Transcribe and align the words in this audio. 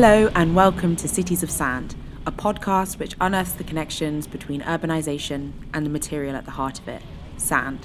Hello, 0.00 0.30
and 0.36 0.54
welcome 0.54 0.94
to 0.94 1.08
Cities 1.08 1.42
of 1.42 1.50
Sand, 1.50 1.96
a 2.24 2.30
podcast 2.30 3.00
which 3.00 3.16
unearths 3.20 3.54
the 3.54 3.64
connections 3.64 4.28
between 4.28 4.60
urbanisation 4.60 5.50
and 5.74 5.84
the 5.84 5.90
material 5.90 6.36
at 6.36 6.44
the 6.44 6.52
heart 6.52 6.78
of 6.78 6.86
it 6.86 7.02
sand. 7.36 7.84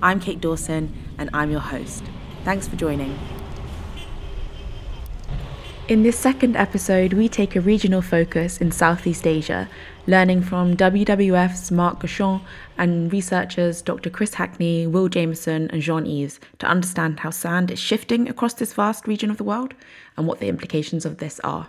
I'm 0.00 0.20
Kate 0.20 0.40
Dawson, 0.40 0.94
and 1.18 1.28
I'm 1.34 1.50
your 1.50 1.58
host. 1.58 2.04
Thanks 2.44 2.68
for 2.68 2.76
joining. 2.76 3.18
In 5.88 6.04
this 6.04 6.16
second 6.16 6.54
episode, 6.54 7.14
we 7.14 7.28
take 7.28 7.56
a 7.56 7.60
regional 7.60 8.02
focus 8.02 8.58
in 8.58 8.70
Southeast 8.70 9.26
Asia, 9.26 9.68
learning 10.08 10.40
from 10.40 10.74
WWF's 10.74 11.70
Marc 11.70 12.00
Goichot 12.00 12.40
and 12.78 13.12
researchers 13.12 13.82
Dr. 13.82 14.08
Chris 14.08 14.32
Hackney, 14.32 14.86
Will 14.86 15.10
Jamieson, 15.10 15.70
and 15.70 15.82
Jean 15.82 16.06
Yves 16.06 16.40
to 16.60 16.66
understand 16.66 17.20
how 17.20 17.28
sand 17.28 17.70
is 17.70 17.78
shifting 17.78 18.26
across 18.26 18.54
this 18.54 18.72
vast 18.72 19.06
region 19.06 19.30
of 19.30 19.36
the 19.36 19.44
world 19.44 19.74
and 20.16 20.26
what 20.26 20.40
the 20.40 20.48
implications 20.48 21.04
of 21.04 21.18
this 21.18 21.38
are. 21.40 21.68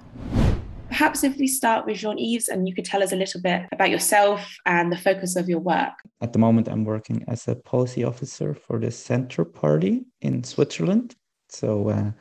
Perhaps 0.88 1.26
if 1.26 1.36
we 1.36 1.48
start 1.48 1.86
with 1.86 1.98
Jean 1.98 2.18
Yves 2.18 2.48
and 2.48 2.66
you 2.66 2.74
could 2.74 2.86
tell 2.86 3.04
us 3.04 3.12
a 3.12 3.18
little 3.18 3.42
bit 3.42 3.64
about 3.74 3.90
yourself 3.90 4.56
and 4.66 4.90
the 4.90 4.98
focus 4.98 5.36
of 5.36 5.50
your 5.50 5.60
work. 5.60 5.94
At 6.22 6.32
the 6.32 6.40
moment, 6.40 6.70
I'm 6.70 6.86
working 6.86 7.26
as 7.28 7.46
a 7.50 7.56
policy 7.56 8.06
officer 8.06 8.54
for 8.54 8.80
the 8.80 8.90
Centre 8.90 9.44
Party 9.44 10.06
in 10.22 10.46
Switzerland. 10.46 11.14
So, 11.50 11.90
uh, 11.90 12.12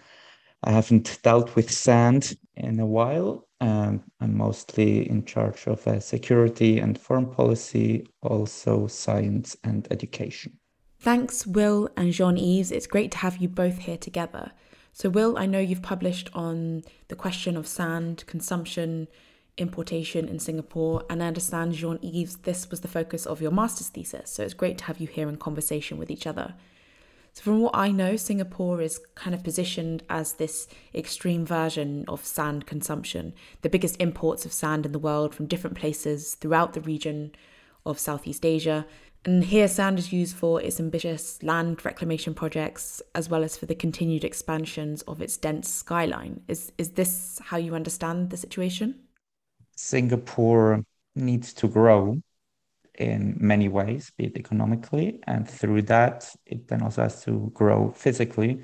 I 0.64 0.72
haven't 0.72 1.20
dealt 1.22 1.54
with 1.54 1.70
sand 1.70 2.36
in 2.58 2.80
a 2.80 2.86
while. 2.86 3.48
Um, 3.60 4.04
I'm 4.20 4.36
mostly 4.36 5.08
in 5.08 5.24
charge 5.24 5.66
of 5.66 5.86
uh, 5.86 6.00
security 6.00 6.78
and 6.78 6.98
foreign 6.98 7.26
policy, 7.26 8.06
also 8.22 8.86
science 8.86 9.56
and 9.64 9.88
education. 9.90 10.58
Thanks, 11.00 11.46
Will 11.46 11.88
and 11.96 12.12
Jean 12.12 12.36
Yves. 12.36 12.72
It's 12.72 12.86
great 12.86 13.12
to 13.12 13.18
have 13.18 13.36
you 13.38 13.48
both 13.48 13.78
here 13.78 13.96
together. 13.96 14.52
So, 14.92 15.08
Will, 15.08 15.38
I 15.38 15.46
know 15.46 15.60
you've 15.60 15.82
published 15.82 16.28
on 16.34 16.82
the 17.06 17.14
question 17.14 17.56
of 17.56 17.68
sand 17.68 18.24
consumption, 18.26 19.06
importation 19.56 20.28
in 20.28 20.40
Singapore, 20.40 21.04
and 21.08 21.22
I 21.22 21.28
understand, 21.28 21.74
Jean 21.74 22.00
Yves, 22.02 22.38
this 22.42 22.68
was 22.68 22.80
the 22.80 22.88
focus 22.88 23.26
of 23.26 23.40
your 23.40 23.52
master's 23.52 23.88
thesis. 23.88 24.30
So, 24.30 24.42
it's 24.42 24.54
great 24.54 24.78
to 24.78 24.84
have 24.84 24.98
you 24.98 25.06
here 25.06 25.28
in 25.28 25.36
conversation 25.36 25.98
with 25.98 26.10
each 26.10 26.26
other. 26.26 26.54
So, 27.38 27.44
from 27.44 27.60
what 27.60 27.76
I 27.76 27.92
know, 27.92 28.16
Singapore 28.16 28.82
is 28.82 28.98
kind 29.14 29.32
of 29.32 29.44
positioned 29.44 30.02
as 30.10 30.32
this 30.32 30.66
extreme 30.92 31.46
version 31.46 32.04
of 32.08 32.24
sand 32.24 32.66
consumption, 32.66 33.32
the 33.62 33.68
biggest 33.68 33.94
imports 34.00 34.44
of 34.44 34.52
sand 34.52 34.84
in 34.84 34.90
the 34.90 34.98
world 34.98 35.36
from 35.36 35.46
different 35.46 35.76
places 35.76 36.34
throughout 36.34 36.72
the 36.72 36.80
region 36.80 37.30
of 37.86 38.00
Southeast 38.00 38.44
Asia. 38.44 38.84
And 39.24 39.44
here, 39.44 39.68
sand 39.68 40.00
is 40.00 40.12
used 40.12 40.34
for 40.34 40.60
its 40.60 40.80
ambitious 40.80 41.40
land 41.40 41.84
reclamation 41.84 42.34
projects 42.34 43.00
as 43.14 43.28
well 43.28 43.44
as 43.44 43.56
for 43.56 43.66
the 43.66 43.74
continued 43.76 44.24
expansions 44.24 45.02
of 45.02 45.22
its 45.22 45.36
dense 45.36 45.68
skyline. 45.68 46.40
Is, 46.48 46.72
is 46.76 46.90
this 46.90 47.40
how 47.44 47.56
you 47.56 47.76
understand 47.76 48.30
the 48.30 48.36
situation? 48.36 48.96
Singapore 49.76 50.82
needs 51.14 51.52
to 51.52 51.68
grow 51.68 52.20
in 52.98 53.36
many 53.38 53.68
ways, 53.68 54.12
be 54.16 54.26
it 54.26 54.36
economically, 54.36 55.20
and 55.26 55.48
through 55.48 55.82
that, 55.82 56.28
it 56.46 56.68
then 56.68 56.82
also 56.82 57.02
has 57.02 57.22
to 57.24 57.50
grow 57.54 57.92
physically, 57.92 58.60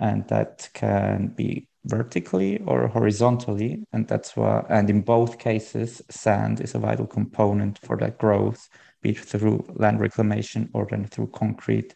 and 0.00 0.26
that 0.28 0.68
can 0.74 1.28
be 1.28 1.68
vertically 1.84 2.58
or 2.66 2.88
horizontally, 2.88 3.84
and 3.92 4.06
that's 4.08 4.36
why. 4.36 4.64
And 4.68 4.90
in 4.90 5.02
both 5.02 5.38
cases, 5.38 6.02
sand 6.10 6.60
is 6.60 6.74
a 6.74 6.78
vital 6.78 7.06
component 7.06 7.78
for 7.78 7.96
that 7.98 8.18
growth, 8.18 8.68
be 9.02 9.10
it 9.10 9.18
through 9.18 9.64
land 9.76 10.00
reclamation 10.00 10.68
or 10.74 10.86
then 10.90 11.06
through 11.06 11.28
concrete 11.28 11.94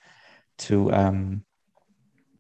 to 0.59 0.93
um, 0.93 1.45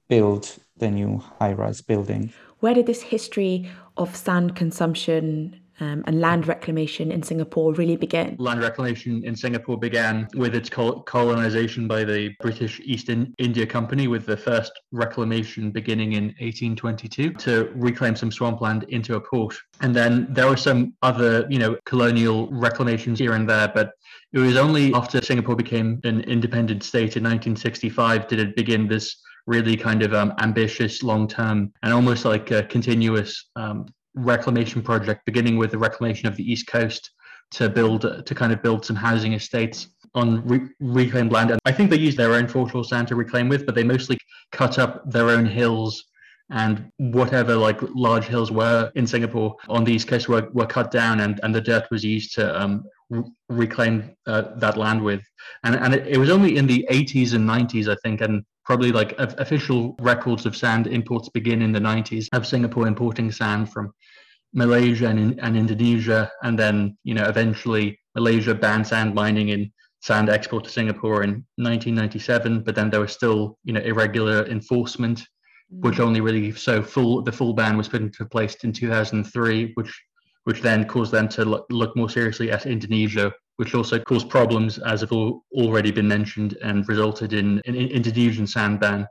build 0.09 0.56
the 0.77 0.91
new 0.91 1.19
high-rise 1.39 1.83
building. 1.83 2.33
Where 2.61 2.75
did 2.75 2.87
this 2.87 3.03
history 3.03 3.71
of 3.97 4.16
sand 4.16 4.56
consumption 4.56 5.61
um, 5.81 6.05
and 6.07 6.21
land 6.21 6.47
reclamation 6.47 7.11
in 7.11 7.23
Singapore 7.23 7.73
really 7.75 7.97
begin? 7.97 8.37
Land 8.39 8.61
reclamation 8.61 9.25
in 9.25 9.35
Singapore 9.35 9.79
began 9.79 10.29
with 10.35 10.55
its 10.55 10.69
colonization 10.69 11.89
by 11.89 12.05
the 12.05 12.35
British 12.41 12.81
East 12.85 13.09
India 13.09 13.67
Company, 13.67 14.09
with 14.09 14.27
the 14.27 14.37
first 14.37 14.73
reclamation 14.93 15.71
beginning 15.71 16.13
in 16.13 16.25
1822 16.41 17.33
to 17.34 17.71
reclaim 17.75 18.17
some 18.17 18.31
swampland 18.31 18.84
into 18.84 19.17
a 19.17 19.21
port. 19.21 19.57
And 19.81 19.95
then 19.95 20.27
there 20.31 20.49
were 20.49 20.57
some 20.57 20.95
other, 21.03 21.47
you 21.51 21.59
know, 21.59 21.77
colonial 21.84 22.49
reclamations 22.51 23.19
here 23.19 23.33
and 23.33 23.49
there, 23.49 23.69
but 23.75 23.93
it 24.33 24.39
was 24.39 24.57
only 24.57 24.93
after 24.95 25.23
Singapore 25.23 25.57
became 25.57 26.01
an 26.05 26.23
independent 26.23 26.83
state 26.83 27.17
in 27.17 27.23
1965 27.23 28.27
did 28.27 28.41
it 28.41 28.57
begin 28.57 28.89
this 28.89 29.17
really 29.47 29.77
kind 29.77 30.03
of 30.03 30.15
um, 30.15 30.33
ambitious, 30.41 31.03
long 31.03 31.29
term, 31.29 31.73
and 31.83 31.93
almost 31.93 32.25
like 32.25 32.51
a 32.51 32.63
continuous 32.63 33.51
um, 33.57 33.87
reclamation 34.15 34.83
project, 34.83 35.25
beginning 35.27 35.57
with 35.57 35.71
the 35.71 35.79
reclamation 35.79 36.29
of 36.29 36.37
the 36.37 36.51
east 36.51 36.67
coast 36.67 37.11
to 37.53 37.69
build 37.69 38.03
to 38.27 38.35
kind 38.35 38.53
of 38.53 38.63
build 38.63 38.85
some 38.85 38.97
housing 38.97 39.33
estates 39.33 39.89
on 40.15 40.47
re- 40.47 40.69
reclaimed 40.81 41.33
land. 41.33 41.51
And 41.51 41.61
I 41.65 41.73
think 41.73 41.91
they 41.91 41.99
used 41.99 42.17
their 42.17 42.33
own 42.33 42.49
foreshore 42.49 42.85
sand 42.85 43.09
to 43.09 43.17
reclaim 43.17 43.49
with, 43.49 43.67
but 43.67 43.75
they 43.75 43.85
mostly 43.85 44.19
cut 44.53 44.79
up 44.79 45.09
their 45.11 45.31
own 45.31 45.45
hills 45.45 46.05
and 46.51 46.91
whatever 46.99 47.57
like 47.57 47.79
large 47.95 48.25
hills 48.27 48.51
were 48.51 48.93
in 48.95 49.07
Singapore 49.07 49.57
on 49.69 49.83
the 49.83 49.93
east 49.93 50.09
coast 50.09 50.29
were, 50.29 50.49
were 50.53 50.67
cut 50.67 50.91
down 50.91 51.21
and, 51.21 51.41
and 51.43 51.55
the 51.55 51.61
dirt 51.61 51.87
was 51.91 52.05
used 52.05 52.35
to 52.35 52.61
um, 52.61 52.85
re- 53.09 53.25
reclaim 53.49 54.15
uh, 54.27 54.43
that 54.57 54.77
land 54.77 55.03
with. 55.03 55.23
And, 55.65 55.75
and 55.75 55.95
it, 55.95 56.07
it 56.07 56.19
was 56.19 56.31
only 56.31 56.57
in 56.57 56.67
the 56.67 56.87
80s 56.91 57.35
and 57.35 57.49
90s, 57.49 57.89
I 57.89 57.97
think, 58.03 58.21
and 58.21 58.45
probably 58.65 58.93
like 58.93 59.15
official 59.19 59.95
records 60.01 60.47
of 60.47 60.57
sand 60.57 60.87
imports 60.87 61.29
begin 61.29 61.63
in 61.63 61.73
the 61.73 61.81
90s 61.81 62.29
of 62.33 62.47
Singapore 62.47 62.87
importing 62.87 63.31
sand 63.31 63.71
from 63.71 63.93
Malaysia 64.55 65.09
and, 65.09 65.39
and 65.41 65.57
Indonesia, 65.57 66.31
and 66.43 66.59
then 66.59 66.97
you 67.05 67.15
know 67.15 67.25
eventually 67.25 67.99
Malaysia 68.15 68.55
banned 68.55 68.87
sand 68.87 69.15
mining 69.15 69.51
and 69.51 69.71
sand 70.01 70.29
export 70.29 70.65
to 70.65 70.71
Singapore 70.71 71.25
in 71.25 71.45
1997. 71.57 72.63
But 72.63 72.75
then 72.75 72.91
there 72.91 73.01
was 73.01 73.13
still 73.13 73.59
you 73.65 73.73
know 73.73 73.81
irregular 73.81 74.47
enforcement, 74.47 75.21
mm-hmm. 75.21 75.81
which 75.81 76.01
only 76.01 76.21
really 76.21 76.53
so 76.53 76.83
full 76.83 77.23
the 77.23 77.33
full 77.33 77.53
ban 77.53 77.77
was 77.77 77.89
put 77.89 78.01
into 78.01 78.25
place 78.25 78.55
in 78.63 78.73
2003, 78.73 79.73
which 79.75 80.03
which 80.45 80.61
then 80.61 80.87
caused 80.87 81.11
them 81.11 81.27
to 81.27 81.45
look, 81.45 81.67
look 81.71 81.97
more 81.97 82.11
seriously 82.11 82.51
at 82.53 82.67
Indonesia, 82.67 83.33
which 83.56 83.75
also 83.75 83.98
caused 83.98 84.28
problems, 84.28 84.78
as 84.78 85.00
have 85.00 85.12
already 85.12 85.91
been 85.91 86.09
mentioned, 86.09 86.56
and 86.62 86.88
resulted 86.88 87.32
in 87.32 87.60
an 87.66 87.75
Indonesian 87.75 88.47
sand 88.47 88.81
ban 88.81 89.06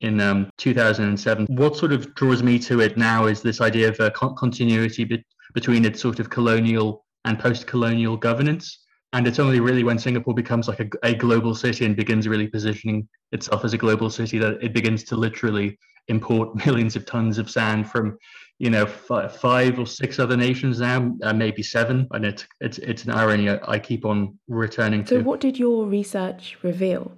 in 0.00 0.20
um, 0.20 0.50
2007. 0.58 1.46
What 1.50 1.76
sort 1.76 1.92
of 1.92 2.14
draws 2.14 2.42
me 2.42 2.58
to 2.60 2.80
it 2.80 2.96
now 2.96 3.26
is 3.26 3.42
this 3.42 3.60
idea 3.60 3.88
of 3.88 3.98
a 4.00 4.10
con- 4.10 4.36
continuity 4.36 5.04
be- 5.04 5.24
between 5.54 5.84
its 5.84 6.00
sort 6.00 6.20
of 6.20 6.30
colonial 6.30 7.04
and 7.24 7.38
post-colonial 7.38 8.16
governance. 8.16 8.84
And 9.12 9.26
it's 9.26 9.38
only 9.38 9.60
really 9.60 9.84
when 9.84 9.98
Singapore 9.98 10.34
becomes 10.34 10.68
like 10.68 10.80
a, 10.80 10.88
a 11.02 11.14
global 11.14 11.54
city 11.54 11.84
and 11.84 11.96
begins 11.96 12.28
really 12.28 12.46
positioning 12.46 13.08
itself 13.32 13.64
as 13.64 13.72
a 13.72 13.78
global 13.78 14.10
city 14.10 14.38
that 14.38 14.62
it 14.62 14.72
begins 14.72 15.02
to 15.04 15.16
literally 15.16 15.78
import 16.08 16.54
millions 16.66 16.94
of 16.94 17.06
tons 17.06 17.38
of 17.38 17.50
sand 17.50 17.90
from 17.90 18.18
you 18.58 18.70
know 18.70 18.84
f- 18.84 19.36
five 19.36 19.78
or 19.78 19.86
six 19.86 20.18
other 20.18 20.36
nations 20.36 20.80
now 20.80 21.14
uh, 21.22 21.32
maybe 21.32 21.62
seven 21.62 22.06
and 22.10 22.24
it's 22.24 22.46
it's 22.60 22.78
it's 22.78 23.04
an 23.04 23.12
irony 23.12 23.48
I, 23.50 23.58
I 23.66 23.78
keep 23.78 24.04
on 24.04 24.38
returning 24.48 25.06
so 25.06 25.16
to 25.16 25.22
so 25.22 25.24
what 25.24 25.40
did 25.40 25.58
your 25.58 25.86
research 25.86 26.58
reveal 26.62 27.12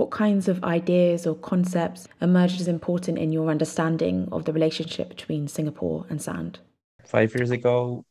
what 0.00 0.10
kinds 0.10 0.48
of 0.48 0.64
ideas 0.64 1.26
or 1.26 1.34
concepts 1.34 2.08
emerged 2.22 2.58
as 2.58 2.68
important 2.68 3.18
in 3.18 3.32
your 3.32 3.50
understanding 3.50 4.26
of 4.32 4.46
the 4.46 4.52
relationship 4.52 5.10
between 5.10 5.46
Singapore 5.46 6.06
and 6.08 6.22
sand? 6.22 6.58
Five 7.04 7.34
years 7.34 7.50
ago, 7.50 8.06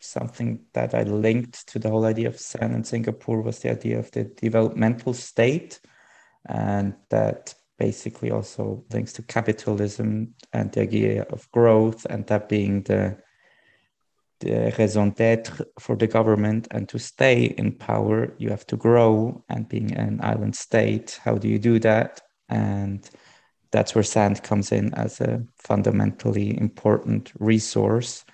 something 0.00 0.64
that 0.72 0.92
I 0.92 1.04
linked 1.04 1.68
to 1.68 1.78
the 1.78 1.88
whole 1.88 2.04
idea 2.04 2.26
of 2.26 2.40
sand 2.40 2.74
in 2.74 2.82
Singapore 2.82 3.42
was 3.42 3.60
the 3.60 3.70
idea 3.70 4.00
of 4.00 4.10
the 4.10 4.24
developmental 4.24 5.14
state. 5.14 5.78
And 6.46 6.94
that 7.10 7.54
basically 7.78 8.30
also 8.30 8.84
links 8.92 9.12
to 9.14 9.22
capitalism 9.22 10.34
and 10.52 10.72
the 10.72 10.82
idea 10.82 11.22
of 11.30 11.50
growth, 11.50 12.06
and 12.10 12.26
that 12.26 12.48
being 12.48 12.82
the 12.82 13.16
the 14.40 14.74
raison 14.78 15.10
d'être 15.10 15.62
for 15.78 15.96
the 15.96 16.06
government. 16.06 16.68
And 16.70 16.88
to 16.88 16.98
stay 16.98 17.44
in 17.56 17.72
power 17.72 18.34
you 18.38 18.50
have 18.50 18.66
to 18.66 18.76
grow 18.76 19.42
and 19.48 19.68
being 19.68 19.94
an 19.96 20.20
island 20.22 20.56
state. 20.56 21.20
How 21.24 21.38
do 21.38 21.48
you 21.48 21.58
do 21.58 21.78
that? 21.80 22.20
And 22.48 23.08
that's 23.70 23.94
where 23.94 24.04
sand 24.04 24.42
comes 24.42 24.70
in 24.72 24.92
as 24.94 25.20
a 25.20 25.42
fundamentally 25.56 26.58
important 26.60 27.32
resource. 27.38 28.24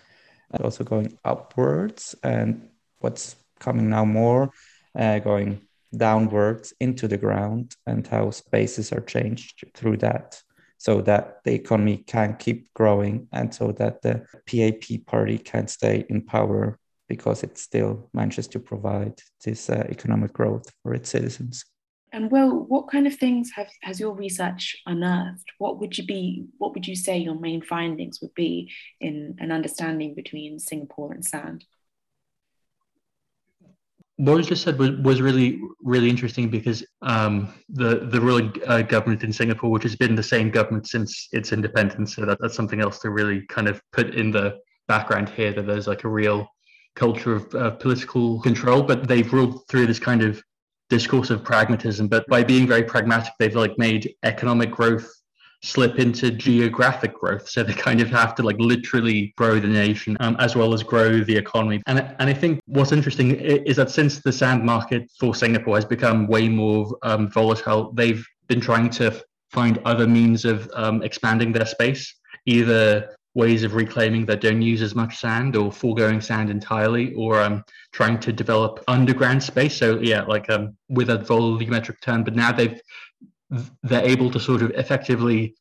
And 0.51 0.65
also 0.65 0.85
going 0.85 1.17
upwards. 1.25 2.17
And 2.23 2.69
what's 2.99 3.37
coming 3.61 3.89
now 3.89 4.05
more 4.05 4.51
uh, 4.99 5.19
going 5.21 5.61
downwards 5.97 6.73
into 6.81 7.09
the 7.09 7.19
ground 7.19 7.75
and 7.87 8.07
how 8.07 8.31
spaces 8.31 8.93
are 8.93 9.01
changed 9.01 9.65
through 9.75 9.97
that 9.99 10.41
so 10.79 11.03
that 11.03 11.41
the 11.45 11.53
economy 11.53 11.99
can 12.07 12.37
keep 12.37 12.73
growing 12.73 13.29
and 13.33 13.53
so 13.55 13.71
that 13.73 14.01
the 14.01 14.25
PAP 14.47 15.05
party 15.07 15.37
can 15.37 15.67
stay 15.67 16.07
in 16.09 16.23
power 16.23 16.79
because 17.07 17.43
it 17.43 17.59
still 17.59 18.09
manages 18.15 18.49
to 18.49 18.59
provide 18.59 19.21
this 19.45 19.69
uh, 19.69 19.85
economic 19.91 20.33
growth 20.33 20.73
for 20.83 20.95
its 20.95 21.11
citizens. 21.11 21.65
And 22.13 22.31
Will, 22.31 22.51
what 22.51 22.91
kind 22.91 23.07
of 23.07 23.15
things 23.17 23.51
have 23.57 23.69
has 23.83 24.01
your 24.01 24.15
research 24.15 24.77
unearthed? 24.87 25.45
What 25.59 25.79
would 25.81 25.99
you 25.99 26.07
be 26.07 26.47
what 26.59 26.73
would 26.75 26.87
you 26.87 26.97
say 26.97 27.19
your 27.19 27.39
main 27.39 27.63
findings 27.63 28.21
would 28.21 28.35
be 28.35 28.73
in 29.01 29.37
an 29.39 29.53
understanding 29.53 30.15
between 30.15 30.59
Singapore 30.59 31.13
and 31.13 31.25
sand? 31.25 31.65
What 34.25 34.37
you 34.37 34.43
just 34.43 34.63
said 34.63 34.79
was, 34.79 34.91
was 34.99 35.23
really 35.23 35.61
really 35.83 36.11
interesting 36.11 36.51
because 36.51 36.85
um, 37.03 37.53
the 37.69 38.07
the 38.11 38.21
ruling 38.21 38.53
uh, 38.67 38.83
government 38.83 39.25
in 39.25 39.33
Singapore, 39.33 39.71
which 39.71 39.83
has 39.83 39.97
been 39.97 40.15
the 40.15 40.23
same 40.23 40.51
government 40.51 40.87
since 40.89 41.29
its 41.33 41.53
independence, 41.53 42.17
so 42.17 42.27
that, 42.27 42.39
that's 42.41 42.55
something 42.55 42.81
else 42.81 42.99
to 43.01 43.11
really 43.11 43.47
kind 43.49 43.69
of 43.69 43.81
put 43.93 44.15
in 44.15 44.31
the 44.31 44.59
background 44.89 45.29
here. 45.29 45.53
That 45.53 45.67
there's 45.67 45.87
like 45.87 46.05
a 46.05 46.09
real 46.09 46.47
culture 46.97 47.35
of 47.37 47.55
uh, 47.55 47.71
political 47.71 48.41
control, 48.43 48.83
but 48.83 49.09
they've 49.09 49.33
ruled 49.33 49.67
through 49.69 49.87
this 49.87 49.99
kind 49.99 50.23
of 50.23 50.43
discourse 50.91 51.31
of 51.31 51.43
pragmatism. 51.43 52.09
But 52.09 52.27
by 52.29 52.45
being 52.45 52.67
very 52.67 52.83
pragmatic, 52.83 53.33
they've 53.39 53.55
like 53.55 53.79
made 53.79 54.15
economic 54.23 54.71
growth 54.71 55.11
slip 55.63 55.99
into 55.99 56.31
geographic 56.31 57.15
growth. 57.15 57.49
So 57.49 57.63
they 57.63 57.75
kind 57.75 58.01
of 58.01 58.09
have 58.09 58.35
to 58.37 58.43
like 58.43 58.57
literally 58.59 59.35
grow 59.37 59.61
the 59.61 59.69
nation 59.69 60.17
um, 60.21 60.37
as 60.39 60.57
well 60.57 60.73
as 60.73 60.83
grow 60.83 61.21
the 61.21 61.37
economy. 61.37 61.83
And, 61.87 61.99
and 62.19 62.31
I 62.31 62.33
think 62.35 62.61
what's 62.67 62.93
interesting 62.93 63.33
is 63.33 63.77
that 63.77 63.91
since 63.91 64.21
the 64.21 64.33
sand 64.33 64.65
market 64.65 65.11
for 65.19 65.35
Singapore 65.35 65.77
has 65.77 65.85
become 65.85 66.27
way 66.27 66.49
more 66.49 66.97
um, 67.03 67.31
volatile, 67.31 67.93
they've 67.93 68.25
been 68.49 68.61
trying 68.61 68.91
to 68.91 69.23
find 69.51 69.79
other 69.85 70.07
means 70.07 70.45
of 70.45 70.71
um, 70.75 71.03
expanding 71.03 71.53
their 71.53 71.67
space, 71.67 72.15
either 72.47 73.15
ways 73.35 73.63
of 73.63 73.75
reclaiming 73.75 74.27
that 74.27 74.41
don't 74.41 74.63
use 74.63 74.83
as 74.83 74.95
much 74.95 75.19
sand 75.19 75.55
or 75.55 75.71
foregoing 75.71 76.21
sand 76.21 76.51
entirely 76.51 77.15
or 77.15 77.41
um, 77.41 77.63
trying 77.93 78.19
to 78.19 78.33
develop 78.33 78.83
underground 78.89 79.41
space 79.41 79.77
so 79.77 80.01
yeah 80.01 80.23
like 80.23 80.51
um, 80.51 80.77
with 80.89 81.11
a 81.11 81.19
volumetric 81.19 82.01
term 82.01 82.25
but 82.25 82.35
now 82.35 82.51
they've 82.51 82.81
they're 83.83 84.05
able 84.05 84.31
to 84.31 84.41
sort 84.41 84.63
of 84.63 84.71
effectively 84.73 85.55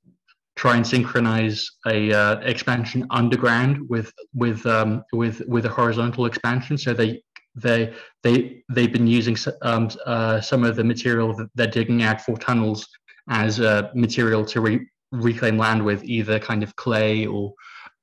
try 0.56 0.76
and 0.76 0.86
synchronize 0.86 1.70
a 1.88 2.12
uh, 2.12 2.40
expansion 2.42 3.08
underground 3.10 3.88
with 3.90 4.12
with 4.34 4.66
um, 4.66 5.04
with 5.14 5.42
with 5.48 5.66
a 5.66 5.70
horizontal 5.70 6.26
expansion. 6.26 6.78
So 6.78 6.94
they 6.94 7.22
they 7.56 7.94
they 8.24 8.64
they've 8.70 8.92
been 8.92 9.08
using 9.08 9.38
um, 9.62 9.90
uh, 10.06 10.42
some 10.42 10.64
of 10.64 10.76
the 10.76 10.84
material 10.84 11.36
that 11.38 11.50
they're 11.56 11.68
digging 11.68 12.04
out 12.04 12.22
for 12.22 12.38
tunnels 12.38 12.88
as 13.30 13.60
uh, 13.60 13.90
material 13.96 14.44
to 14.46 14.62
re- 14.62 14.88
reclaim 15.12 15.58
land 15.58 15.84
with 15.84 16.04
either 16.04 16.40
kind 16.40 16.64
of 16.64 16.76
clay 16.76 17.26
or 17.26 17.54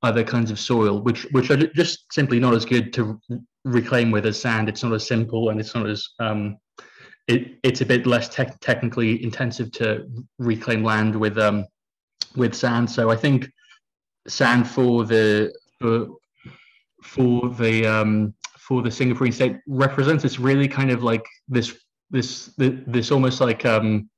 other 0.02 0.24
kinds 0.24 0.50
of 0.50 0.58
soil, 0.58 1.02
which 1.02 1.24
which 1.32 1.50
are 1.50 1.56
just 1.56 2.12
simply 2.12 2.40
not 2.40 2.54
as 2.54 2.64
good 2.64 2.92
to 2.94 3.20
reclaim 3.64 4.10
with 4.10 4.26
as 4.26 4.40
sand. 4.40 4.68
It's 4.68 4.82
not 4.82 4.92
as 4.92 5.06
simple 5.06 5.50
and 5.50 5.60
it's 5.60 5.74
not 5.74 5.88
as 5.88 6.08
um, 6.20 6.56
it, 7.28 7.58
it's 7.62 7.80
a 7.80 7.86
bit 7.86 8.06
less 8.06 8.28
te- 8.28 8.44
technically 8.60 9.22
intensive 9.22 9.72
to 9.72 10.06
reclaim 10.38 10.84
land 10.84 11.14
with 11.14 11.38
um, 11.38 11.66
with 12.36 12.54
sand. 12.54 12.90
So 12.90 13.10
I 13.10 13.16
think 13.16 13.50
sand 14.28 14.68
for 14.68 15.04
the 15.04 15.52
for, 15.80 16.08
for 17.02 17.48
the 17.50 17.86
um, 17.86 18.34
for 18.58 18.82
the 18.82 18.90
Singaporean 18.90 19.34
state 19.34 19.56
represents 19.66 20.22
this 20.22 20.38
really 20.38 20.68
kind 20.68 20.90
of 20.90 21.02
like 21.02 21.24
this 21.48 21.76
this 22.10 22.52
this 22.56 23.10
almost 23.10 23.40
like 23.40 23.64
um, 23.64 24.08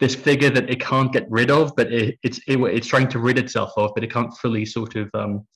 this 0.00 0.14
figure 0.14 0.50
that 0.50 0.68
it 0.68 0.80
can't 0.80 1.12
get 1.12 1.30
rid 1.30 1.50
of, 1.50 1.72
but 1.76 1.92
it, 1.92 2.18
it's 2.22 2.38
it, 2.48 2.58
it's 2.58 2.86
trying 2.86 3.08
to 3.08 3.20
rid 3.20 3.38
itself 3.38 3.70
of, 3.76 3.92
but 3.94 4.02
it 4.02 4.12
can't 4.12 4.36
fully 4.38 4.64
sort 4.64 4.96
of 4.96 5.08
um, 5.14 5.46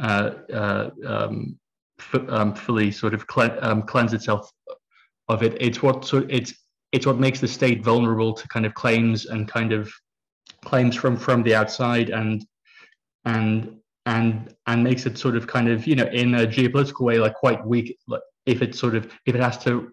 uh, 0.00 0.30
uh, 0.52 0.90
um, 1.04 1.58
f- 1.98 2.28
um, 2.28 2.54
fully 2.54 2.92
sort 2.92 3.12
of 3.12 3.26
cle- 3.26 3.58
um, 3.60 3.82
cleanse 3.82 4.12
itself 4.12 4.48
of 5.30 5.42
it. 5.42 5.56
It's 5.60 5.82
what 5.82 6.04
so 6.04 6.26
it's 6.28 6.52
it's 6.92 7.06
what 7.06 7.18
makes 7.18 7.40
the 7.40 7.48
state 7.48 7.82
vulnerable 7.84 8.32
to 8.34 8.48
kind 8.48 8.66
of 8.66 8.74
claims 8.74 9.26
and 9.26 9.48
kind 9.48 9.72
of 9.72 9.90
claims 10.64 10.96
from 10.96 11.16
from 11.16 11.42
the 11.42 11.54
outside 11.54 12.10
and 12.10 12.44
and 13.24 13.76
and 14.06 14.54
and 14.66 14.84
makes 14.84 15.06
it 15.06 15.16
sort 15.16 15.36
of 15.36 15.46
kind 15.46 15.68
of 15.68 15.86
you 15.86 15.94
know 15.94 16.06
in 16.06 16.34
a 16.34 16.46
geopolitical 16.46 17.02
way 17.02 17.18
like 17.18 17.34
quite 17.34 17.64
weak 17.64 17.96
like 18.08 18.22
if 18.46 18.60
it 18.60 18.74
sort 18.74 18.94
of 18.94 19.06
if 19.26 19.34
it 19.34 19.40
has 19.40 19.56
to 19.58 19.88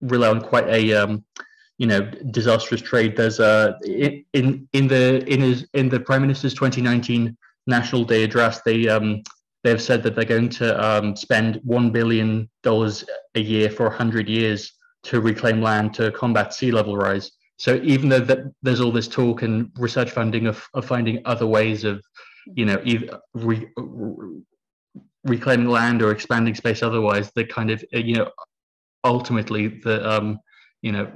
rely 0.00 0.28
on 0.28 0.40
quite 0.40 0.68
a 0.68 0.92
um 0.94 1.24
you 1.78 1.86
know 1.86 2.00
disastrous 2.30 2.80
trade 2.80 3.16
there's 3.16 3.38
a 3.38 3.78
in 4.32 4.68
in 4.72 4.88
the 4.88 5.24
in 5.32 5.40
his 5.40 5.66
in 5.74 5.88
the 5.88 6.00
prime 6.00 6.22
minister's 6.22 6.54
2019 6.54 7.36
national 7.66 8.04
day 8.04 8.24
address 8.24 8.62
they 8.62 8.88
um 8.88 9.22
they've 9.62 9.82
said 9.82 10.02
that 10.02 10.14
they're 10.14 10.24
going 10.24 10.48
to 10.48 10.82
um, 10.82 11.14
spend 11.14 11.60
$1 11.66 11.92
billion 11.92 12.48
a 12.64 13.40
year 13.40 13.70
for 13.70 13.88
100 13.88 14.28
years 14.28 14.72
to 15.02 15.20
reclaim 15.20 15.62
land 15.62 15.94
to 15.94 16.10
combat 16.12 16.54
sea 16.54 16.70
level 16.70 16.96
rise. 16.96 17.32
So 17.58 17.80
even 17.82 18.08
though 18.08 18.20
that 18.20 18.38
there's 18.62 18.80
all 18.80 18.92
this 18.92 19.08
talk 19.08 19.42
and 19.42 19.70
research 19.76 20.10
funding 20.10 20.46
of, 20.46 20.66
of 20.74 20.86
finding 20.86 21.20
other 21.26 21.46
ways 21.46 21.84
of, 21.84 22.02
you 22.54 22.64
know, 22.64 22.80
either 22.84 23.20
re, 23.34 23.68
re, 23.76 24.40
reclaiming 25.24 25.68
land 25.68 26.00
or 26.00 26.10
expanding 26.10 26.54
space 26.54 26.82
otherwise, 26.82 27.30
the 27.34 27.44
kind 27.44 27.70
of, 27.70 27.84
you 27.92 28.16
know, 28.16 28.30
ultimately 29.04 29.68
the, 29.68 30.08
um, 30.10 30.38
you 30.80 30.92
know, 30.92 31.10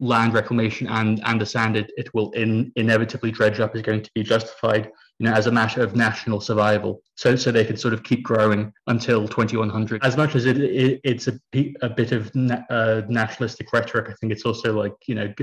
land 0.00 0.32
reclamation 0.32 0.86
and 0.86 1.20
and 1.24 1.40
the 1.40 1.46
sand 1.46 1.76
it, 1.76 1.90
it 1.96 2.12
will 2.14 2.30
in, 2.32 2.70
inevitably 2.76 3.32
dredge 3.32 3.58
up 3.58 3.74
is 3.74 3.82
going 3.82 4.02
to 4.02 4.10
be 4.14 4.22
justified 4.22 4.90
you 5.18 5.26
know, 5.26 5.32
as 5.32 5.46
a 5.46 5.52
matter 5.52 5.82
of 5.82 5.96
national 5.96 6.40
survival. 6.40 7.02
So, 7.16 7.34
so 7.34 7.50
they 7.50 7.64
can 7.64 7.76
sort 7.76 7.92
of 7.92 8.04
keep 8.04 8.22
growing 8.22 8.72
until 8.86 9.26
2100. 9.26 10.04
As 10.04 10.16
much 10.16 10.36
as 10.36 10.46
it, 10.46 10.58
it 10.58 11.00
it's 11.02 11.26
a, 11.26 11.38
a 11.82 11.88
bit 11.88 12.12
of 12.12 12.32
na- 12.34 12.62
uh, 12.70 13.02
nationalistic 13.08 13.72
rhetoric, 13.72 14.10
I 14.10 14.14
think 14.14 14.32
it's 14.32 14.44
also 14.44 14.72
like, 14.72 14.94
you 15.06 15.16
know, 15.16 15.34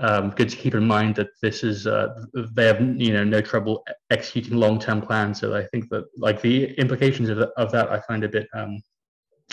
um, 0.00 0.30
good 0.30 0.50
to 0.50 0.56
keep 0.56 0.74
in 0.74 0.86
mind 0.86 1.14
that 1.16 1.28
this 1.40 1.64
is, 1.64 1.86
uh, 1.86 2.08
they 2.52 2.66
have, 2.66 2.80
you 3.00 3.12
know, 3.12 3.24
no 3.24 3.40
trouble 3.40 3.84
executing 4.10 4.58
long-term 4.58 5.02
plans. 5.02 5.40
So 5.40 5.56
I 5.56 5.64
think 5.66 5.88
that 5.90 6.04
like 6.16 6.42
the 6.42 6.72
implications 6.74 7.30
of, 7.30 7.38
of 7.38 7.72
that, 7.72 7.90
I 7.90 8.00
find 8.00 8.22
a 8.24 8.28
bit, 8.28 8.48
um, 8.54 8.82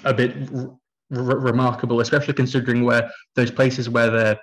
a 0.03 0.13
bit 0.13 0.35
r- 0.53 0.77
remarkable, 1.09 2.01
especially 2.01 2.33
considering 2.33 2.83
where 2.83 3.09
those 3.35 3.51
places 3.51 3.89
where 3.89 4.09
they're 4.09 4.39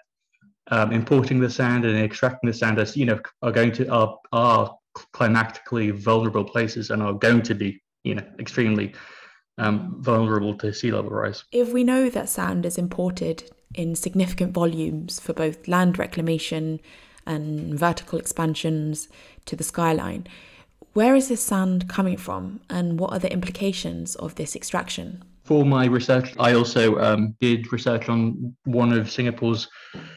um, 0.70 0.92
importing 0.92 1.40
the 1.40 1.50
sand 1.50 1.84
and 1.84 1.98
extracting 1.98 2.48
the 2.48 2.54
sand 2.54 2.78
as 2.78 2.96
you 2.96 3.04
know 3.04 3.20
are 3.42 3.52
going 3.52 3.70
to 3.72 3.86
are 3.88 4.16
are 4.32 4.74
climatically 5.12 5.90
vulnerable 5.90 6.44
places 6.44 6.90
and 6.90 7.02
are 7.02 7.12
going 7.12 7.42
to 7.42 7.54
be, 7.54 7.82
you 8.02 8.14
know, 8.14 8.24
extremely 8.38 8.94
um, 9.58 9.96
vulnerable 10.00 10.56
to 10.58 10.72
sea 10.72 10.90
level 10.90 11.10
rise. 11.10 11.44
If 11.52 11.72
we 11.72 11.84
know 11.84 12.10
that 12.10 12.28
sand 12.28 12.66
is 12.66 12.78
imported 12.78 13.50
in 13.74 13.94
significant 13.94 14.52
volumes 14.52 15.20
for 15.20 15.32
both 15.32 15.68
land 15.68 15.98
reclamation 15.98 16.80
and 17.26 17.78
vertical 17.78 18.18
expansions 18.18 19.08
to 19.46 19.56
the 19.56 19.64
skyline, 19.64 20.26
where 20.92 21.14
is 21.14 21.28
this 21.28 21.42
sand 21.42 21.88
coming 21.88 22.16
from 22.16 22.60
and 22.70 23.00
what 23.00 23.12
are 23.12 23.18
the 23.18 23.32
implications 23.32 24.14
of 24.16 24.36
this 24.36 24.54
extraction? 24.54 25.24
For 25.44 25.64
my 25.64 25.84
research, 25.84 26.32
I 26.38 26.54
also 26.54 26.98
um, 27.00 27.36
did 27.38 27.70
research 27.70 28.08
on 28.08 28.56
one 28.64 28.92
of 28.92 29.10
Singapore's 29.10 29.68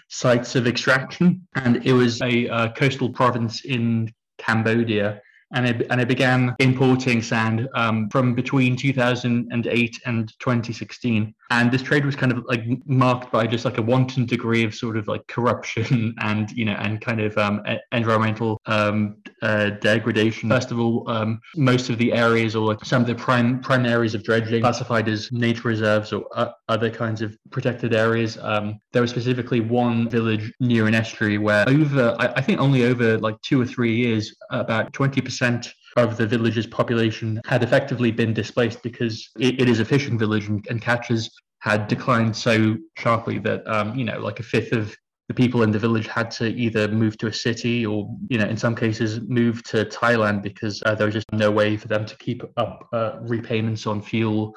sites 0.08 0.56
of 0.56 0.68
extraction, 0.68 1.46
and 1.56 1.86
it 1.86 1.92
was 1.92 2.22
a 2.22 2.48
uh, 2.48 2.72
coastal 2.72 3.10
province 3.10 3.66
in 3.66 4.10
Cambodia. 4.38 5.22
And 5.54 5.66
I, 5.66 5.70
and 5.90 6.02
I 6.02 6.04
began 6.04 6.56
importing 6.60 7.22
sand 7.22 7.70
um, 7.74 8.10
from 8.10 8.36
between 8.36 8.76
2008 8.76 10.02
and 10.06 10.34
2016 10.40 11.34
and 11.50 11.72
this 11.72 11.82
trade 11.82 12.06
was 12.06 12.16
kind 12.16 12.32
of 12.32 12.44
like 12.46 12.64
marked 12.86 13.32
by 13.32 13.48
just 13.48 13.66
like 13.66 13.78
a 13.78 13.82
wanton 13.82 14.26
degree 14.26 14.64
of 14.64 14.74
sort 14.76 14.98
of 14.98 15.08
like 15.08 15.26
corruption 15.28 16.14
and 16.22 16.52
you 16.52 16.66
know 16.66 16.74
and 16.74 17.02
kind 17.02 17.22
of 17.22 17.38
um, 17.38 17.64
environmental 17.92 18.60
um, 18.66 19.18
uh, 19.42 19.72
degradation. 19.82 20.50
First 20.50 20.72
of 20.72 20.80
all 20.80 21.10
um, 21.10 21.40
most 21.56 21.90
of 21.90 21.98
the 21.98 22.14
areas 22.14 22.56
or 22.56 22.66
like 22.68 22.84
some 22.84 23.02
of 23.02 23.08
the 23.08 23.16
prime 23.16 23.60
prime 23.60 23.86
areas 23.86 24.14
of 24.14 24.24
dredging 24.24 24.62
classified 24.62 25.08
as 25.08 25.32
nature 25.32 25.68
reserves 25.68 26.12
or 26.14 26.26
uh, 26.36 26.52
other 26.68 26.90
kinds 26.90 27.22
of 27.22 27.38
protected 27.52 27.94
areas. 27.94 28.38
Um, 28.42 28.80
there 28.92 29.02
was 29.02 29.12
specifically 29.12 29.62
one 29.62 30.10
village 30.10 30.54
near 30.60 30.88
an 30.88 30.96
estuary 30.96 31.38
where 31.38 31.68
over 31.70 32.16
I, 32.20 32.28
I 32.36 32.42
think 32.42 32.60
only 32.60 32.84
over 32.84 33.18
like 33.20 33.40
two 33.42 33.62
or 33.62 33.66
three 33.66 33.96
years 33.96 34.36
about 34.52 34.94
20 34.94 35.22
percent 35.22 35.74
of 35.98 36.18
the 36.18 36.28
village's 36.28 36.68
population 36.68 37.42
had 37.46 37.64
effectively 37.64 38.12
been 38.12 38.34
displaced 38.34 38.82
because 38.84 39.30
it, 39.40 39.62
it 39.62 39.70
is 39.70 39.80
a 39.80 39.86
fishing 39.86 40.18
village 40.18 40.48
and, 40.48 40.66
and 40.70 40.82
catches 40.82 41.30
had 41.60 41.88
declined 41.88 42.36
so 42.36 42.78
sharply 42.98 43.40
that 43.40 43.68
um, 43.68 43.96
you 43.96 44.06
know 44.06 44.20
like 44.20 44.40
a 44.40 44.44
fifth 44.44 44.72
of 44.72 44.96
the 45.28 45.34
people 45.34 45.64
in 45.64 45.72
the 45.72 45.80
village 45.80 46.08
had 46.08 46.32
to 46.32 46.48
either 46.48 46.88
move 46.88 47.18
to 47.18 47.28
a 47.28 47.34
city 47.34 47.86
or 47.86 48.10
you 48.30 48.38
know 48.38 48.46
in 48.46 48.56
some 48.58 48.76
cases 48.76 49.20
move 49.28 49.62
to 49.64 49.84
thailand 49.86 50.42
because 50.42 50.82
uh, 50.86 50.96
there 50.96 51.06
was 51.06 51.14
just 51.14 51.32
no 51.34 51.52
way 51.52 51.76
for 51.76 51.88
them 51.88 52.06
to 52.06 52.16
keep 52.18 52.42
up 52.58 52.88
uh, 52.94 53.18
repayments 53.22 53.86
on 53.86 54.02
fuel 54.02 54.56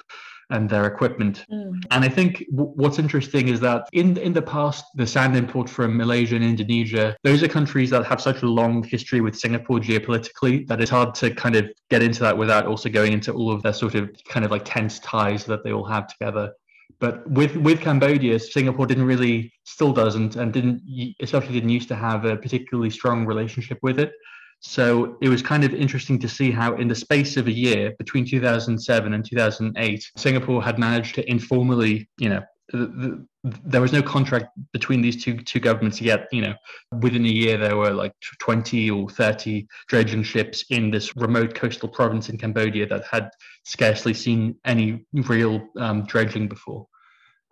and 0.50 0.68
their 0.68 0.86
equipment. 0.86 1.44
Mm. 1.50 1.82
And 1.90 2.04
I 2.04 2.08
think 2.08 2.44
w- 2.50 2.72
what's 2.74 2.98
interesting 2.98 3.48
is 3.48 3.60
that 3.60 3.88
in 3.92 4.16
in 4.18 4.32
the 4.32 4.42
past, 4.42 4.84
the 4.94 5.06
sand 5.06 5.36
import 5.36 5.68
from 5.68 5.96
Malaysia 5.96 6.36
and 6.36 6.44
Indonesia, 6.44 7.16
those 7.22 7.42
are 7.42 7.48
countries 7.48 7.90
that 7.90 8.04
have 8.06 8.20
such 8.20 8.42
a 8.42 8.46
long 8.46 8.82
history 8.82 9.20
with 9.20 9.38
Singapore 9.38 9.78
geopolitically 9.78 10.66
that 10.68 10.80
it's 10.80 10.90
hard 10.90 11.14
to 11.16 11.34
kind 11.34 11.56
of 11.56 11.70
get 11.88 12.02
into 12.02 12.20
that 12.20 12.36
without 12.36 12.66
also 12.66 12.88
going 12.88 13.12
into 13.12 13.32
all 13.32 13.50
of 13.50 13.62
their 13.62 13.72
sort 13.72 13.94
of 13.94 14.10
kind 14.28 14.44
of 14.44 14.50
like 14.50 14.64
tense 14.64 14.98
ties 15.00 15.44
that 15.44 15.64
they 15.64 15.72
all 15.72 15.84
have 15.84 16.06
together. 16.08 16.52
But 16.98 17.28
with 17.30 17.56
with 17.56 17.80
Cambodia, 17.80 18.38
Singapore 18.38 18.86
didn't 18.86 19.06
really, 19.06 19.52
still 19.64 19.92
doesn't, 19.92 20.36
and 20.36 20.52
didn't 20.52 20.82
especially 21.20 21.54
didn't 21.54 21.70
used 21.70 21.88
to 21.88 21.96
have 21.96 22.24
a 22.24 22.36
particularly 22.36 22.90
strong 22.90 23.26
relationship 23.26 23.78
with 23.82 23.98
it. 23.98 24.12
So 24.60 25.16
it 25.22 25.30
was 25.30 25.42
kind 25.42 25.64
of 25.64 25.74
interesting 25.74 26.18
to 26.18 26.28
see 26.28 26.50
how, 26.50 26.76
in 26.76 26.86
the 26.86 26.94
space 26.94 27.38
of 27.38 27.46
a 27.46 27.52
year 27.52 27.94
between 27.98 28.26
2007 28.26 29.12
and 29.12 29.24
2008, 29.24 30.10
Singapore 30.16 30.62
had 30.62 30.78
managed 30.78 31.14
to 31.14 31.28
informally, 31.28 32.08
you 32.18 32.28
know, 32.28 32.42
the, 32.72 33.26
the, 33.42 33.58
there 33.64 33.80
was 33.80 33.92
no 33.92 34.02
contract 34.02 34.46
between 34.72 35.00
these 35.00 35.24
two 35.24 35.38
two 35.38 35.60
governments 35.60 36.00
yet. 36.00 36.28
You 36.30 36.42
know, 36.42 36.54
within 37.00 37.24
a 37.24 37.28
year 37.28 37.56
there 37.56 37.76
were 37.76 37.90
like 37.90 38.12
20 38.38 38.90
or 38.90 39.08
30 39.08 39.66
dredging 39.88 40.22
ships 40.22 40.64
in 40.70 40.90
this 40.90 41.16
remote 41.16 41.54
coastal 41.54 41.88
province 41.88 42.28
in 42.28 42.38
Cambodia 42.38 42.86
that 42.86 43.04
had 43.10 43.30
scarcely 43.64 44.14
seen 44.14 44.56
any 44.64 45.04
real 45.12 45.66
um, 45.78 46.04
dredging 46.04 46.48
before. 46.48 46.86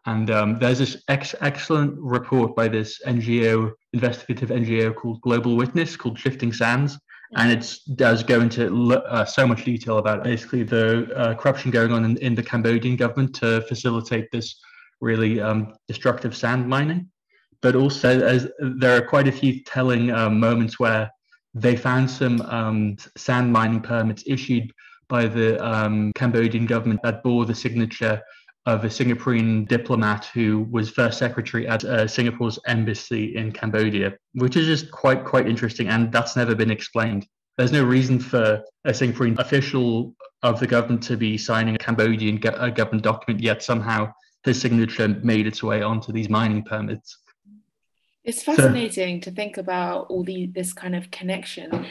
And 0.09 0.31
um, 0.31 0.59
there's 0.59 0.79
this 0.79 1.03
ex- 1.09 1.35
excellent 1.43 1.95
report 1.99 2.57
by 2.57 2.67
this 2.67 2.99
NGO, 3.07 3.73
investigative 3.93 4.49
NGO 4.49 4.95
called 4.95 5.21
Global 5.21 5.55
Witness, 5.55 5.97
called 5.97 6.19
Shifting 6.19 6.51
Sands. 6.51 6.99
And 7.37 7.53
it 7.53 7.71
does 7.95 8.23
go 8.23 8.41
into 8.41 8.95
uh, 8.95 9.27
so 9.27 9.47
much 9.47 9.67
detail 9.67 9.99
about 9.99 10.25
basically 10.25 10.63
the 10.63 11.15
uh, 11.15 11.35
corruption 11.35 11.71
going 11.71 11.93
on 11.93 12.07
in, 12.07 12.17
in, 12.19 12.35
the 12.35 12.43
Cambodian 12.43 12.97
government 12.97 13.35
to 13.35 13.61
facilitate 13.69 14.31
this 14.33 14.59
really 15.03 15.43
um, 15.43 15.75
destructive 15.89 16.35
sand 16.35 16.67
mining. 16.67 17.11
But 17.61 17.77
also, 17.77 18.19
as 18.19 18.49
there 18.61 18.97
are 18.97 19.07
quite 19.07 19.29
a 19.29 19.33
few 19.33 19.63
telling 19.65 20.11
uh, 20.11 20.31
moments 20.31 20.81
where 20.81 21.11
they 21.53 21.77
found 21.77 22.11
some 22.11 22.41
um, 22.43 22.97
sand 23.19 23.53
mining 23.53 23.83
permits 23.83 24.25
issued 24.27 24.73
by 25.11 25.27
the 25.27 25.63
um, 25.63 26.13
Cambodian 26.15 26.65
government 26.65 27.01
that 27.03 27.23
bore 27.23 27.45
the 27.45 27.55
signature 27.55 28.23
of 28.67 28.85
a 28.85 28.89
Singaporean 28.89 29.67
diplomat 29.67 30.27
who 30.27 30.67
was 30.71 30.91
first 30.91 31.19
secretary 31.19 31.67
at 31.67 31.85
uh, 31.85 32.07
Singapore's 32.07 32.59
embassy 32.67 33.35
in 33.37 33.53
Cambodia, 33.53 34.15
which 34.35 34.57
is 34.57 34.67
just 34.67 34.91
quite 34.91 35.25
quite 35.25 35.49
interesting, 35.49 35.89
and 35.89 36.13
that's 36.13 36.37
never 36.37 36.55
been 36.55 36.71
explained. 36.71 37.27
There's 37.57 37.73
no 37.73 37.85
reason 37.85 38.21
for 38.21 38.63
a 38.85 38.91
Singaporean 38.91 39.39
official 39.39 40.15
of 40.43 40.61
the 40.61 40.67
government 40.67 41.03
to 41.05 41.17
be 41.17 41.37
signing 41.39 41.75
a 41.75 41.79
Cambodian 41.79 42.37
go- 42.37 42.71
government 42.71 43.03
document, 43.03 43.43
yet 43.43 43.63
somehow 43.63 44.13
his 44.45 44.61
signature 44.61 45.09
made 45.09 45.47
its 45.47 45.63
way 45.63 45.83
onto 45.83 46.13
these 46.13 46.29
mining 46.29 46.63
permits. 46.63 47.19
It's 48.25 48.43
fascinating 48.43 49.23
so, 49.23 49.31
to 49.31 49.37
think 49.37 49.57
about 49.57 50.07
all 50.11 50.23
the 50.23 50.47
this 50.49 50.73
kind 50.73 50.95
of 50.95 51.11
connection, 51.11 51.73
um, 51.73 51.87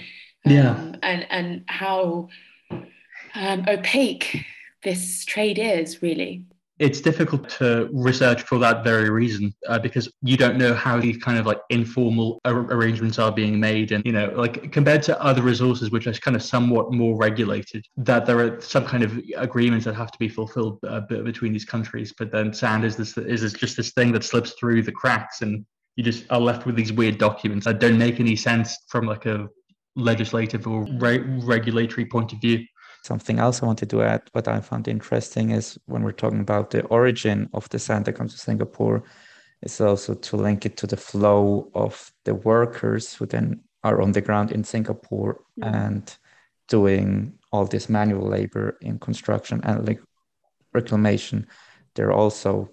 yeah, 0.46 0.94
and 1.02 1.26
and 1.32 1.64
how 1.68 2.30
um, 3.34 3.66
opaque 3.68 4.46
this 4.84 5.26
trade 5.26 5.58
is 5.58 6.02
really 6.02 6.46
it's 6.80 7.02
difficult 7.02 7.50
to 7.50 7.90
research 7.92 8.44
for 8.44 8.60
that 8.60 8.84
very 8.84 9.10
reason 9.10 9.54
uh, 9.68 9.80
because 9.80 10.12
you 10.22 10.38
don't 10.38 10.58
know 10.58 10.74
how 10.74 11.00
these 11.00 11.18
kind 11.18 11.40
of 11.40 11.46
like 11.46 11.60
informal 11.70 12.40
ar- 12.46 12.72
arrangements 12.72 13.18
are 13.18 13.32
being 13.32 13.60
made. 13.60 13.92
And 13.92 14.06
you 14.06 14.12
know 14.12 14.32
like 14.36 14.72
compared 14.72 15.02
to 15.04 15.22
other 15.22 15.42
resources 15.42 15.90
which 15.90 16.06
are 16.08 16.14
kind 16.14 16.36
of 16.36 16.44
somewhat 16.44 16.92
more 16.92 17.18
regulated 17.18 17.86
that 17.98 18.26
there 18.26 18.40
are 18.40 18.62
some 18.62 18.86
kind 18.86 19.04
of 19.04 19.20
agreements 19.38 19.86
that 19.86 19.96
have 19.96 20.12
to 20.12 20.20
be 20.20 20.30
fulfilled 20.30 20.80
uh, 20.88 21.02
between 21.02 21.52
these 21.52 21.66
countries. 21.66 22.14
But 22.18 22.32
then 22.32 22.54
sand 22.54 22.86
is 22.86 22.96
this 22.96 23.18
is 23.18 23.42
this 23.42 23.54
just 23.54 23.78
this 23.78 23.92
thing 23.92 24.12
that 24.12 24.24
slips 24.24 24.52
through 24.52 24.84
the 24.84 24.92
cracks 24.92 25.42
and 25.42 25.66
you 25.96 26.04
just 26.04 26.26
are 26.30 26.40
left 26.40 26.68
with 26.68 26.76
these 26.76 26.94
weird 26.94 27.18
documents 27.18 27.66
that 27.66 27.80
don't 27.80 27.98
make 27.98 28.20
any 28.20 28.36
sense 28.36 28.78
from 28.88 29.08
like 29.08 29.26
a 29.26 29.48
legislative 29.96 30.68
or 30.68 30.86
re- 31.00 31.24
regulatory 31.44 32.06
point 32.06 32.32
of 32.32 32.40
view 32.40 32.64
Something 33.08 33.40
else 33.40 33.64
I 33.64 33.66
wanted 33.66 33.90
to 33.92 34.04
add, 34.04 34.24
what 34.34 34.50
I 34.50 34.60
found 34.60 34.90
interesting 34.90 35.52
is 35.52 35.80
when 35.86 36.04
we're 36.04 36.12
talking 36.12 36.42
about 36.42 36.72
the 36.72 36.84
origin 36.88 37.50
of 37.54 37.70
the 37.70 37.80
sand 37.80 38.04
that 38.04 38.18
comes 38.18 38.34
to 38.34 38.38
Singapore, 38.38 39.02
is 39.62 39.80
also 39.80 40.14
to 40.14 40.36
link 40.36 40.66
it 40.66 40.76
to 40.76 40.88
the 40.88 40.98
flow 40.98 41.72
of 41.74 42.12
the 42.26 42.36
workers 42.36 43.14
who 43.14 43.26
then 43.26 43.62
are 43.86 44.02
on 44.02 44.12
the 44.12 44.20
ground 44.20 44.52
in 44.52 44.62
Singapore 44.62 45.40
mm. 45.58 45.74
and 45.74 46.18
doing 46.68 47.32
all 47.54 47.66
this 47.66 47.88
manual 47.88 48.28
labor 48.28 48.78
in 48.82 49.00
construction 49.00 49.62
and 49.64 49.88
like 49.88 50.02
reclamation. 50.74 51.48
They're 51.96 52.12
also, 52.12 52.70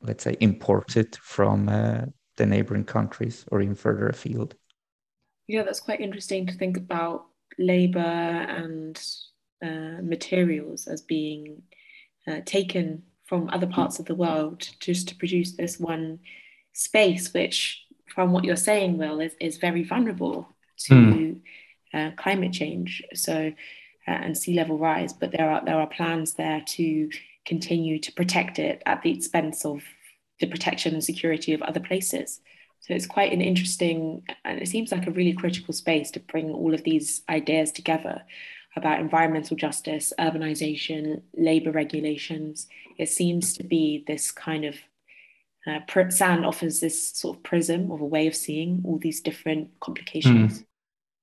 let's 0.00 0.22
say, 0.22 0.36
imported 0.38 1.16
from 1.16 1.68
uh, 1.68 2.02
the 2.36 2.46
neighboring 2.46 2.84
countries 2.84 3.44
or 3.50 3.60
even 3.60 3.74
further 3.74 4.06
afield. 4.06 4.54
Yeah, 5.48 5.64
that's 5.64 5.80
quite 5.80 6.00
interesting 6.00 6.46
to 6.46 6.54
think 6.54 6.76
about 6.76 7.24
labor 7.58 7.98
and 7.98 8.96
uh, 9.64 10.02
materials 10.02 10.86
as 10.86 11.00
being 11.00 11.62
uh, 12.28 12.40
taken 12.44 13.02
from 13.24 13.48
other 13.50 13.66
parts 13.66 13.98
of 13.98 14.04
the 14.06 14.14
world 14.14 14.68
just 14.80 15.08
to 15.08 15.16
produce 15.16 15.52
this 15.52 15.80
one 15.80 16.18
space, 16.72 17.32
which, 17.32 17.82
from 18.14 18.32
what 18.32 18.44
you're 18.44 18.56
saying, 18.56 18.98
Will, 18.98 19.20
is, 19.20 19.32
is 19.40 19.56
very 19.56 19.82
vulnerable 19.82 20.48
to 20.76 20.94
mm. 20.94 21.40
uh, 21.94 22.10
climate 22.16 22.52
change. 22.52 23.02
So, 23.14 23.52
uh, 24.06 24.10
and 24.10 24.36
sea 24.36 24.54
level 24.54 24.76
rise, 24.76 25.14
but 25.14 25.32
there 25.32 25.50
are 25.50 25.64
there 25.64 25.80
are 25.80 25.86
plans 25.86 26.34
there 26.34 26.62
to 26.76 27.08
continue 27.46 27.98
to 27.98 28.12
protect 28.12 28.58
it 28.58 28.82
at 28.84 29.02
the 29.02 29.10
expense 29.10 29.64
of 29.64 29.82
the 30.40 30.46
protection 30.46 30.92
and 30.92 31.02
security 31.02 31.54
of 31.54 31.62
other 31.62 31.80
places. 31.80 32.40
So 32.80 32.92
it's 32.92 33.06
quite 33.06 33.32
an 33.32 33.40
interesting, 33.40 34.24
and 34.44 34.60
it 34.60 34.68
seems 34.68 34.92
like 34.92 35.06
a 35.06 35.10
really 35.10 35.32
critical 35.32 35.72
space 35.72 36.10
to 36.10 36.20
bring 36.20 36.50
all 36.50 36.74
of 36.74 36.84
these 36.84 37.22
ideas 37.30 37.72
together 37.72 38.22
about 38.76 39.00
environmental 39.00 39.56
justice, 39.56 40.12
urbanization, 40.18 41.22
labor 41.36 41.70
regulations. 41.70 42.66
It 42.98 43.08
seems 43.08 43.54
to 43.54 43.64
be 43.64 44.04
this 44.06 44.30
kind 44.30 44.64
of 44.64 44.76
uh, 45.66 45.80
sand 46.10 46.44
offers 46.44 46.80
this 46.80 47.10
sort 47.12 47.36
of 47.36 47.42
prism 47.42 47.90
of 47.90 48.00
a 48.00 48.04
way 48.04 48.26
of 48.26 48.34
seeing 48.34 48.82
all 48.84 48.98
these 48.98 49.20
different 49.20 49.70
complications. 49.80 50.60
Mm. 50.60 50.66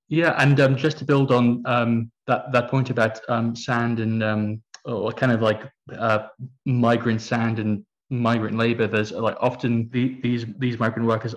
Yeah, 0.10 0.36
and 0.38 0.60
um, 0.60 0.76
just 0.76 0.98
to 0.98 1.06
build 1.06 1.32
on 1.32 1.64
um, 1.66 2.12
that 2.28 2.52
that 2.52 2.70
point 2.70 2.90
about 2.90 3.22
um, 3.30 3.56
sand 3.56 4.00
and 4.00 4.22
um, 4.22 4.62
or 4.84 5.12
kind 5.14 5.32
of 5.32 5.42
like 5.42 5.62
uh, 5.98 6.28
migrant 6.66 7.22
sand 7.22 7.60
and 7.60 7.86
migrant 8.10 8.58
labor, 8.58 8.88
there's 8.88 9.12
like 9.14 9.38
often 9.40 9.90
the, 9.92 10.20
these 10.22 10.46
these 10.58 10.80
migrant 10.80 11.08
workers 11.08 11.34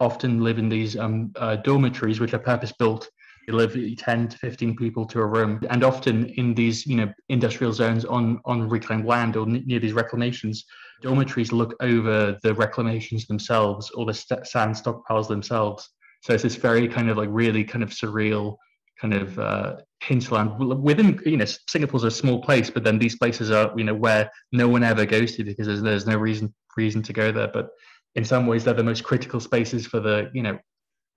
often 0.00 0.42
live 0.42 0.58
in 0.58 0.68
these 0.68 0.98
um, 0.98 1.32
uh, 1.36 1.56
dormitories 1.56 2.20
which 2.20 2.34
are 2.34 2.38
purpose 2.38 2.72
built 2.72 3.08
live 3.52 3.76
10 3.96 4.28
to 4.28 4.38
15 4.38 4.76
people 4.76 5.04
to 5.06 5.20
a 5.20 5.26
room. 5.26 5.60
And 5.70 5.84
often 5.84 6.26
in 6.36 6.54
these 6.54 6.86
you 6.86 6.96
know 6.96 7.12
industrial 7.28 7.72
zones 7.72 8.04
on 8.04 8.40
on 8.44 8.68
reclaimed 8.68 9.06
land 9.06 9.36
or 9.36 9.46
near 9.46 9.78
these 9.78 9.92
reclamations 9.92 10.64
dormitories 11.02 11.52
look 11.52 11.74
over 11.80 12.38
the 12.42 12.54
reclamations 12.54 13.26
themselves 13.26 13.90
or 13.90 14.06
the 14.06 14.14
st- 14.14 14.46
sand 14.46 14.74
stockpiles 14.74 15.28
themselves. 15.28 15.90
So 16.22 16.32
it's 16.32 16.42
this 16.42 16.56
very 16.56 16.88
kind 16.88 17.10
of 17.10 17.18
like 17.18 17.28
really 17.30 17.64
kind 17.64 17.82
of 17.82 17.90
surreal 17.90 18.56
kind 18.98 19.12
of 19.12 19.38
uh, 19.38 19.76
hinterland. 20.00 20.58
Within 20.82 21.20
you 21.26 21.36
know 21.36 21.44
singapore's 21.68 22.04
a 22.04 22.10
small 22.10 22.40
place 22.40 22.70
but 22.70 22.84
then 22.84 22.98
these 22.98 23.16
places 23.16 23.50
are 23.50 23.72
you 23.76 23.84
know 23.84 23.94
where 23.94 24.30
no 24.52 24.68
one 24.68 24.82
ever 24.82 25.04
goes 25.04 25.36
to 25.36 25.44
because 25.44 25.66
there's, 25.66 25.82
there's 25.82 26.06
no 26.06 26.16
reason 26.16 26.54
reason 26.76 27.02
to 27.02 27.12
go 27.12 27.30
there. 27.30 27.48
But 27.48 27.68
in 28.14 28.24
some 28.24 28.46
ways 28.46 28.64
they're 28.64 28.74
the 28.74 28.84
most 28.84 29.04
critical 29.04 29.40
spaces 29.40 29.86
for 29.86 30.00
the 30.00 30.30
you 30.32 30.42
know 30.42 30.58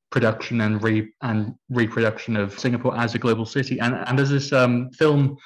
production 0.09 0.61
and 0.61 0.81
re 0.81 1.11
and 1.21 1.55
reproduction 1.69 2.37
of 2.37 2.57
Singapore 2.57 2.97
as 2.97 3.15
a 3.15 3.19
global 3.19 3.45
city. 3.45 3.79
And 3.79 3.95
and 3.95 4.17
there's 4.17 4.29
this 4.29 4.53
um, 4.53 4.89
film 4.91 5.37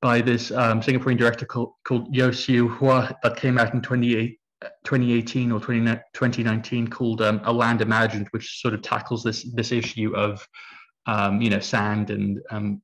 by 0.00 0.20
this 0.20 0.50
um, 0.50 0.80
Singaporean 0.80 1.18
director 1.18 1.44
called, 1.44 1.74
called 1.84 2.14
Yeo 2.14 2.30
Siew 2.30 2.74
Hua 2.76 3.14
that 3.22 3.36
came 3.36 3.58
out 3.58 3.74
in 3.74 3.82
2018 3.82 5.52
or 5.52 5.60
20, 5.60 5.84
2019 6.14 6.88
called 6.88 7.20
um, 7.20 7.40
A 7.44 7.52
Land 7.52 7.82
Imagined, 7.82 8.28
which 8.30 8.60
sort 8.62 8.72
of 8.72 8.82
tackles 8.82 9.22
this 9.22 9.42
this 9.54 9.72
issue 9.72 10.14
of 10.16 10.46
um, 11.06 11.40
you 11.40 11.50
know 11.50 11.60
sand 11.60 12.10
and 12.10 12.40
um, 12.50 12.80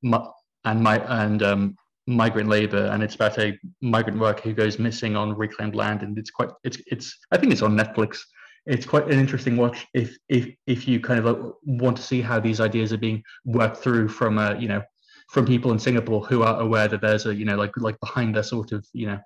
and 0.65 0.83
my 0.83 0.99
and 1.23 1.43
um, 1.43 1.77
migrant 2.07 2.49
labor. 2.49 2.87
And 2.93 3.03
it's 3.03 3.15
about 3.15 3.39
a 3.39 3.59
migrant 3.81 4.19
worker 4.21 4.43
who 4.43 4.53
goes 4.53 4.79
missing 4.79 5.17
on 5.17 5.37
reclaimed 5.37 5.75
land. 5.75 6.03
And 6.03 6.19
it's 6.19 6.31
quite 6.31 6.51
it's 6.65 6.79
it's 6.87 7.17
i 7.33 7.37
think 7.37 7.53
it's 7.53 7.63
on 7.63 7.77
netflix 7.77 8.19
it's 8.67 8.87
quite 8.87 9.07
an 9.07 9.19
interesting 9.19 9.57
watch 9.57 9.87
if 9.95 10.17
if 10.29 10.49
if 10.67 10.89
you 10.89 11.01
kind 11.01 11.21
of 11.21 11.27
uh, 11.27 11.51
want 11.65 11.97
to 11.97 12.03
see 12.03 12.21
how 12.21 12.41
these 12.41 12.61
ideas 12.61 12.93
are 12.93 12.99
being 12.99 13.23
worked 13.45 13.79
through 13.79 14.09
from 14.09 14.39
uh, 14.39 14.55
you 14.55 14.69
know 14.69 14.83
from 15.31 15.47
people 15.47 15.73
in 15.73 15.79
Singapore 15.79 16.25
who 16.25 16.43
are 16.43 16.61
aware 16.61 16.89
that 16.89 17.01
there's 17.01 17.27
a 17.27 17.35
you 17.35 17.45
know 17.45 17.57
like 17.57 17.73
like 17.77 17.99
behind 18.01 18.35
their 18.35 18.43
sort 18.43 18.73
of 18.73 18.85
you 18.93 19.07
know 19.07 19.19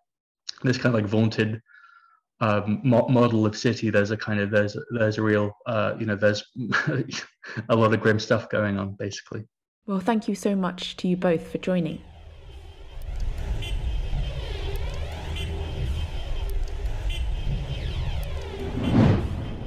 this 0.63 0.77
kind 0.77 0.95
of 0.95 1.01
like 1.01 1.11
vaunted 1.11 1.61
um, 2.43 2.81
model 2.83 3.45
of 3.45 3.57
city 3.57 3.91
there's 3.91 4.11
a 4.11 4.17
kind 4.17 4.41
of 4.41 4.51
there's 4.51 4.77
there's 4.93 5.19
a 5.19 5.23
real 5.23 5.53
uh, 5.67 5.95
you 5.99 6.07
know 6.07 6.17
there's 6.17 6.45
a 7.69 7.77
lot 7.77 7.93
of 7.93 8.01
grim 8.01 8.19
stuff 8.19 8.49
going 8.49 8.79
on 8.79 8.95
basically. 8.95 9.45
Well 9.87 10.01
thank 10.01 10.29
you 10.29 10.35
so 10.35 10.55
much 10.55 10.97
to 10.99 11.09
you 11.09 11.17
both 11.17 11.51
for 11.51 11.59
joining 11.59 12.03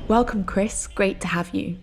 Welcome, 0.09 0.43
Chris. 0.43 0.87
Great 0.87 1.21
to 1.21 1.27
have 1.27 1.55
you. 1.55 1.77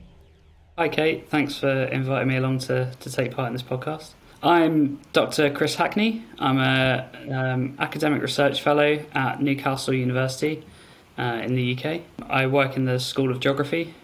Hi, 0.76 0.90
Kate. 0.90 1.26
Thanks 1.30 1.56
for 1.56 1.84
inviting 1.84 2.28
me 2.28 2.36
along 2.36 2.58
to, 2.60 2.92
to 3.00 3.10
take 3.10 3.34
part 3.34 3.46
in 3.46 3.54
this 3.54 3.62
podcast. 3.62 4.10
I'm 4.42 5.00
Dr. 5.14 5.50
Chris 5.50 5.74
Hackney. 5.74 6.22
I'm 6.38 6.58
a 6.58 7.08
um, 7.30 7.76
academic 7.78 8.20
research 8.20 8.60
fellow 8.60 8.98
at 9.14 9.40
Newcastle 9.40 9.94
University 9.94 10.62
uh, 11.18 11.40
in 11.42 11.54
the 11.54 11.74
UK. 11.74 12.02
I 12.28 12.46
work 12.46 12.76
in 12.76 12.84
the 12.84 13.00
School 13.00 13.30
of 13.30 13.40
Geography, 13.40 13.94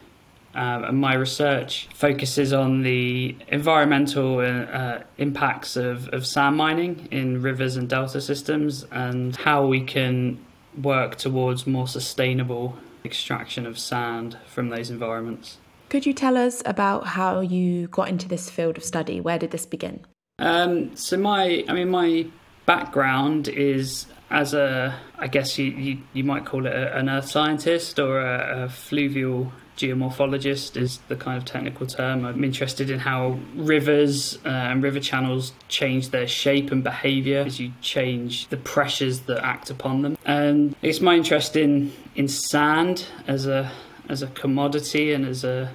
um, 0.54 0.84
and 0.84 0.98
my 0.98 1.14
research 1.14 1.86
focuses 1.92 2.54
on 2.54 2.84
the 2.84 3.36
environmental 3.48 4.38
uh, 4.38 5.00
impacts 5.18 5.76
of, 5.76 6.08
of 6.08 6.26
sand 6.26 6.56
mining 6.56 7.06
in 7.10 7.42
rivers 7.42 7.76
and 7.76 7.86
delta 7.86 8.22
systems 8.22 8.86
and 8.92 9.36
how 9.36 9.66
we 9.66 9.82
can 9.82 10.42
work 10.82 11.16
towards 11.16 11.66
more 11.66 11.86
sustainable 11.86 12.78
extraction 13.06 13.64
of 13.66 13.78
sand 13.78 14.36
from 14.46 14.68
those 14.68 14.90
environments. 14.90 15.58
Could 15.88 16.04
you 16.04 16.12
tell 16.12 16.36
us 16.36 16.62
about 16.66 17.06
how 17.06 17.40
you 17.40 17.86
got 17.88 18.08
into 18.08 18.28
this 18.28 18.50
field 18.50 18.76
of 18.76 18.84
study? 18.84 19.20
Where 19.20 19.38
did 19.38 19.52
this 19.52 19.64
begin? 19.64 20.04
Um, 20.38 20.94
so 20.96 21.16
my, 21.16 21.64
I 21.68 21.72
mean, 21.72 21.88
my 21.88 22.26
background 22.66 23.48
is 23.48 24.06
as 24.30 24.54
a, 24.54 24.98
I 25.18 25.28
guess 25.28 25.56
you, 25.56 25.66
you, 25.66 25.98
you 26.12 26.24
might 26.24 26.44
call 26.44 26.66
it 26.66 26.72
a, 26.72 26.96
an 26.96 27.08
earth 27.08 27.30
scientist 27.30 27.98
or 27.98 28.20
a, 28.20 28.64
a, 28.64 28.68
fluvial 28.68 29.52
geomorphologist 29.76 30.76
is 30.76 30.98
the 31.08 31.16
kind 31.16 31.36
of 31.36 31.44
technical 31.44 31.86
term. 31.86 32.24
I'm 32.24 32.42
interested 32.42 32.90
in 32.90 32.98
how 32.98 33.38
rivers 33.54 34.38
uh, 34.44 34.48
and 34.48 34.82
river 34.82 35.00
channels 35.00 35.52
change 35.68 36.10
their 36.10 36.26
shape 36.26 36.72
and 36.72 36.82
behaviour 36.82 37.40
as 37.40 37.60
you 37.60 37.72
change 37.82 38.48
the 38.48 38.56
pressures 38.56 39.20
that 39.20 39.44
act 39.44 39.70
upon 39.70 40.02
them. 40.02 40.18
And 40.24 40.74
it's 40.82 41.00
my 41.00 41.14
interest 41.14 41.56
in, 41.56 41.92
in 42.16 42.26
sand 42.26 43.06
as 43.28 43.46
a 43.46 43.70
as 44.08 44.22
a 44.22 44.26
commodity 44.28 45.12
and 45.12 45.24
as 45.24 45.44
a 45.44 45.72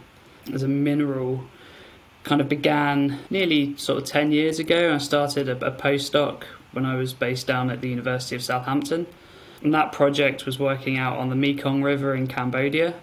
as 0.51 0.63
a 0.63 0.67
mineral 0.67 1.45
kind 2.23 2.41
of 2.41 2.49
began 2.49 3.19
nearly 3.29 3.75
sort 3.77 4.01
of 4.01 4.07
10 4.07 4.31
years 4.31 4.59
ago. 4.59 4.93
I 4.93 4.97
started 4.97 5.47
a, 5.49 5.65
a 5.65 5.71
postdoc 5.71 6.43
when 6.71 6.85
I 6.85 6.95
was 6.95 7.13
based 7.13 7.47
down 7.47 7.69
at 7.69 7.81
the 7.81 7.89
University 7.89 8.35
of 8.35 8.43
Southampton. 8.43 9.07
And 9.63 9.73
that 9.73 9.91
project 9.91 10.45
was 10.45 10.59
working 10.59 10.97
out 10.97 11.17
on 11.17 11.29
the 11.29 11.35
Mekong 11.35 11.83
River 11.83 12.15
in 12.15 12.27
Cambodia, 12.27 12.95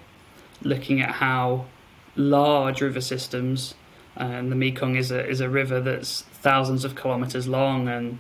looking 0.62 1.00
at 1.00 1.16
how 1.16 1.66
large 2.16 2.80
river 2.80 3.00
systems, 3.00 3.75
and 4.16 4.50
the 4.50 4.57
Mekong 4.57 4.97
is 4.97 5.11
a, 5.12 5.25
is 5.25 5.40
a 5.40 5.49
river 5.49 5.80
that's 5.80 6.23
thousands 6.23 6.85
of 6.85 6.97
kilometres 6.97 7.47
long 7.47 7.88
and 7.88 8.18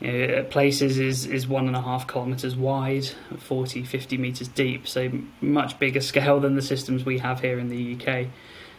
at 0.00 0.50
places 0.50 0.98
is, 0.98 1.26
is 1.26 1.48
one 1.48 1.66
and 1.66 1.74
a 1.74 1.80
half 1.80 2.06
kilometres 2.06 2.56
wide, 2.56 3.06
40, 3.38 3.82
50 3.82 4.16
metres 4.16 4.48
deep, 4.48 4.86
so 4.86 5.10
much 5.40 5.78
bigger 5.78 6.00
scale 6.00 6.38
than 6.38 6.54
the 6.54 6.62
systems 6.62 7.04
we 7.04 7.18
have 7.18 7.40
here 7.40 7.58
in 7.58 7.68
the 7.68 7.96
UK. 7.96 8.26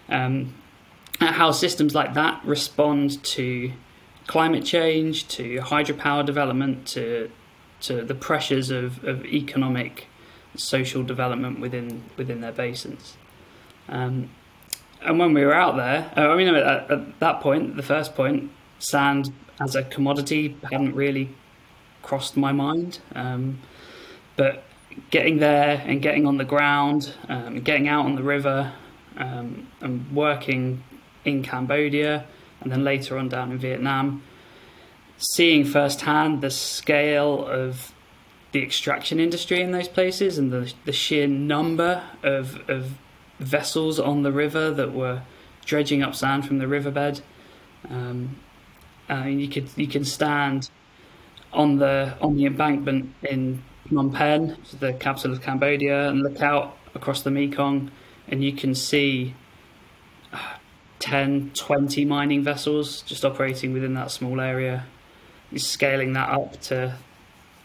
Um, 0.07 0.55
how 1.19 1.51
systems 1.51 1.93
like 1.93 2.13
that 2.13 2.43
respond 2.45 3.21
to 3.23 3.73
climate 4.27 4.63
change, 4.63 5.27
to 5.27 5.57
hydropower 5.59 6.25
development, 6.25 6.87
to 6.87 7.29
to 7.81 8.03
the 8.03 8.15
pressures 8.15 8.71
of, 8.71 9.01
of 9.05 9.25
economic, 9.25 10.07
social 10.55 11.03
development 11.03 11.59
within 11.59 12.03
within 12.17 12.41
their 12.41 12.51
basins. 12.51 13.17
Um, 13.89 14.29
and 15.01 15.17
when 15.17 15.33
we 15.33 15.45
were 15.45 15.53
out 15.53 15.77
there, 15.77 16.11
uh, 16.17 16.31
I 16.31 16.35
mean, 16.35 16.53
at, 16.53 16.91
at, 16.91 17.19
that 17.19 17.39
point, 17.39 17.77
the 17.77 17.83
first 17.83 18.15
point, 18.15 18.51
sand 18.79 19.33
as 19.59 19.75
a 19.75 19.83
commodity 19.83 20.57
hadn't 20.71 20.95
really 20.95 21.35
crossed 22.01 22.37
my 22.37 22.51
mind. 22.51 22.99
Um, 23.15 23.59
but 24.35 24.63
getting 25.09 25.37
there 25.37 25.83
and 25.85 26.01
getting 26.01 26.25
on 26.25 26.37
the 26.37 26.45
ground, 26.45 27.13
um, 27.27 27.59
getting 27.59 27.87
out 27.87 28.05
on 28.05 28.15
the 28.15 28.23
river, 28.23 28.73
um, 29.17 29.67
and 29.81 30.11
working 30.11 30.83
in 31.25 31.43
Cambodia 31.43 32.25
and 32.61 32.71
then 32.71 32.83
later 32.83 33.17
on 33.17 33.29
down 33.29 33.51
in 33.51 33.57
Vietnam, 33.57 34.23
seeing 35.17 35.65
firsthand 35.65 36.41
the 36.41 36.49
scale 36.49 37.45
of 37.45 37.93
the 38.51 38.63
extraction 38.63 39.19
industry 39.19 39.61
in 39.61 39.71
those 39.71 39.87
places 39.87 40.37
and 40.37 40.51
the, 40.51 40.73
the 40.85 40.91
sheer 40.91 41.27
number 41.27 42.03
of, 42.23 42.59
of 42.69 42.93
vessels 43.39 43.99
on 43.99 44.23
the 44.23 44.31
river 44.31 44.71
that 44.71 44.93
were 44.93 45.21
dredging 45.65 46.01
up 46.01 46.15
sand 46.15 46.47
from 46.47 46.57
the 46.57 46.67
riverbed. 46.67 47.21
Um, 47.89 48.37
I 49.09 49.25
mean, 49.25 49.39
you 49.39 49.47
could 49.47 49.69
you 49.75 49.87
can 49.87 50.05
stand 50.05 50.69
on 51.51 51.77
the 51.77 52.15
on 52.21 52.35
the 52.35 52.45
embankment 52.45 53.13
in 53.23 53.63
Phnom 53.89 54.13
Penh, 54.13 54.57
the 54.79 54.93
capital 54.93 55.31
of 55.31 55.41
Cambodia, 55.41 56.09
and 56.09 56.21
look 56.21 56.41
out 56.41 56.77
across 56.95 57.23
the 57.23 57.31
Mekong, 57.31 57.91
and 58.27 58.43
you 58.43 58.53
can 58.53 58.75
see 58.75 59.33
uh, 60.31 60.37
10, 60.99 61.51
20 61.53 62.05
mining 62.05 62.43
vessels 62.43 63.01
just 63.01 63.25
operating 63.25 63.73
within 63.73 63.93
that 63.95 64.11
small 64.11 64.39
area. 64.39 64.85
Scaling 65.55 66.13
that 66.13 66.29
up 66.29 66.61
to 66.61 66.95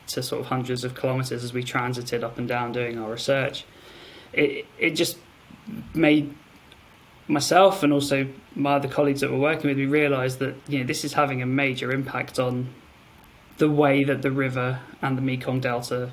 to 0.07 0.23
sort 0.23 0.41
of 0.41 0.47
hundreds 0.47 0.85
of 0.85 0.95
kilometers 0.95 1.45
as 1.45 1.53
we 1.53 1.63
transited 1.63 2.23
up 2.25 2.39
and 2.39 2.49
down 2.49 2.73
doing 2.73 2.99
our 2.99 3.11
research. 3.11 3.65
It 4.33 4.67
it 4.79 4.91
just 4.91 5.19
made 5.95 6.35
myself 7.27 7.83
and 7.83 7.93
also 7.93 8.29
my 8.55 8.75
other 8.75 8.89
colleagues 8.89 9.21
that 9.21 9.31
were 9.31 9.39
working 9.39 9.69
with 9.69 9.79
me 9.79 9.87
realised 9.87 10.39
that 10.39 10.55
you 10.69 10.79
know 10.79 10.85
this 10.85 11.05
is 11.05 11.15
having 11.15 11.41
a 11.41 11.47
major 11.47 11.91
impact 11.91 12.39
on 12.39 12.69
the 13.59 13.71
way 13.71 14.05
that 14.05 14.23
the 14.23 14.31
river 14.31 14.81
and 15.01 15.17
the 15.17 15.23
Mekong 15.23 15.61
Delta 15.61 16.13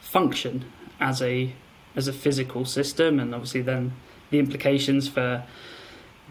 function 0.00 0.64
as 1.00 1.22
a 1.22 1.52
as 1.94 2.08
a 2.08 2.12
physical 2.12 2.64
system 2.64 3.20
and 3.20 3.34
obviously 3.34 3.62
then 3.62 3.92
the 4.30 4.38
implications 4.38 5.08
for 5.08 5.44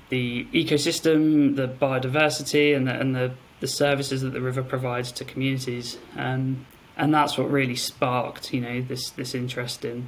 the 0.09 0.45
ecosystem, 0.53 1.55
the 1.55 1.67
biodiversity, 1.67 2.75
and 2.75 2.87
the, 2.87 2.99
and 2.99 3.15
the, 3.15 3.33
the 3.59 3.67
services 3.67 4.21
that 4.21 4.31
the 4.31 4.41
river 4.41 4.63
provides 4.63 5.11
to 5.13 5.25
communities. 5.25 5.97
Um, 6.15 6.65
and 6.95 7.13
that's 7.13 7.37
what 7.37 7.51
really 7.51 7.75
sparked, 7.75 8.53
you 8.53 8.61
know, 8.61 8.81
this 8.81 9.11
this 9.11 9.35
interest 9.35 9.85
in 9.85 10.07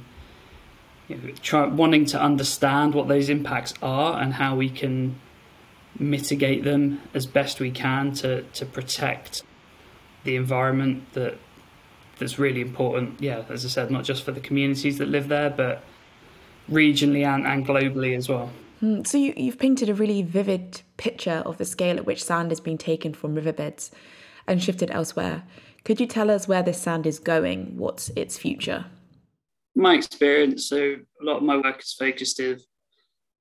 try, 1.42 1.66
wanting 1.66 2.04
to 2.06 2.20
understand 2.20 2.94
what 2.94 3.08
those 3.08 3.28
impacts 3.28 3.74
are 3.82 4.20
and 4.20 4.34
how 4.34 4.56
we 4.56 4.70
can 4.70 5.20
mitigate 5.98 6.64
them 6.64 7.00
as 7.14 7.26
best 7.26 7.60
we 7.60 7.70
can 7.70 8.12
to 8.12 8.42
to 8.42 8.64
protect 8.64 9.42
the 10.24 10.36
environment 10.36 11.12
that 11.12 11.36
that's 12.18 12.38
really 12.38 12.60
important. 12.60 13.20
Yeah, 13.20 13.44
as 13.48 13.64
I 13.64 13.68
said, 13.68 13.90
not 13.90 14.04
just 14.04 14.22
for 14.22 14.32
the 14.32 14.40
communities 14.40 14.98
that 14.98 15.08
live 15.08 15.28
there, 15.28 15.50
but 15.50 15.82
regionally 16.70 17.24
and, 17.26 17.46
and 17.46 17.66
globally 17.66 18.16
as 18.16 18.28
well. 18.28 18.50
Hmm, 18.80 19.04
so 19.04 19.18
you, 19.18 19.34
you've 19.36 19.58
painted 19.58 19.88
a 19.88 19.94
really 19.94 20.22
vivid 20.22 20.82
picture 20.96 21.42
of 21.44 21.58
the 21.58 21.64
scale 21.64 21.96
at 21.96 22.06
which 22.06 22.22
sand 22.22 22.52
is 22.52 22.60
being 22.60 22.78
taken 22.78 23.14
from 23.14 23.34
riverbeds 23.34 23.90
and 24.46 24.62
shifted 24.62 24.90
elsewhere. 24.90 25.42
Could 25.84 25.98
you 26.00 26.06
tell 26.06 26.30
us 26.30 26.46
where 26.46 26.62
this 26.62 26.80
sand 26.80 27.06
is 27.06 27.18
going? 27.18 27.76
What's 27.76 28.10
its 28.10 28.38
future? 28.38 28.86
My 29.74 29.94
experience, 29.94 30.66
so 30.66 30.76
a 30.76 31.24
lot 31.24 31.38
of 31.38 31.42
my 31.42 31.56
work 31.56 31.80
is 31.80 31.92
focused 31.92 32.40
in, 32.40 32.58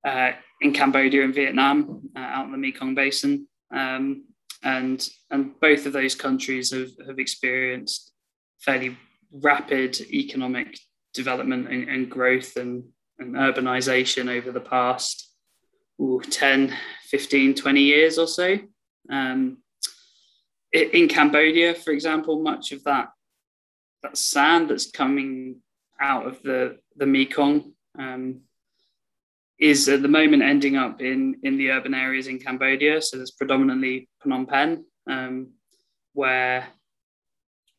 uh, 0.05 0.31
in 0.61 0.73
Cambodia 0.73 1.23
and 1.23 1.33
Vietnam, 1.33 2.09
uh, 2.15 2.19
out 2.19 2.45
in 2.45 2.51
the 2.51 2.57
Mekong 2.57 2.95
Basin, 2.95 3.47
um, 3.73 4.25
and 4.63 5.07
and 5.31 5.59
both 5.59 5.85
of 5.85 5.93
those 5.93 6.15
countries 6.15 6.71
have, 6.71 6.91
have 7.07 7.19
experienced 7.19 8.11
fairly 8.59 8.97
rapid 9.31 9.99
economic 10.11 10.77
development 11.13 11.69
and, 11.69 11.87
and 11.87 12.11
growth 12.11 12.55
and, 12.57 12.83
and 13.19 13.35
urbanization 13.35 14.29
over 14.29 14.51
the 14.51 14.59
past 14.59 15.29
ooh, 16.01 16.21
10, 16.21 16.73
15, 17.09 17.55
20 17.55 17.81
years 17.81 18.17
or 18.17 18.27
so. 18.27 18.57
Um, 19.09 19.57
in 20.71 21.07
Cambodia, 21.07 21.73
for 21.73 21.91
example, 21.91 22.41
much 22.41 22.71
of 22.71 22.83
that 22.83 23.09
that 24.01 24.17
sand 24.17 24.69
that's 24.69 24.91
coming 24.91 25.57
out 25.99 26.25
of 26.25 26.41
the 26.43 26.77
the 26.95 27.05
Mekong 27.05 27.73
um, 27.97 28.41
is 29.59 29.89
at 29.89 30.01
the 30.01 30.07
moment 30.07 30.43
ending 30.43 30.77
up 30.77 31.01
in 31.01 31.35
in 31.43 31.57
the 31.57 31.71
urban 31.71 31.93
areas 31.93 32.27
in 32.27 32.39
Cambodia. 32.39 33.01
So 33.01 33.17
there's 33.17 33.31
predominantly 33.31 34.09
Phnom 34.23 34.47
Penh, 34.47 34.85
um, 35.09 35.53
where 36.13 36.67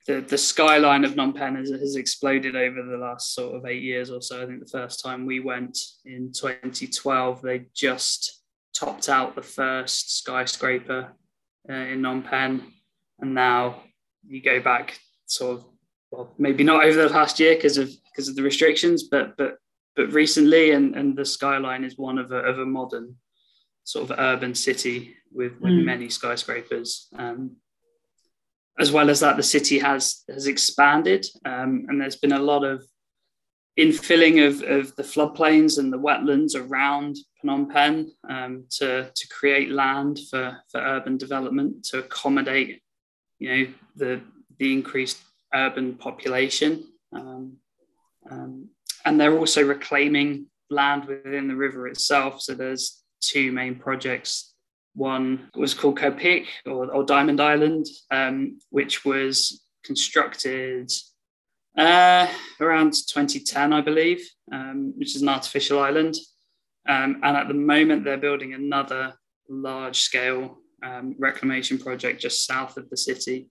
the 0.06 0.20
the 0.20 0.38
skyline 0.38 1.04
of 1.04 1.12
Phnom 1.12 1.34
Penh 1.34 1.56
has, 1.56 1.70
has 1.70 1.96
exploded 1.96 2.56
over 2.56 2.82
the 2.82 2.98
last 2.98 3.34
sort 3.34 3.56
of 3.56 3.66
eight 3.66 3.82
years 3.82 4.10
or 4.10 4.20
so. 4.20 4.42
I 4.42 4.46
think 4.46 4.60
the 4.60 4.78
first 4.78 5.02
time 5.02 5.26
we 5.26 5.40
went 5.40 5.78
in 6.04 6.32
2012, 6.32 7.42
they 7.42 7.66
just 7.74 8.42
topped 8.74 9.08
out 9.08 9.34
the 9.34 9.42
first 9.42 10.18
skyscraper 10.18 11.12
uh, 11.68 11.72
in 11.72 12.02
Phnom 12.02 12.24
Penh, 12.24 12.72
and 13.20 13.34
now 13.34 13.82
you 14.26 14.42
go 14.42 14.60
back 14.60 14.98
sort 15.26 15.58
of 15.58 15.64
well, 16.10 16.34
maybe 16.38 16.64
not 16.64 16.84
over 16.84 17.02
the 17.02 17.08
past 17.08 17.38
year 17.38 17.54
because 17.54 17.78
of 17.78 17.90
because 18.10 18.28
of 18.28 18.36
the 18.36 18.42
restrictions, 18.42 19.04
but 19.04 19.36
but 19.36 19.56
but 19.96 20.12
recently, 20.12 20.72
and 20.72 20.96
and 20.96 21.16
the 21.16 21.24
skyline 21.24 21.84
is 21.84 21.96
one 21.96 22.18
of 22.18 22.32
a, 22.32 22.38
of 22.38 22.58
a 22.58 22.66
modern 22.66 23.16
sort 23.84 24.10
of 24.10 24.18
urban 24.18 24.54
city 24.54 25.16
with, 25.32 25.52
with 25.60 25.72
mm. 25.72 25.84
many 25.84 26.08
skyscrapers. 26.08 27.08
Um, 27.18 27.56
as 28.78 28.92
well 28.92 29.10
as 29.10 29.20
that, 29.20 29.36
the 29.36 29.42
city 29.42 29.78
has 29.78 30.22
has 30.28 30.46
expanded, 30.46 31.26
um, 31.44 31.86
and 31.88 32.00
there's 32.00 32.16
been 32.16 32.32
a 32.32 32.38
lot 32.38 32.64
of 32.64 32.82
infilling 33.78 34.46
of, 34.46 34.62
of 34.62 34.94
the 34.96 35.02
floodplains 35.02 35.78
and 35.78 35.92
the 35.92 35.98
wetlands 35.98 36.54
around 36.54 37.16
Phnom 37.42 37.70
Penh 37.72 38.12
um, 38.28 38.64
to, 38.70 39.10
to 39.14 39.28
create 39.28 39.70
land 39.70 40.18
for, 40.30 40.58
for 40.70 40.80
urban 40.80 41.16
development 41.16 41.84
to 41.86 42.00
accommodate, 42.00 42.82
you 43.38 43.48
know, 43.48 43.72
the, 43.96 44.20
the 44.58 44.72
increased 44.72 45.18
urban 45.54 45.94
population. 45.94 46.84
Um, 47.12 47.56
um, 48.30 48.68
and 49.04 49.20
they're 49.20 49.36
also 49.36 49.64
reclaiming 49.64 50.46
land 50.70 51.04
within 51.06 51.48
the 51.48 51.56
river 51.56 51.88
itself. 51.88 52.40
So 52.40 52.54
there's 52.54 53.02
two 53.20 53.52
main 53.52 53.74
projects. 53.76 54.54
One 54.94 55.50
was 55.54 55.74
called 55.74 55.98
Koh 55.98 56.12
Pich 56.12 56.46
or, 56.66 56.92
or 56.92 57.04
Diamond 57.04 57.40
Island, 57.40 57.86
um, 58.10 58.58
which 58.70 59.04
was 59.04 59.64
constructed 59.84 60.90
uh, 61.76 62.26
around 62.60 62.92
2010, 62.92 63.72
I 63.72 63.80
believe, 63.80 64.28
um, 64.52 64.92
which 64.96 65.14
is 65.14 65.22
an 65.22 65.28
artificial 65.28 65.80
island. 65.80 66.16
Um, 66.88 67.20
and 67.22 67.36
at 67.36 67.48
the 67.48 67.54
moment, 67.54 68.04
they're 68.04 68.16
building 68.16 68.54
another 68.54 69.14
large 69.48 70.00
scale 70.00 70.58
um, 70.82 71.14
reclamation 71.18 71.78
project 71.78 72.20
just 72.20 72.46
south 72.46 72.76
of 72.76 72.88
the 72.90 72.96
city, 72.96 73.48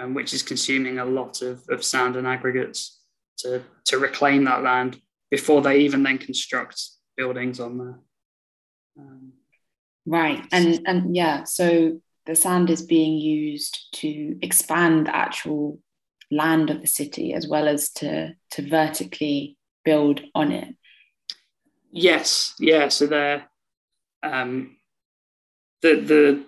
um, 0.00 0.14
which 0.14 0.34
is 0.34 0.42
consuming 0.42 0.98
a 0.98 1.04
lot 1.04 1.42
of, 1.42 1.62
of 1.70 1.84
sand 1.84 2.16
and 2.16 2.26
aggregates 2.26 3.01
to, 3.38 3.62
to 3.86 3.98
reclaim 3.98 4.44
that 4.44 4.62
land 4.62 5.00
before 5.30 5.62
they 5.62 5.80
even 5.80 6.02
then 6.02 6.18
construct 6.18 6.82
buildings 7.16 7.60
on 7.60 7.78
there. 7.78 7.98
Um, 8.98 9.32
right. 10.06 10.44
And, 10.52 10.80
and 10.86 11.16
yeah, 11.16 11.44
so 11.44 12.00
the 12.26 12.34
sand 12.36 12.70
is 12.70 12.82
being 12.82 13.18
used 13.18 13.88
to 13.92 14.38
expand 14.42 15.06
the 15.06 15.16
actual 15.16 15.78
land 16.30 16.70
of 16.70 16.80
the 16.80 16.86
city 16.86 17.34
as 17.34 17.46
well 17.46 17.68
as 17.68 17.90
to 17.90 18.34
to 18.50 18.68
vertically 18.68 19.56
build 19.84 20.22
on 20.34 20.50
it 20.50 20.74
yes 21.90 22.54
yeah 22.58 22.88
so 22.88 23.06
they're 23.06 23.44
um, 24.22 24.76
the 25.82 25.96
the 25.96 26.44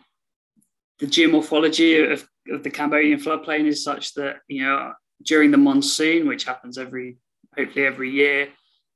the 1.01 1.07
geomorphology 1.07 2.11
of, 2.11 2.27
of 2.49 2.63
the 2.63 2.71
cambodian 2.71 3.21
floodplain 3.21 3.67
is 3.67 3.85
such 3.85 4.15
that 4.15 4.37
you 4.49 4.63
know 4.63 4.93
during 5.23 5.51
the 5.51 5.57
monsoon 5.57 6.27
which 6.27 6.45
happens 6.45 6.79
every 6.79 7.17
hopefully 7.57 7.87
every 7.87 8.11
year 8.11 8.49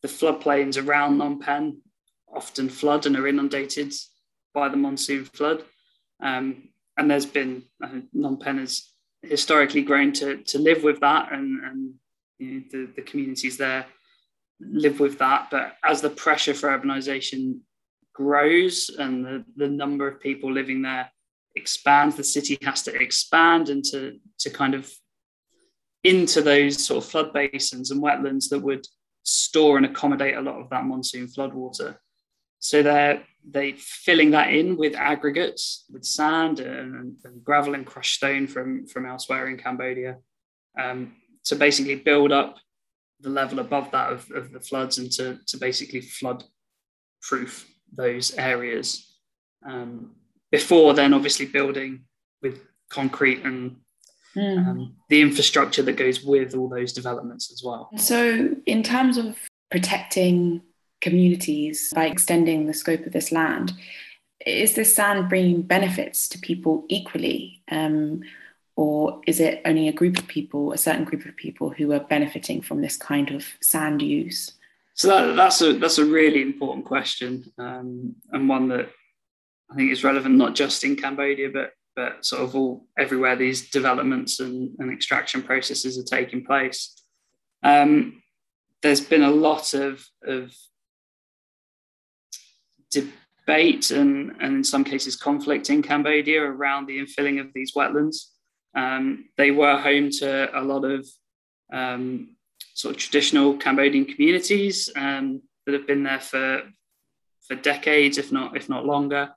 the 0.02 0.08
floodplains 0.08 0.82
around 0.82 1.18
Phnom 1.18 1.40
Penh 1.40 1.78
often 2.32 2.68
flood 2.68 3.06
and 3.06 3.16
are 3.16 3.26
inundated 3.26 3.92
by 4.54 4.68
the 4.68 4.76
monsoon 4.76 5.24
flood. 5.24 5.64
Um, 6.22 6.68
and 6.96 7.10
there's 7.10 7.26
been 7.26 7.64
uh, 7.82 8.00
Phnom 8.14 8.40
Penh 8.40 8.58
has 8.58 8.92
historically 9.22 9.82
grown 9.82 10.12
to 10.12 10.42
to 10.44 10.58
live 10.58 10.82
with 10.82 11.00
that 11.00 11.32
and 11.32 11.64
and 11.64 11.94
you 12.38 12.52
know, 12.52 12.62
the, 12.70 12.92
the 12.96 13.02
communities 13.02 13.56
there 13.56 13.86
live 14.60 15.00
with 15.00 15.18
that. 15.18 15.48
But 15.50 15.76
as 15.84 16.00
the 16.00 16.10
pressure 16.10 16.54
for 16.54 16.68
urbanization 16.68 17.60
grows 18.12 18.90
and 18.98 19.24
the, 19.24 19.44
the 19.56 19.68
number 19.68 20.08
of 20.08 20.20
people 20.20 20.52
living 20.52 20.82
there 20.82 21.10
expands 21.56 22.16
the 22.16 22.24
city 22.24 22.58
has 22.62 22.82
to 22.82 22.94
expand 22.94 23.68
and 23.68 23.84
to 23.84 24.18
to 24.38 24.50
kind 24.50 24.74
of 24.74 24.92
into 26.04 26.40
those 26.40 26.84
sort 26.84 27.04
of 27.04 27.10
flood 27.10 27.32
basins 27.32 27.90
and 27.90 28.02
wetlands 28.02 28.48
that 28.48 28.60
would 28.60 28.86
store 29.22 29.76
and 29.76 29.86
accommodate 29.86 30.36
a 30.36 30.40
lot 30.40 30.60
of 30.60 30.70
that 30.70 30.84
monsoon 30.84 31.26
floodwater 31.26 31.96
so 32.60 32.82
they're 32.82 33.22
they 33.50 33.72
filling 33.72 34.32
that 34.32 34.52
in 34.52 34.76
with 34.76 34.94
aggregates, 34.94 35.84
with 35.90 36.04
sand 36.04 36.60
and, 36.60 37.16
and 37.24 37.44
gravel 37.44 37.74
and 37.74 37.86
crushed 37.86 38.16
stone 38.16 38.46
from 38.46 38.86
from 38.86 39.06
elsewhere 39.06 39.48
in 39.48 39.56
Cambodia, 39.56 40.18
um, 40.78 41.14
to 41.44 41.56
basically 41.56 41.94
build 41.94 42.32
up 42.32 42.56
the 43.20 43.30
level 43.30 43.58
above 43.58 43.90
that 43.92 44.12
of, 44.12 44.30
of 44.32 44.52
the 44.52 44.60
floods 44.60 44.98
and 44.98 45.10
to 45.12 45.38
to 45.46 45.56
basically 45.56 46.00
flood 46.00 46.44
proof 47.22 47.68
those 47.92 48.34
areas. 48.34 49.18
Um, 49.66 50.12
before 50.50 50.94
then, 50.94 51.14
obviously 51.14 51.46
building 51.46 52.04
with 52.42 52.60
concrete 52.90 53.44
and 53.44 53.76
mm. 54.38 54.66
um, 54.66 54.94
the 55.08 55.20
infrastructure 55.20 55.82
that 55.82 55.96
goes 55.96 56.22
with 56.22 56.54
all 56.54 56.68
those 56.68 56.92
developments 56.92 57.52
as 57.52 57.62
well. 57.64 57.90
So, 57.96 58.54
in 58.66 58.82
terms 58.82 59.16
of 59.16 59.36
protecting 59.70 60.62
communities 61.00 61.92
by 61.94 62.06
extending 62.06 62.66
the 62.66 62.74
scope 62.74 63.06
of 63.06 63.12
this 63.12 63.32
land. 63.32 63.72
Is 64.44 64.74
this 64.74 64.94
sand 64.94 65.28
bringing 65.28 65.62
benefits 65.62 66.28
to 66.30 66.38
people 66.38 66.84
equally? 66.88 67.62
Um, 67.70 68.22
or 68.76 69.20
is 69.26 69.40
it 69.40 69.60
only 69.64 69.88
a 69.88 69.92
group 69.92 70.18
of 70.18 70.28
people, 70.28 70.72
a 70.72 70.78
certain 70.78 71.04
group 71.04 71.24
of 71.24 71.36
people 71.36 71.70
who 71.70 71.92
are 71.92 72.00
benefiting 72.00 72.62
from 72.62 72.80
this 72.80 72.96
kind 72.96 73.30
of 73.30 73.44
sand 73.60 74.02
use? 74.02 74.52
So 74.94 75.08
that, 75.08 75.36
that's 75.36 75.60
a 75.62 75.74
that's 75.74 75.98
a 75.98 76.04
really 76.04 76.42
important 76.42 76.84
question, 76.84 77.52
um, 77.56 78.16
and 78.32 78.48
one 78.48 78.66
that 78.68 78.90
I 79.70 79.76
think 79.76 79.92
is 79.92 80.02
relevant 80.02 80.34
not 80.34 80.56
just 80.56 80.82
in 80.82 80.96
Cambodia, 80.96 81.50
but 81.50 81.70
but 81.98 82.24
sort 82.24 82.42
of 82.42 82.54
all 82.54 82.86
everywhere 82.96 83.34
these 83.34 83.70
developments 83.70 84.38
and, 84.38 84.70
and 84.78 84.92
extraction 84.92 85.42
processes 85.42 85.98
are 85.98 86.16
taking 86.16 86.44
place. 86.44 86.94
Um, 87.64 88.22
there's 88.82 89.00
been 89.00 89.24
a 89.24 89.30
lot 89.32 89.74
of, 89.74 90.06
of 90.24 90.54
debate 92.92 93.90
and, 93.90 94.30
and 94.40 94.58
in 94.58 94.62
some 94.62 94.84
cases 94.84 95.16
conflict 95.16 95.70
in 95.70 95.82
Cambodia 95.82 96.40
around 96.40 96.86
the 96.86 97.00
infilling 97.00 97.40
of 97.40 97.52
these 97.52 97.72
wetlands. 97.74 98.26
Um, 98.76 99.24
they 99.36 99.50
were 99.50 99.76
home 99.76 100.10
to 100.20 100.56
a 100.56 100.62
lot 100.62 100.84
of 100.84 101.04
um, 101.72 102.36
sort 102.74 102.94
of 102.94 103.00
traditional 103.00 103.56
Cambodian 103.56 104.04
communities 104.04 104.88
um, 104.94 105.42
that 105.66 105.74
have 105.74 105.88
been 105.88 106.04
there 106.04 106.20
for 106.20 106.62
for 107.48 107.56
decades, 107.56 108.18
if 108.18 108.30
not 108.30 108.56
if 108.56 108.68
not 108.68 108.86
longer, 108.86 109.30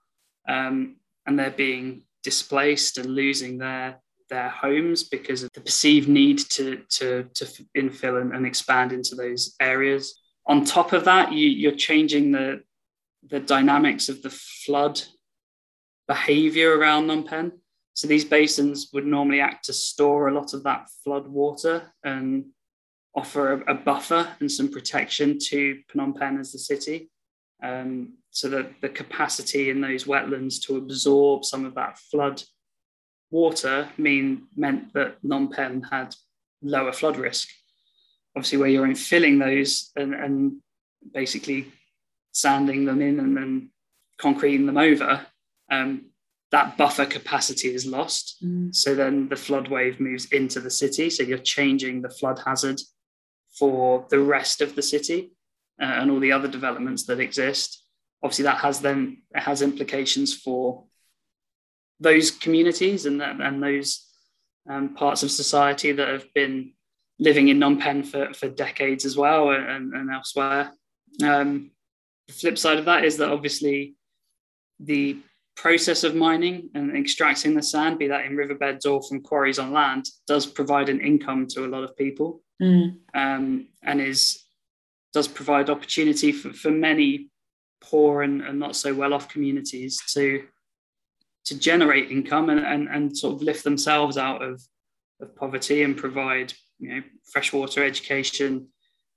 um, 0.48 0.98
and 1.26 1.40
they're 1.40 1.50
being 1.50 2.04
displaced 2.24 2.98
and 2.98 3.16
losing 3.16 3.58
their 3.58 4.00
their 4.30 4.50
homes 4.50 5.04
because 5.04 5.44
of 5.44 5.52
the 5.54 5.62
perceived 5.62 6.08
need 6.08 6.40
to 6.40 6.82
to, 6.90 7.24
to 7.34 7.46
infill 7.78 8.22
and, 8.22 8.34
and 8.34 8.46
expand 8.46 8.92
into 8.92 9.16
those 9.16 9.56
areas. 9.60 10.20
On 10.48 10.66
top 10.66 10.94
of 10.94 11.06
that, 11.06 11.32
you, 11.34 11.48
you're 11.48 11.74
changing 11.74 12.32
the 12.32 12.64
the 13.30 13.40
dynamics 13.40 14.10
of 14.10 14.22
the 14.22 14.30
flood 14.32 15.02
behavior 16.08 16.78
around 16.78 17.08
Phnom. 17.08 17.52
So 17.94 18.08
these 18.08 18.26
basins 18.26 18.90
would 18.94 19.06
normally 19.06 19.42
act 19.42 19.66
to 19.66 19.74
store 19.74 20.28
a 20.28 20.34
lot 20.34 20.54
of 20.54 20.64
that 20.64 20.90
flood 21.04 21.28
water 21.28 21.92
and 22.04 22.46
offer 23.14 23.54
a, 23.54 23.74
a 23.74 23.76
buffer 23.76 24.28
and 24.40 24.52
some 24.52 24.70
protection 24.70 25.38
to 25.40 25.80
Phnom 25.90 26.18
Penh 26.18 26.40
as 26.40 26.52
the 26.52 26.60
city. 26.60 27.10
Um, 27.62 28.18
so 28.32 28.50
that 28.50 28.82
the 28.82 28.90
capacity 28.90 29.70
in 29.70 29.82
those 29.82 30.06
wetlands 30.06 30.62
to 30.64 30.78
absorb 30.78 31.44
some 31.46 31.66
of 31.66 31.76
that 31.76 32.00
flood 32.00 32.42
water 33.30 33.90
mean 33.98 34.48
meant 34.56 34.94
that 34.94 35.22
Phnom 35.22 35.52
Penh 35.52 35.84
had 35.84 36.16
lower 36.62 36.94
flood 36.94 37.18
risk. 37.18 37.50
Obviously, 38.36 38.58
where 38.58 38.70
you're 38.70 38.88
infilling 38.88 39.40
those 39.40 39.92
and, 39.96 40.14
and 40.14 40.62
basically 41.14 41.72
sanding 42.32 42.86
them 42.86 43.02
in 43.02 43.20
and 43.20 43.36
then 43.36 43.70
concreting 44.18 44.66
them 44.66 44.78
over, 44.78 45.26
um, 45.70 46.06
that 46.52 46.78
buffer 46.78 47.06
capacity 47.06 47.74
is 47.74 47.86
lost. 47.86 48.38
Mm. 48.44 48.76
So 48.76 48.96
then 48.96 49.30
the 49.30 49.36
flood 49.36 49.68
wave 49.70 50.00
moves 50.00 50.26
into 50.26 50.60
the 50.60 50.70
city. 50.70 51.10
So 51.10 51.24
you're 51.24 51.38
changing 51.38 52.02
the 52.02 52.10
flood 52.10 52.40
hazard 52.46 52.80
for 53.58 54.06
the 54.10 54.20
rest 54.20 54.62
of 54.62 54.76
the 54.76 54.82
city 54.82 55.32
uh, 55.82 55.86
and 55.86 56.12
all 56.12 56.20
the 56.20 56.32
other 56.32 56.48
developments 56.48 57.06
that 57.06 57.20
exist. 57.20 57.81
Obviously, 58.24 58.44
that 58.44 58.58
has 58.58 58.82
then 58.82 59.24
it 59.36 59.42
has 59.42 59.62
implications 59.62 60.34
for 60.36 60.86
those 62.00 62.32
communities 62.32 63.06
and 63.06 63.22
that, 63.22 63.40
and 63.40 63.62
those 63.62 64.08
um, 64.70 64.96
parts 64.96 65.24
of 65.24 65.32
society 65.32 65.92
that 65.92 66.08
have 66.08 66.34
been 66.34 66.74
living 67.20 67.50
in 67.50 67.60
Phnom 67.60 67.80
Penh 67.80 68.04
for, 68.04 68.34
for 68.34 68.50
decades 68.50 69.06
as 69.06 69.16
well 69.16 69.52
and, 69.52 69.94
and 69.94 70.10
elsewhere. 70.12 70.72
Um, 71.24 71.72
the 72.28 72.34
flip 72.34 72.58
side 72.58 72.80
of 72.80 72.86
that 72.86 73.06
is 73.06 73.18
that 73.18 73.30
obviously 73.30 73.96
the 74.80 75.18
process 75.56 76.04
of 76.04 76.16
mining 76.16 76.70
and 76.74 76.96
extracting 76.98 77.54
the 77.54 77.62
sand, 77.62 78.00
be 78.00 78.08
that 78.08 78.26
in 78.26 78.36
riverbeds 78.36 78.86
or 78.86 79.02
from 79.04 79.22
quarries 79.22 79.60
on 79.60 79.72
land, 79.72 80.06
does 80.28 80.46
provide 80.46 80.90
an 80.90 81.00
income 81.00 81.46
to 81.48 81.66
a 81.66 81.68
lot 81.68 81.84
of 81.84 81.96
people 81.96 82.42
mm. 82.62 82.96
um, 83.14 83.68
and 83.84 84.02
is 84.02 84.44
does 85.14 85.28
provide 85.28 85.70
opportunity 85.70 86.32
for, 86.32 86.54
for 86.54 86.72
many 86.72 87.30
poor 87.82 88.22
and, 88.22 88.42
and 88.42 88.60
not 88.60 88.76
so 88.76 88.94
well 88.94 89.14
off 89.14 89.30
communities 89.30 90.00
to 90.14 90.44
to 91.44 91.58
generate 91.58 92.12
income 92.12 92.52
and, 92.52 92.60
and, 92.60 92.88
and 92.88 93.18
sort 93.18 93.34
of 93.34 93.42
lift 93.42 93.64
themselves 93.64 94.16
out 94.16 94.44
of, 94.44 94.62
of 95.20 95.36
poverty 95.36 95.82
and 95.82 95.98
provide 95.98 96.54
you 96.80 96.94
know 96.94 97.02
freshwater 97.32 97.84
education 97.84 98.68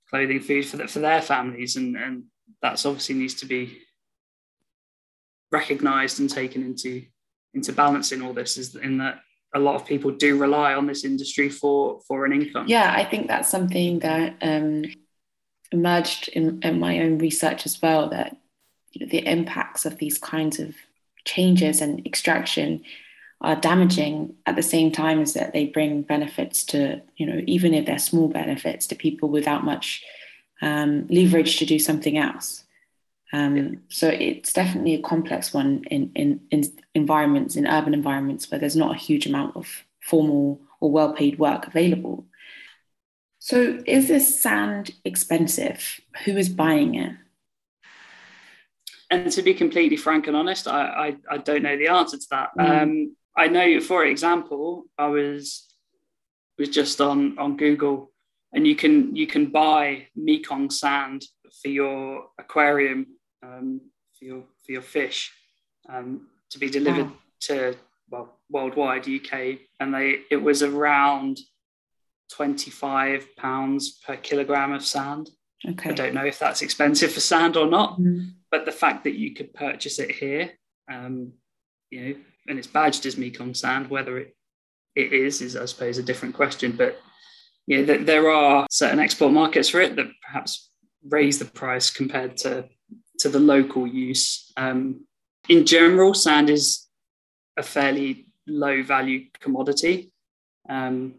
clothing 0.09 0.39
food 0.39 0.65
for, 0.65 0.77
the, 0.77 0.87
for 0.87 0.99
their 0.99 1.21
families. 1.21 1.75
And, 1.75 1.95
and 1.95 2.23
that's 2.61 2.85
obviously 2.85 3.15
needs 3.15 3.33
to 3.35 3.45
be 3.45 3.79
recognized 5.51 6.19
and 6.19 6.29
taken 6.29 6.63
into 6.63 7.03
into 7.53 7.71
balancing 7.71 8.21
all 8.21 8.33
this 8.33 8.57
is 8.57 8.75
in 8.75 8.97
that 8.97 9.19
a 9.53 9.59
lot 9.59 9.75
of 9.75 9.85
people 9.85 10.11
do 10.11 10.37
rely 10.37 10.73
on 10.73 10.85
this 10.85 11.05
industry 11.05 11.47
for 11.47 12.01
for 12.07 12.25
an 12.25 12.33
income. 12.33 12.65
Yeah 12.67 12.93
i 12.93 13.05
think 13.05 13.27
that's 13.27 13.47
something 13.49 13.99
that 13.99 14.35
um, 14.41 14.83
emerged 15.71 16.27
in, 16.29 16.59
in 16.63 16.79
my 16.79 16.99
own 16.99 17.19
research 17.19 17.65
as 17.65 17.81
well 17.81 18.09
that 18.09 18.35
you 18.95 19.05
know, 19.05 19.09
the 19.09 19.27
impacts 19.27 19.85
of 19.85 19.97
these 19.97 20.17
kinds 20.17 20.59
of 20.59 20.73
changes 21.25 21.81
and 21.81 22.05
extraction 22.07 22.81
are 23.41 23.55
damaging 23.55 24.33
at 24.45 24.55
the 24.55 24.63
same 24.63 24.91
time 24.91 25.21
as 25.21 25.33
that 25.33 25.51
they 25.51 25.65
bring 25.65 26.01
benefits 26.01 26.63
to, 26.63 27.01
you 27.17 27.25
know, 27.25 27.41
even 27.45 27.73
if 27.73 27.85
they're 27.85 27.99
small 27.99 28.29
benefits 28.29 28.87
to 28.87 28.95
people 28.95 29.29
without 29.29 29.65
much 29.65 30.03
um, 30.61 31.05
leverage 31.09 31.57
to 31.57 31.65
do 31.65 31.77
something 31.77 32.17
else. 32.17 32.63
Um, 33.33 33.81
so 33.89 34.07
it's 34.07 34.53
definitely 34.53 34.93
a 34.93 35.01
complex 35.01 35.53
one 35.53 35.83
in, 35.91 36.11
in, 36.15 36.39
in 36.51 36.63
environments, 36.93 37.57
in 37.57 37.67
urban 37.67 37.93
environments 37.93 38.49
where 38.49 38.59
there's 38.59 38.77
not 38.77 38.95
a 38.95 38.99
huge 38.99 39.25
amount 39.25 39.57
of 39.57 39.83
formal 40.01 40.61
or 40.79 40.89
well 40.89 41.13
paid 41.13 41.37
work 41.37 41.67
available. 41.67 42.25
So 43.39 43.83
is 43.85 44.07
this 44.07 44.41
sand 44.41 44.91
expensive? 45.03 45.99
Who 46.23 46.37
is 46.37 46.47
buying 46.47 46.95
it? 46.95 47.11
And 49.11 49.31
to 49.31 49.41
be 49.41 49.53
completely 49.53 49.97
frank 49.97 50.27
and 50.27 50.35
honest, 50.35 50.67
I, 50.67 51.15
I, 51.29 51.35
I 51.35 51.37
don't 51.37 51.61
know 51.61 51.77
the 51.77 51.89
answer 51.89 52.17
to 52.17 52.27
that. 52.31 52.49
Mm. 52.57 52.81
Um, 52.81 53.15
I 53.37 53.47
know, 53.47 53.79
for 53.79 54.05
example, 54.05 54.85
I 54.97 55.07
was 55.07 55.65
was 56.57 56.69
just 56.69 57.01
on 57.01 57.37
on 57.37 57.57
Google, 57.57 58.11
and 58.53 58.65
you 58.65 58.75
can 58.75 59.15
you 59.15 59.27
can 59.27 59.47
buy 59.47 60.07
Mekong 60.15 60.69
sand 60.69 61.25
for 61.61 61.67
your 61.67 62.27
aquarium 62.39 63.07
um, 63.43 63.81
for 64.17 64.25
your 64.25 64.43
for 64.65 64.71
your 64.71 64.81
fish 64.81 65.31
um, 65.89 66.27
to 66.49 66.59
be 66.59 66.69
delivered 66.69 67.07
wow. 67.07 67.17
to 67.41 67.75
well 68.09 68.39
worldwide 68.49 69.07
UK, 69.07 69.59
and 69.79 69.93
they 69.93 70.19
it 70.31 70.41
was 70.41 70.63
around 70.63 71.39
twenty 72.31 72.71
five 72.71 73.35
pounds 73.35 73.99
per 74.05 74.15
kilogram 74.15 74.71
of 74.71 74.85
sand. 74.85 75.29
Okay. 75.67 75.89
I 75.89 75.93
don't 75.93 76.13
know 76.13 76.25
if 76.25 76.37
that's 76.37 76.61
expensive 76.61 77.11
for 77.11 77.19
sand 77.19 77.57
or 77.57 77.67
not, 77.67 77.99
mm. 77.99 78.31
But 78.55 78.63
the 78.63 78.71
fact 78.71 79.03
that 79.03 79.15
you 79.15 79.33
could 79.33 79.53
purchase 79.53 79.99
it 79.99 80.11
here, 80.11 80.51
um, 80.89 81.33
you 81.89 82.01
know, 82.01 82.15
and 82.47 82.57
it's 82.57 82.67
badged 82.67 83.05
as 83.05 83.17
Mekong 83.17 83.53
sand, 83.53 83.89
whether 83.89 84.17
it 84.17 84.33
it 84.95 85.11
is 85.11 85.41
is 85.41 85.57
I 85.57 85.65
suppose 85.65 85.97
a 85.97 86.03
different 86.03 86.35
question, 86.35 86.71
but 86.71 86.97
you 87.67 87.85
know, 87.85 87.97
there 87.97 88.29
are 88.29 88.65
certain 88.71 88.99
export 88.99 89.33
markets 89.33 89.67
for 89.67 89.81
it 89.81 89.97
that 89.97 90.07
perhaps 90.25 90.71
raise 91.09 91.37
the 91.37 91.45
price 91.45 91.89
compared 91.89 92.37
to 92.37 92.69
to 93.19 93.27
the 93.27 93.39
local 93.39 93.85
use. 93.85 94.53
Um, 94.55 95.05
in 95.49 95.65
general, 95.65 96.13
sand 96.13 96.49
is 96.49 96.87
a 97.57 97.63
fairly 97.63 98.27
low 98.47 98.83
value 98.83 99.25
commodity. 99.41 100.13
Um, 100.69 101.15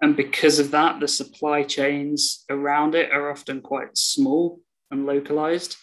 and 0.00 0.16
because 0.16 0.58
of 0.58 0.70
that, 0.70 1.00
the 1.00 1.08
supply 1.08 1.64
chains 1.64 2.44
around 2.48 2.94
it 2.94 3.10
are 3.12 3.30
often 3.30 3.60
quite 3.60 3.98
small 3.98 4.60
and 4.90 5.04
localized. 5.04 5.76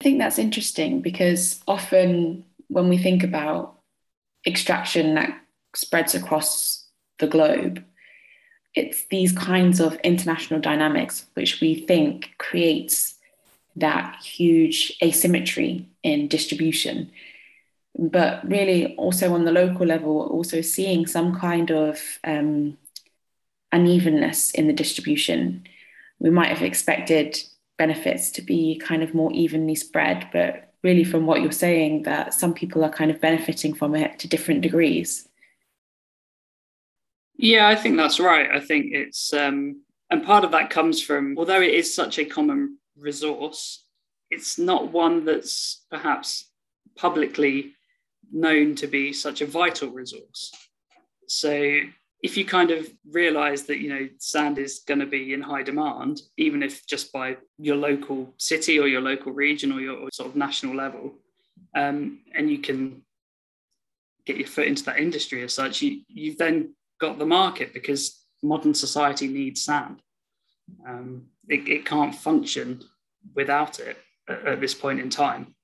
I 0.00 0.04
think 0.04 0.18
that's 0.18 0.38
interesting 0.38 1.00
because 1.00 1.60
often 1.66 2.44
when 2.68 2.88
we 2.88 2.98
think 2.98 3.24
about 3.24 3.80
extraction 4.46 5.14
that 5.14 5.40
spreads 5.74 6.14
across 6.14 6.86
the 7.18 7.26
globe, 7.26 7.84
it's 8.74 9.06
these 9.06 9.32
kinds 9.32 9.80
of 9.80 9.96
international 10.04 10.60
dynamics 10.60 11.26
which 11.34 11.60
we 11.60 11.74
think 11.74 12.30
creates 12.38 13.14
that 13.74 14.16
huge 14.22 14.96
asymmetry 15.02 15.88
in 16.02 16.28
distribution. 16.28 17.10
But 17.98 18.48
really, 18.48 18.94
also 18.96 19.34
on 19.34 19.44
the 19.44 19.52
local 19.52 19.84
level, 19.84 20.20
also 20.20 20.60
seeing 20.60 21.06
some 21.06 21.34
kind 21.34 21.70
of 21.72 21.98
um, 22.22 22.78
unevenness 23.72 24.52
in 24.52 24.68
the 24.68 24.72
distribution. 24.72 25.64
We 26.20 26.30
might 26.30 26.48
have 26.50 26.62
expected 26.62 27.38
benefits 27.78 28.30
to 28.32 28.42
be 28.42 28.78
kind 28.84 29.02
of 29.02 29.14
more 29.14 29.32
evenly 29.32 29.74
spread, 29.74 30.28
but 30.32 30.74
really, 30.82 31.04
from 31.04 31.26
what 31.26 31.40
you're 31.40 31.52
saying, 31.52 32.02
that 32.02 32.34
some 32.34 32.54
people 32.54 32.84
are 32.84 32.90
kind 32.90 33.10
of 33.10 33.20
benefiting 33.20 33.74
from 33.74 33.94
it 33.94 34.18
to 34.18 34.28
different 34.28 34.60
degrees. 34.60 35.28
Yeah, 37.36 37.68
I 37.68 37.76
think 37.76 37.96
that's 37.96 38.20
right. 38.20 38.50
I 38.50 38.60
think 38.60 38.86
it's, 38.92 39.32
um, 39.32 39.82
and 40.10 40.24
part 40.24 40.44
of 40.44 40.50
that 40.50 40.70
comes 40.70 41.00
from, 41.02 41.36
although 41.38 41.62
it 41.62 41.72
is 41.72 41.94
such 41.94 42.18
a 42.18 42.24
common 42.24 42.78
resource, 42.96 43.84
it's 44.30 44.58
not 44.58 44.92
one 44.92 45.24
that's 45.24 45.84
perhaps 45.90 46.50
publicly 46.96 47.74
known 48.32 48.74
to 48.74 48.86
be 48.86 49.12
such 49.12 49.40
a 49.40 49.46
vital 49.46 49.90
resource. 49.90 50.52
So 51.28 51.80
if 52.22 52.36
you 52.36 52.44
kind 52.44 52.70
of 52.70 52.88
realize 53.10 53.64
that 53.64 53.78
you 53.78 53.88
know 53.88 54.08
sand 54.18 54.58
is 54.58 54.80
going 54.86 55.00
to 55.00 55.06
be 55.06 55.32
in 55.34 55.40
high 55.40 55.62
demand 55.62 56.22
even 56.36 56.62
if 56.62 56.86
just 56.86 57.12
by 57.12 57.36
your 57.58 57.76
local 57.76 58.32
city 58.38 58.78
or 58.78 58.86
your 58.86 59.00
local 59.00 59.32
region 59.32 59.72
or 59.72 59.80
your 59.80 60.08
sort 60.12 60.28
of 60.28 60.36
national 60.36 60.74
level 60.74 61.14
um, 61.76 62.20
and 62.34 62.50
you 62.50 62.58
can 62.58 63.02
get 64.26 64.36
your 64.36 64.46
foot 64.46 64.66
into 64.66 64.84
that 64.84 64.98
industry 64.98 65.42
as 65.42 65.54
such 65.54 65.82
you, 65.82 66.02
you've 66.08 66.38
then 66.38 66.74
got 67.00 67.18
the 67.18 67.26
market 67.26 67.72
because 67.72 68.24
modern 68.42 68.74
society 68.74 69.26
needs 69.28 69.62
sand. 69.62 70.00
Um, 70.86 71.26
it, 71.48 71.68
it, 71.68 71.86
can't 71.86 72.14
function 72.14 72.82
without 73.34 73.80
it 73.80 73.96
at, 74.28 74.46
at 74.46 74.60
this 74.60 74.74
point 74.74 75.00
in 75.00 75.10
time. 75.10 75.54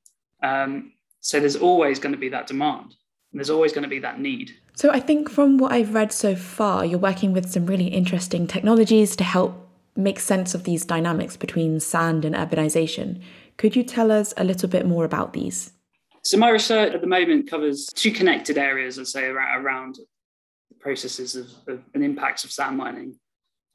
Um, 0.43 0.93
so 1.21 1.41
there's 1.41 1.57
always 1.57 1.99
going 1.99 2.15
to 2.15 2.19
be 2.19 2.31
that 2.31 2.47
demand 2.47 2.95
and 3.35 3.41
there's 3.41 3.51
always 3.51 3.73
going 3.73 3.83
to 3.83 3.89
be 3.89 3.99
that 3.99 4.21
need 4.21 4.53
so 4.77 4.91
I 4.91 4.99
think 4.99 5.31
from 5.31 5.57
what 5.59 5.73
I've 5.73 5.95
read 5.95 6.13
so 6.13 6.35
far, 6.35 6.85
you're 6.85 6.99
working 6.99 7.33
with 7.33 7.49
some 7.49 7.67
really 7.67 7.87
interesting 7.87 8.49
technologies 8.49 9.15
to 9.17 9.25
help 9.25 9.69
make 9.97 10.19
sense 10.19 10.53
of 10.53 10.65
these 10.65 10.85
dynamics 10.85 11.37
between 11.37 11.79
sand 11.79 12.25
and 12.25 12.35
urbanization. 12.35 13.23
Could 13.57 13.77
you 13.77 13.85
tell 13.85 14.11
us 14.11 14.35
a 14.37 14.43
little 14.43 14.69
bit 14.69 14.85
more 14.85 15.05
about 15.05 15.33
these? 15.33 15.71
So 16.23 16.37
my 16.39 16.51
research 16.51 16.93
at 16.93 17.01
the 17.01 17.07
moment 17.07 17.49
covers 17.49 17.87
two 17.95 18.11
connected 18.11 18.59
areas, 18.59 18.99
I'd 18.99 19.07
say, 19.07 19.27
around 19.27 19.99
the 20.71 20.75
processes 20.81 21.37
of, 21.37 21.47
of 21.69 21.81
and 21.95 22.03
impacts 22.03 22.43
of 22.43 22.51
sand 22.51 22.77
mining. 22.77 23.17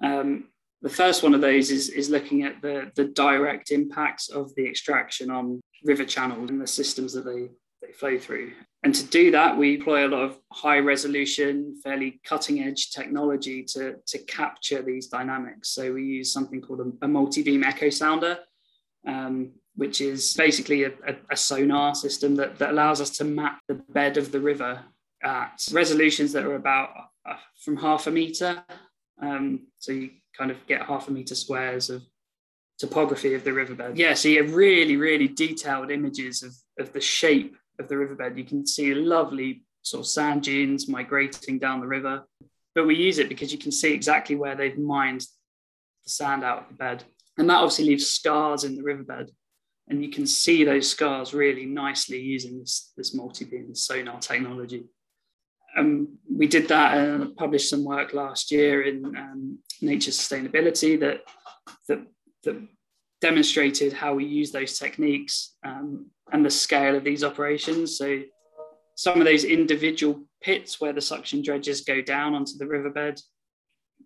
Um, 0.03 0.49
the 0.81 0.89
first 0.89 1.23
one 1.23 1.33
of 1.33 1.39
those 1.39 1.71
is, 1.71 1.87
is 1.89 2.09
looking 2.09 2.43
at 2.43 2.61
the, 2.61 2.91
the 2.95 3.05
direct 3.05 3.71
impacts 3.71 4.27
of 4.27 4.53
the 4.55 4.67
extraction 4.67 5.29
on 5.31 5.61
river 5.85 6.03
channels 6.03 6.49
and 6.49 6.59
the 6.59 6.67
systems 6.67 7.13
that 7.13 7.23
they, 7.23 7.49
they 7.89 7.97
flow 7.97 8.17
through. 8.17 8.51
And 8.83 8.95
to 8.95 9.05
do 9.05 9.31
that, 9.31 9.57
we 9.57 9.75
employ 9.75 10.07
a 10.07 10.09
lot 10.09 10.23
of 10.23 10.39
high 10.53 10.79
resolution, 10.79 11.79
fairly 11.83 12.21
cutting 12.23 12.61
edge 12.61 12.91
technology 12.91 13.63
to, 13.73 13.95
to 14.07 14.19
capture 14.19 14.81
these 14.81 15.07
dynamics. 15.07 15.69
So 15.69 15.93
we 15.93 16.05
use 16.05 16.31
something 16.31 16.61
called 16.61 16.79
a, 16.79 17.05
a 17.05 17.07
multi 17.07 17.43
beam 17.43 17.63
echo 17.63 17.89
sounder, 17.89 18.39
um, 19.05 19.51
which 19.75 19.99
is 19.99 20.33
basically 20.33 20.83
a, 20.83 20.91
a, 21.07 21.15
a, 21.31 21.35
sonar 21.35 21.93
system 21.93 22.35
that, 22.37 22.57
that 22.59 22.69
allows 22.71 23.01
us 23.01 23.09
to 23.17 23.25
map 23.25 23.59
the 23.67 23.75
bed 23.75 24.17
of 24.17 24.31
the 24.31 24.39
river 24.39 24.81
at 25.23 25.61
resolutions 25.73 26.31
that 26.31 26.45
are 26.45 26.55
about 26.55 26.89
uh, 27.29 27.35
from 27.63 27.75
half 27.75 28.07
a 28.07 28.11
meter. 28.11 28.63
Um, 29.21 29.67
so 29.79 29.91
you 29.91 30.11
kind 30.37 30.51
of 30.51 30.65
get 30.67 30.83
half 30.83 31.09
a 31.09 31.11
meter 31.11 31.35
squares 31.35 31.89
of 31.89 32.03
topography 32.77 33.33
of 33.33 33.43
the 33.43 33.51
riverbed. 33.51 33.97
Yeah, 33.97 34.13
so 34.13 34.29
you 34.29 34.41
have 34.41 34.53
really, 34.53 34.95
really 34.95 35.27
detailed 35.27 35.91
images 35.91 36.43
of, 36.43 36.53
of 36.79 36.93
the 36.93 37.01
shape 37.01 37.57
of 37.79 37.87
the 37.87 37.97
riverbed, 37.97 38.37
you 38.37 38.43
can 38.43 38.65
see 38.65 38.93
lovely 38.93 39.63
sort 39.81 40.01
of 40.01 40.07
sand 40.07 40.43
dunes 40.43 40.87
migrating 40.87 41.59
down 41.59 41.79
the 41.79 41.87
river. 41.87 42.23
But 42.75 42.85
we 42.85 42.95
use 42.95 43.17
it 43.17 43.29
because 43.29 43.51
you 43.51 43.57
can 43.57 43.71
see 43.71 43.93
exactly 43.93 44.35
where 44.35 44.55
they've 44.55 44.77
mined 44.77 45.21
the 45.21 46.09
sand 46.09 46.43
out 46.43 46.63
of 46.63 46.67
the 46.69 46.75
bed. 46.75 47.03
And 47.37 47.49
that 47.49 47.55
obviously 47.55 47.85
leaves 47.85 48.07
scars 48.07 48.63
in 48.63 48.75
the 48.75 48.83
riverbed. 48.83 49.31
And 49.87 50.03
you 50.03 50.11
can 50.11 50.27
see 50.27 50.63
those 50.63 50.89
scars 50.89 51.33
really 51.33 51.65
nicely 51.65 52.21
using 52.21 52.59
this, 52.59 52.91
this 52.95 53.15
multi-beam 53.15 53.73
sonar 53.73 54.19
technology. 54.19 54.85
Um, 55.77 56.19
we 56.29 56.47
did 56.47 56.67
that 56.67 56.97
and 56.97 57.35
published 57.35 57.69
some 57.69 57.83
work 57.83 58.13
last 58.13 58.51
year 58.51 58.83
in 58.83 59.05
um, 59.05 59.59
Nature 59.81 60.11
Sustainability 60.11 60.99
that, 60.99 61.21
that, 61.87 62.05
that 62.43 62.61
demonstrated 63.21 63.93
how 63.93 64.13
we 64.13 64.25
use 64.25 64.51
those 64.51 64.77
techniques 64.77 65.55
um, 65.65 66.07
and 66.31 66.45
the 66.45 66.49
scale 66.49 66.95
of 66.95 67.03
these 67.03 67.23
operations. 67.23 67.97
So 67.97 68.21
some 68.95 69.19
of 69.19 69.25
those 69.25 69.43
individual 69.43 70.23
pits 70.41 70.79
where 70.79 70.93
the 70.93 71.01
suction 71.01 71.41
dredges 71.41 71.81
go 71.81 72.01
down 72.01 72.33
onto 72.33 72.57
the 72.57 72.67
riverbed, 72.67 73.19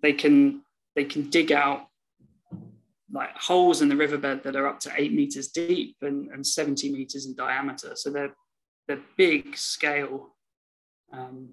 they 0.01 0.13
can 0.13 0.63
they 0.95 1.05
can 1.05 1.29
dig 1.29 1.51
out 1.51 1.87
like 3.11 3.35
holes 3.35 3.81
in 3.81 3.89
the 3.89 3.95
riverbed 3.95 4.43
that 4.43 4.55
are 4.55 4.67
up 4.67 4.79
to 4.79 4.91
eight 4.97 5.13
meters 5.13 5.49
deep 5.49 5.95
and, 6.01 6.29
and 6.31 6.45
70 6.45 6.91
meters 6.91 7.25
in 7.25 7.35
diameter. 7.35 7.93
So 7.95 8.09
they're 8.09 8.35
they're 8.87 9.01
big 9.17 9.55
scale 9.55 10.35
um, 11.11 11.49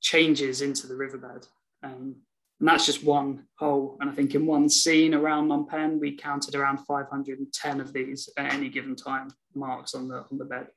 changes 0.00 0.62
into 0.62 0.86
the 0.86 0.96
riverbed. 0.96 1.46
Um, 1.82 2.16
and 2.62 2.68
that's 2.68 2.86
just 2.86 3.02
one 3.02 3.42
hole. 3.58 3.96
And 4.00 4.08
I 4.08 4.12
think 4.12 4.36
in 4.36 4.46
one 4.46 4.68
scene 4.68 5.14
around 5.14 5.66
Penh, 5.66 5.98
we 5.98 6.16
counted 6.16 6.54
around 6.54 6.78
510 6.86 7.80
of 7.80 7.92
these 7.92 8.28
at 8.38 8.54
any 8.54 8.68
given 8.68 8.94
time 8.94 9.30
marks 9.52 9.96
on 9.96 10.06
the 10.06 10.18
on 10.30 10.38
the 10.38 10.44
bed. 10.44 10.68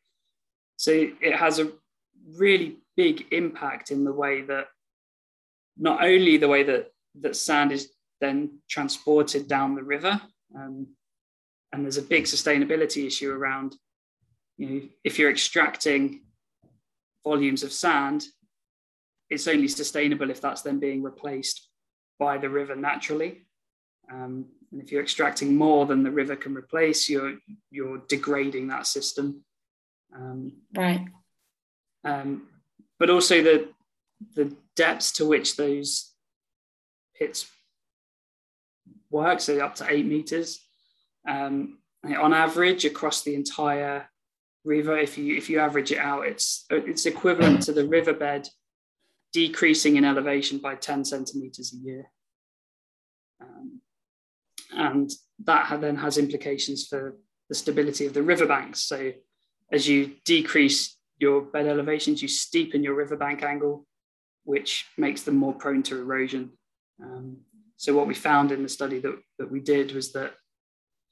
So 0.78 0.92
it 0.92 1.36
has 1.36 1.60
a 1.60 1.72
really 2.40 2.78
big 2.98 3.28
impact 3.32 3.92
in 3.92 4.04
the 4.04 4.12
way 4.12 4.42
that 4.42 4.66
not 5.78 6.04
only 6.04 6.38
the 6.38 6.48
way 6.48 6.64
that 6.64 6.88
that 7.22 7.36
sand 7.36 7.72
is 7.72 7.92
then 8.20 8.58
transported 8.68 9.48
down 9.48 9.76
the 9.76 9.84
river 9.84 10.20
Um, 10.56 10.88
and 11.72 11.84
there's 11.84 11.98
a 11.98 12.12
big 12.16 12.24
sustainability 12.24 13.06
issue 13.06 13.32
around, 13.32 13.76
you 14.58 14.70
know, 14.70 14.82
if 15.04 15.20
you're 15.20 15.30
extracting 15.30 16.24
volumes 17.24 17.62
of 17.62 17.72
sand, 17.72 18.26
it's 19.30 19.48
only 19.48 19.68
sustainable 19.68 20.32
if 20.32 20.42
that's 20.42 20.64
then 20.64 20.80
being 20.80 21.04
replaced 21.04 21.70
by 22.20 22.38
the 22.38 22.50
river 22.50 22.76
naturally. 22.76 23.46
Um, 24.12 24.46
and 24.72 24.82
if 24.82 24.92
you're 24.92 25.02
extracting 25.02 25.56
more 25.56 25.86
than 25.86 26.04
the 26.04 26.12
river 26.12 26.36
can 26.36 26.56
replace, 26.56 27.10
you're 27.10 27.38
you're 27.72 28.04
degrading 28.10 28.68
that 28.68 28.88
system. 28.88 29.44
Um, 30.16 30.54
right. 30.76 31.06
Um, 32.04 32.48
but 33.00 33.10
also 33.10 33.42
the 33.42 33.70
the 34.36 34.56
depths 34.76 35.12
to 35.14 35.26
which 35.26 35.56
those 35.56 36.14
pits 37.18 37.50
work, 39.10 39.40
so 39.40 39.60
up 39.60 39.76
to 39.76 39.88
eight 39.90 40.06
meters. 40.06 40.60
Um, 41.28 41.80
on 42.04 42.34
average, 42.34 42.86
across 42.86 43.24
the 43.24 43.36
entire 43.36 44.10
river, 44.64 44.98
if 44.98 45.18
you 45.18 45.36
if 45.36 45.50
you 45.50 45.60
average 45.60 45.92
it 45.92 45.98
out, 45.98 46.28
it's 46.28 46.66
it's 46.70 47.06
equivalent 47.06 47.64
to 47.64 47.74
the 47.74 47.88
riverbed 47.88 48.48
decreasing 49.36 49.98
in 49.98 50.06
elevation 50.06 50.60
by 50.60 50.76
10 50.76 51.04
centimeters 51.04 51.74
a 51.74 51.86
year. 51.86 52.10
Um, 53.42 53.82
and 54.74 55.12
that 55.44 55.82
then 55.82 55.98
has 55.98 56.18
implications 56.18 56.88
for 56.88 57.18
the 57.50 57.56
stability 57.56 58.06
of 58.06 58.14
the 58.14 58.24
riverbanks. 58.24 58.80
So 58.84 59.12
as 59.74 59.90
you 59.90 60.16
decrease 60.24 60.98
your 61.18 61.42
bed 61.42 61.68
elevations, 61.68 62.22
you 62.22 62.30
steepen 62.30 62.82
your 62.82 62.96
riverbank 62.96 63.44
angle, 63.44 63.86
which 64.46 64.86
makes 64.98 65.24
them 65.24 65.36
more 65.36 65.54
prone 65.54 65.84
to 65.84 66.00
erosion. 66.00 66.52
Um, 67.04 67.40
so 67.76 67.94
what 67.94 68.08
we 68.08 68.14
found 68.14 68.54
in 68.54 68.64
the 68.64 68.70
study 68.70 69.00
that, 69.00 69.20
that 69.38 69.52
we 69.52 69.60
did 69.60 69.92
was 69.92 70.14
that 70.14 70.32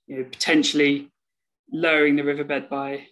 you 0.08 0.20
know, 0.20 0.24
potentially 0.24 1.12
lowering 1.74 2.16
the 2.16 2.24
riverbed 2.24 2.70
by 2.70 3.08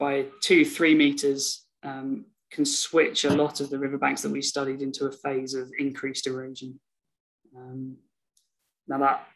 by 0.00 0.24
two, 0.40 0.64
three 0.64 0.94
meters 0.94 1.64
um, 1.84 2.24
can 2.50 2.64
switch 2.64 3.24
a 3.24 3.34
lot 3.34 3.60
of 3.60 3.70
the 3.70 3.78
riverbanks 3.78 4.22
that 4.22 4.32
we 4.32 4.42
studied 4.42 4.82
into 4.82 5.06
a 5.06 5.12
phase 5.12 5.54
of 5.54 5.70
increased 5.78 6.26
erosion. 6.26 6.80
Um, 7.56 7.96
now 8.88 8.98
that 8.98 9.26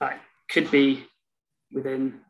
that 0.00 0.20
could 0.48 0.70
be 0.70 1.06
within 1.72 2.20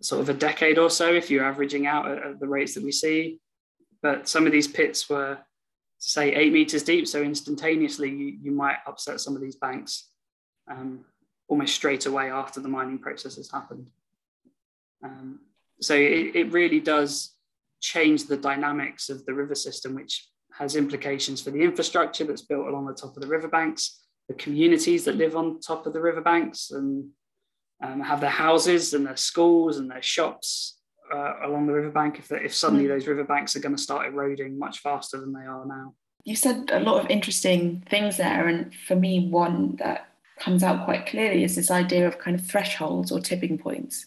sort 0.00 0.20
of 0.20 0.28
a 0.28 0.34
decade 0.34 0.78
or 0.78 0.90
so 0.90 1.12
if 1.12 1.30
you're 1.30 1.44
averaging 1.44 1.86
out 1.86 2.10
at, 2.10 2.22
at 2.22 2.40
the 2.40 2.48
rates 2.48 2.74
that 2.74 2.84
we 2.84 2.92
see. 2.92 3.40
But 4.02 4.28
some 4.28 4.46
of 4.46 4.52
these 4.52 4.68
pits 4.68 5.08
were, 5.08 5.38
say, 5.98 6.34
eight 6.34 6.52
meters 6.52 6.82
deep, 6.82 7.08
so 7.08 7.22
instantaneously 7.22 8.10
you, 8.10 8.38
you 8.42 8.50
might 8.52 8.76
upset 8.86 9.20
some 9.20 9.34
of 9.34 9.42
these 9.42 9.56
banks 9.56 10.10
um, 10.70 11.04
almost 11.48 11.74
straight 11.74 12.06
away 12.06 12.30
after 12.30 12.60
the 12.60 12.68
mining 12.68 12.98
process 12.98 13.36
has 13.36 13.50
happened. 13.50 13.86
Um, 15.02 15.40
so 15.80 15.94
it, 15.94 16.34
it 16.34 16.52
really 16.52 16.80
does 16.80 17.35
change 17.86 18.26
the 18.26 18.36
dynamics 18.36 19.08
of 19.08 19.24
the 19.26 19.34
river 19.34 19.54
system, 19.54 19.94
which 19.94 20.26
has 20.58 20.74
implications 20.74 21.40
for 21.40 21.50
the 21.50 21.62
infrastructure 21.62 22.24
that's 22.24 22.42
built 22.42 22.66
along 22.66 22.86
the 22.86 22.94
top 22.94 23.14
of 23.16 23.22
the 23.22 23.28
riverbanks, 23.28 24.00
the 24.28 24.34
communities 24.34 25.04
that 25.04 25.16
live 25.16 25.36
on 25.36 25.60
top 25.60 25.86
of 25.86 25.92
the 25.92 26.00
riverbanks 26.00 26.70
and 26.70 27.08
um, 27.82 28.00
have 28.00 28.20
their 28.20 28.30
houses 28.46 28.94
and 28.94 29.06
their 29.06 29.16
schools 29.16 29.76
and 29.76 29.90
their 29.90 30.02
shops 30.02 30.78
uh, 31.14 31.34
along 31.44 31.66
the 31.66 31.72
riverbank 31.72 32.18
if, 32.18 32.32
if 32.32 32.54
suddenly 32.54 32.86
mm. 32.86 32.88
those 32.88 33.06
riverbanks 33.06 33.54
are 33.54 33.60
going 33.60 33.76
to 33.76 33.82
start 33.82 34.06
eroding 34.06 34.58
much 34.58 34.78
faster 34.80 35.20
than 35.20 35.32
they 35.32 35.46
are 35.46 35.66
now. 35.66 35.94
You 36.24 36.34
said 36.34 36.70
a 36.72 36.80
lot 36.80 37.04
of 37.04 37.10
interesting 37.10 37.84
things 37.88 38.16
there, 38.16 38.48
and 38.48 38.74
for 38.74 38.96
me, 38.96 39.28
one 39.28 39.76
that 39.76 40.08
comes 40.40 40.62
out 40.64 40.84
quite 40.84 41.06
clearly 41.06 41.44
is 41.44 41.54
this 41.54 41.70
idea 41.70 42.08
of 42.08 42.18
kind 42.18 42.38
of 42.38 42.44
thresholds 42.44 43.12
or 43.12 43.20
tipping 43.20 43.58
points. 43.58 44.04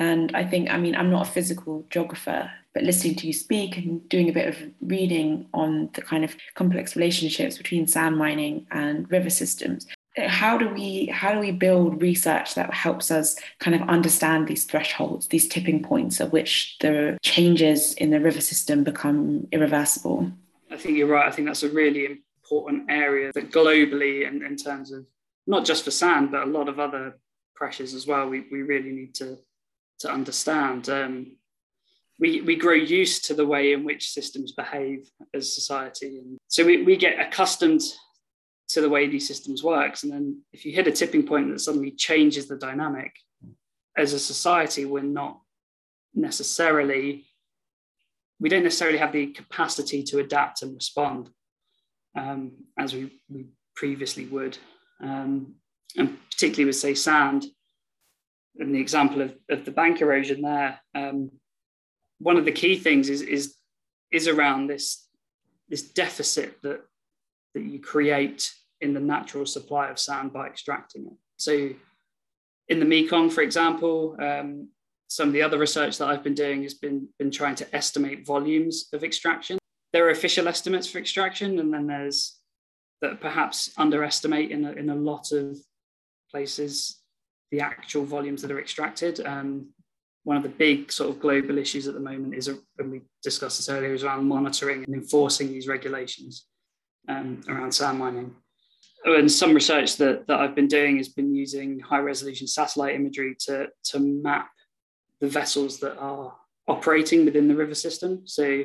And 0.00 0.34
I 0.34 0.44
think, 0.44 0.70
I 0.70 0.78
mean, 0.78 0.96
I'm 0.96 1.10
not 1.10 1.28
a 1.28 1.30
physical 1.30 1.84
geographer, 1.90 2.50
but 2.72 2.82
listening 2.82 3.16
to 3.16 3.26
you 3.26 3.34
speak 3.34 3.76
and 3.76 4.08
doing 4.08 4.30
a 4.30 4.32
bit 4.32 4.48
of 4.48 4.56
reading 4.80 5.46
on 5.52 5.90
the 5.92 6.00
kind 6.00 6.24
of 6.24 6.34
complex 6.54 6.96
relationships 6.96 7.58
between 7.58 7.86
sand 7.86 8.16
mining 8.16 8.66
and 8.70 9.10
river 9.12 9.28
systems, 9.28 9.86
eh, 10.16 10.26
how 10.26 10.56
do 10.56 10.70
we 10.70 11.04
how 11.08 11.34
do 11.34 11.38
we 11.38 11.52
build 11.52 12.00
research 12.00 12.54
that 12.54 12.72
helps 12.72 13.10
us 13.10 13.36
kind 13.58 13.74
of 13.74 13.86
understand 13.90 14.48
these 14.48 14.64
thresholds 14.64 15.28
these 15.28 15.46
tipping 15.46 15.82
points 15.82 16.18
at 16.18 16.32
which 16.32 16.78
the 16.80 17.18
changes 17.22 17.92
in 17.94 18.08
the 18.08 18.20
river 18.20 18.40
system 18.40 18.82
become 18.82 19.46
irreversible? 19.52 20.32
I 20.70 20.78
think 20.78 20.96
you're 20.96 21.08
right. 21.08 21.28
I 21.28 21.30
think 21.30 21.46
that's 21.46 21.62
a 21.62 21.68
really 21.68 22.06
important 22.06 22.86
area 22.88 23.32
that 23.34 23.52
globally 23.52 24.26
in, 24.26 24.42
in 24.42 24.56
terms 24.56 24.92
of 24.92 25.04
not 25.46 25.66
just 25.66 25.84
for 25.84 25.90
sand 25.90 26.30
but 26.30 26.44
a 26.44 26.50
lot 26.50 26.70
of 26.70 26.80
other 26.80 27.18
pressures 27.54 27.92
as 27.92 28.06
well 28.06 28.26
we, 28.26 28.46
we 28.50 28.62
really 28.62 28.92
need 28.92 29.14
to 29.14 29.36
to 30.00 30.10
understand 30.10 30.88
um, 30.88 31.36
we, 32.20 32.42
we 32.42 32.54
grow 32.54 32.74
used 32.74 33.24
to 33.26 33.34
the 33.34 33.46
way 33.46 33.72
in 33.72 33.82
which 33.82 34.10
systems 34.10 34.52
behave 34.52 35.10
as 35.34 35.54
society. 35.54 36.18
And 36.18 36.38
so 36.48 36.64
we, 36.64 36.82
we 36.82 36.96
get 36.96 37.18
accustomed 37.18 37.80
to 38.68 38.80
the 38.80 38.88
way 38.88 39.08
these 39.08 39.26
systems 39.26 39.64
works. 39.64 40.02
And 40.02 40.12
then 40.12 40.42
if 40.52 40.64
you 40.64 40.72
hit 40.72 40.86
a 40.86 40.92
tipping 40.92 41.26
point 41.26 41.50
that 41.50 41.60
suddenly 41.60 41.92
changes 41.92 42.46
the 42.46 42.56
dynamic, 42.56 43.12
as 43.96 44.12
a 44.12 44.18
society, 44.18 44.84
we're 44.84 45.02
not 45.02 45.40
necessarily, 46.14 47.26
we 48.38 48.48
don't 48.48 48.62
necessarily 48.62 48.98
have 48.98 49.12
the 49.12 49.28
capacity 49.28 50.02
to 50.04 50.20
adapt 50.20 50.62
and 50.62 50.74
respond 50.74 51.30
um, 52.16 52.52
as 52.78 52.94
we, 52.94 53.20
we 53.28 53.46
previously 53.74 54.26
would. 54.26 54.58
Um, 55.02 55.54
and 55.96 56.16
particularly 56.30 56.66
with, 56.66 56.76
say, 56.76 56.94
sand, 56.94 57.46
the 58.66 58.80
example 58.80 59.22
of, 59.22 59.34
of 59.48 59.64
the 59.64 59.70
bank 59.70 60.00
erosion 60.00 60.42
there, 60.42 60.80
um, 60.94 61.30
one 62.18 62.36
of 62.36 62.44
the 62.44 62.52
key 62.52 62.78
things 62.78 63.08
is 63.08 63.22
is 63.22 63.56
is 64.12 64.28
around 64.28 64.66
this 64.66 65.08
this 65.68 65.82
deficit 65.82 66.60
that 66.62 66.82
that 67.54 67.62
you 67.62 67.80
create 67.80 68.52
in 68.80 68.94
the 68.94 69.00
natural 69.00 69.46
supply 69.46 69.88
of 69.88 69.98
sand 69.98 70.32
by 70.32 70.46
extracting 70.46 71.06
it. 71.06 71.12
So, 71.38 71.70
in 72.68 72.78
the 72.78 72.84
Mekong, 72.84 73.30
for 73.30 73.42
example, 73.42 74.16
um, 74.20 74.68
some 75.08 75.28
of 75.28 75.32
the 75.32 75.42
other 75.42 75.58
research 75.58 75.98
that 75.98 76.08
I've 76.08 76.22
been 76.22 76.34
doing 76.34 76.62
has 76.62 76.74
been 76.74 77.08
been 77.18 77.30
trying 77.30 77.56
to 77.56 77.76
estimate 77.76 78.26
volumes 78.26 78.88
of 78.92 79.02
extraction. 79.02 79.58
There 79.92 80.06
are 80.06 80.10
official 80.10 80.46
estimates 80.46 80.86
for 80.86 80.98
extraction, 80.98 81.58
and 81.58 81.72
then 81.72 81.86
there's 81.86 82.38
that 83.00 83.20
perhaps 83.20 83.72
underestimate 83.78 84.50
in 84.50 84.64
a, 84.66 84.72
in 84.72 84.90
a 84.90 84.94
lot 84.94 85.32
of 85.32 85.58
places 86.30 86.99
the 87.50 87.60
actual 87.60 88.04
volumes 88.04 88.42
that 88.42 88.50
are 88.50 88.60
extracted. 88.60 89.24
Um, 89.26 89.68
one 90.24 90.36
of 90.36 90.42
the 90.42 90.48
big 90.50 90.92
sort 90.92 91.10
of 91.10 91.20
global 91.20 91.58
issues 91.58 91.88
at 91.88 91.94
the 91.94 92.00
moment 92.00 92.34
is, 92.34 92.48
and 92.48 92.90
we 92.90 93.00
discussed 93.22 93.58
this 93.58 93.68
earlier, 93.68 93.94
is 93.94 94.04
around 94.04 94.28
monitoring 94.28 94.84
and 94.84 94.94
enforcing 94.94 95.48
these 95.48 95.66
regulations 95.66 96.46
um, 97.08 97.40
around 97.48 97.72
sand 97.72 97.98
mining. 97.98 98.34
And 99.04 99.32
some 99.32 99.54
research 99.54 99.96
that, 99.96 100.26
that 100.26 100.40
I've 100.40 100.54
been 100.54 100.68
doing 100.68 100.98
has 100.98 101.08
been 101.08 101.34
using 101.34 101.80
high 101.80 102.00
resolution 102.00 102.46
satellite 102.46 102.94
imagery 102.94 103.34
to, 103.46 103.68
to 103.84 103.98
map 103.98 104.50
the 105.20 105.28
vessels 105.28 105.80
that 105.80 105.96
are 105.98 106.34
operating 106.68 107.24
within 107.24 107.48
the 107.48 107.56
river 107.56 107.74
system. 107.74 108.22
So 108.26 108.64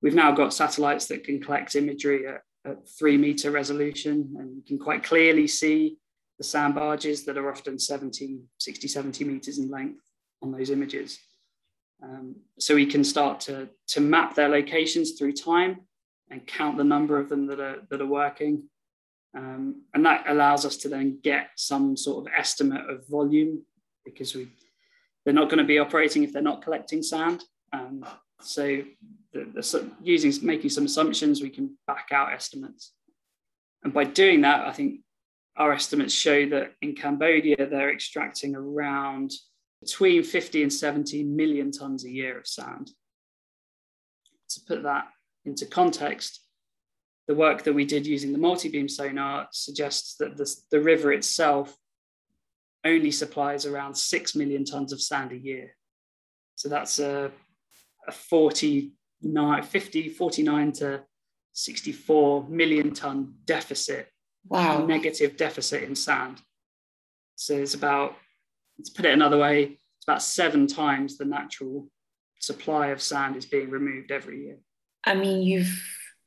we've 0.00 0.14
now 0.14 0.32
got 0.32 0.54
satellites 0.54 1.06
that 1.06 1.24
can 1.24 1.40
collect 1.40 1.74
imagery 1.74 2.26
at, 2.26 2.40
at 2.64 2.88
three 2.88 3.18
meter 3.18 3.50
resolution 3.50 4.34
and 4.38 4.56
you 4.56 4.62
can 4.66 4.78
quite 4.78 5.02
clearly 5.04 5.46
see 5.46 5.98
the 6.44 6.50
sand 6.50 6.74
barges 6.74 7.24
that 7.24 7.38
are 7.38 7.50
often 7.50 7.78
70, 7.78 8.38
60, 8.58 8.86
70 8.86 9.24
meters 9.24 9.58
in 9.58 9.70
length 9.70 10.02
on 10.42 10.52
those 10.52 10.68
images. 10.68 11.18
Um, 12.02 12.36
so 12.58 12.74
we 12.74 12.84
can 12.84 13.02
start 13.02 13.40
to, 13.40 13.70
to 13.88 14.00
map 14.02 14.34
their 14.34 14.50
locations 14.50 15.12
through 15.12 15.32
time 15.32 15.78
and 16.30 16.46
count 16.46 16.76
the 16.76 16.84
number 16.84 17.18
of 17.18 17.30
them 17.30 17.46
that 17.46 17.60
are, 17.60 17.78
that 17.88 18.02
are 18.02 18.06
working. 18.06 18.64
Um, 19.34 19.84
and 19.94 20.04
that 20.04 20.26
allows 20.28 20.66
us 20.66 20.76
to 20.78 20.88
then 20.88 21.18
get 21.22 21.48
some 21.56 21.96
sort 21.96 22.26
of 22.26 22.32
estimate 22.36 22.90
of 22.90 23.08
volume 23.08 23.64
because 24.04 24.34
we, 24.34 24.48
they're 25.24 25.32
not 25.32 25.48
going 25.48 25.58
to 25.58 25.64
be 25.64 25.78
operating 25.78 26.24
if 26.24 26.32
they're 26.32 26.42
not 26.42 26.62
collecting 26.62 27.02
sand. 27.02 27.42
Um, 27.72 28.04
so 28.42 28.82
the, 29.32 29.44
the, 29.54 29.90
using 30.02 30.46
making 30.46 30.70
some 30.70 30.84
assumptions, 30.84 31.40
we 31.40 31.48
can 31.48 31.78
back 31.86 32.08
out 32.12 32.34
estimates. 32.34 32.92
And 33.82 33.94
by 33.94 34.04
doing 34.04 34.42
that, 34.42 34.66
I 34.66 34.72
think 34.72 35.00
our 35.56 35.72
estimates 35.72 36.12
show 36.12 36.48
that 36.48 36.72
in 36.82 36.94
Cambodia, 36.94 37.56
they're 37.58 37.92
extracting 37.92 38.56
around 38.56 39.32
between 39.80 40.22
50 40.22 40.62
and 40.62 40.72
70 40.72 41.24
million 41.24 41.70
tons 41.70 42.04
a 42.04 42.10
year 42.10 42.38
of 42.38 42.46
sand. 42.46 42.90
To 44.50 44.60
put 44.66 44.82
that 44.82 45.04
into 45.44 45.66
context, 45.66 46.40
the 47.26 47.34
work 47.34 47.62
that 47.64 47.72
we 47.72 47.84
did 47.84 48.06
using 48.06 48.32
the 48.32 48.38
multi-beam 48.38 48.88
sonar 48.88 49.48
suggests 49.52 50.16
that 50.16 50.36
the, 50.36 50.54
the 50.70 50.80
river 50.80 51.12
itself 51.12 51.76
only 52.84 53.10
supplies 53.10 53.64
around 53.64 53.94
6 53.94 54.34
million 54.36 54.64
tons 54.64 54.92
of 54.92 55.00
sand 55.00 55.32
a 55.32 55.38
year. 55.38 55.74
So 56.54 56.68
that's 56.68 56.98
a, 56.98 57.30
a 58.06 58.12
49, 58.12 59.62
50, 59.62 60.08
49 60.10 60.72
to 60.72 61.02
64 61.52 62.48
million 62.48 62.92
ton 62.92 63.34
deficit, 63.44 64.08
wow. 64.48 64.84
negative 64.84 65.36
deficit 65.36 65.82
in 65.82 65.94
sand. 65.94 66.40
So 67.36 67.54
it's 67.54 67.74
about 67.74 68.16
let's 68.78 68.90
put 68.90 69.06
it 69.06 69.12
another 69.12 69.38
way, 69.38 69.78
it's 69.96 70.04
about 70.06 70.22
seven 70.22 70.66
times 70.66 71.16
the 71.16 71.24
natural 71.24 71.88
supply 72.40 72.88
of 72.88 73.02
sand 73.02 73.36
is 73.36 73.46
being 73.46 73.70
removed 73.70 74.10
every 74.10 74.44
year. 74.44 74.58
I 75.04 75.14
mean, 75.14 75.42
you've 75.42 75.82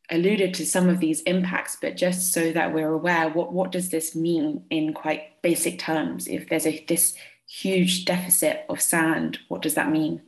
alluded 0.09 0.53
to 0.55 0.65
some 0.65 0.89
of 0.89 0.99
these 0.99 1.21
impacts, 1.21 1.77
but 1.81 1.97
just 1.97 2.33
so 2.33 2.51
that 2.51 2.73
we're 2.73 2.91
aware, 2.91 3.29
what, 3.29 3.51
what 3.51 3.71
does 3.71 3.89
this 3.89 4.15
mean 4.15 4.63
in 4.69 4.93
quite 4.93 5.41
basic 5.41 5.79
terms? 5.79 6.27
If 6.27 6.49
there's 6.49 6.65
a, 6.65 6.83
this 6.87 7.15
huge 7.47 8.05
deficit 8.05 8.65
of 8.69 8.81
sand, 8.81 9.39
what 9.47 9.61
does 9.61 9.75
that 9.75 9.91
mean? 9.91 10.21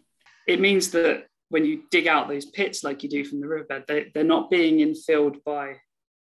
It 0.47 0.59
means 0.59 0.91
that 0.91 1.27
when 1.49 1.65
you 1.65 1.83
dig 1.91 2.07
out 2.07 2.27
those 2.27 2.45
pits 2.45 2.83
like 2.83 3.03
you 3.03 3.09
do 3.09 3.23
from 3.23 3.41
the 3.41 3.47
riverbed, 3.47 3.85
they, 3.87 4.11
they're 4.13 4.23
not 4.23 4.49
being 4.49 4.77
infilled 4.77 5.43
by 5.43 5.77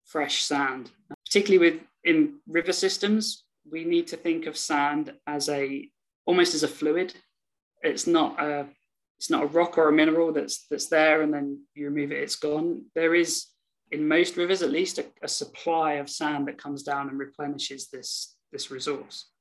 fresh 0.06 0.44
sand. 0.44 0.92
Particularly 1.34 1.72
with 1.72 1.82
in 2.04 2.36
river 2.48 2.72
systems, 2.72 3.46
we 3.72 3.86
need 3.86 4.06
to 4.10 4.18
think 4.18 4.46
of 4.46 4.56
sand 4.56 5.14
as 5.26 5.50
a 5.50 5.90
almost 6.28 6.54
as 6.54 6.62
a 6.62 6.68
fluid. 6.68 7.16
It's 7.82 8.06
not 8.06 8.40
a 8.40 8.68
it's 9.18 9.32
not 9.32 9.42
a 9.42 9.48
rock 9.48 9.80
or 9.80 9.90
a 9.90 9.92
mineral 9.92 10.32
that's 10.32 10.68
that's 10.70 10.90
there 10.90 11.24
and 11.24 11.34
then 11.34 11.64
you 11.74 11.86
remove 11.86 12.12
it, 12.12 12.22
it's 12.22 12.36
gone. 12.36 12.86
There 12.94 13.16
is 13.16 13.48
in 13.92 14.08
most 14.08 14.38
rivers 14.38 14.62
at 14.62 14.70
least 14.70 15.00
a, 15.00 15.06
a 15.24 15.28
supply 15.28 15.94
of 15.94 16.08
sand 16.08 16.48
that 16.48 16.62
comes 16.62 16.84
down 16.84 17.10
and 17.10 17.18
replenishes 17.18 17.88
this 17.88 18.36
this 18.52 18.70
resource. 18.70 19.32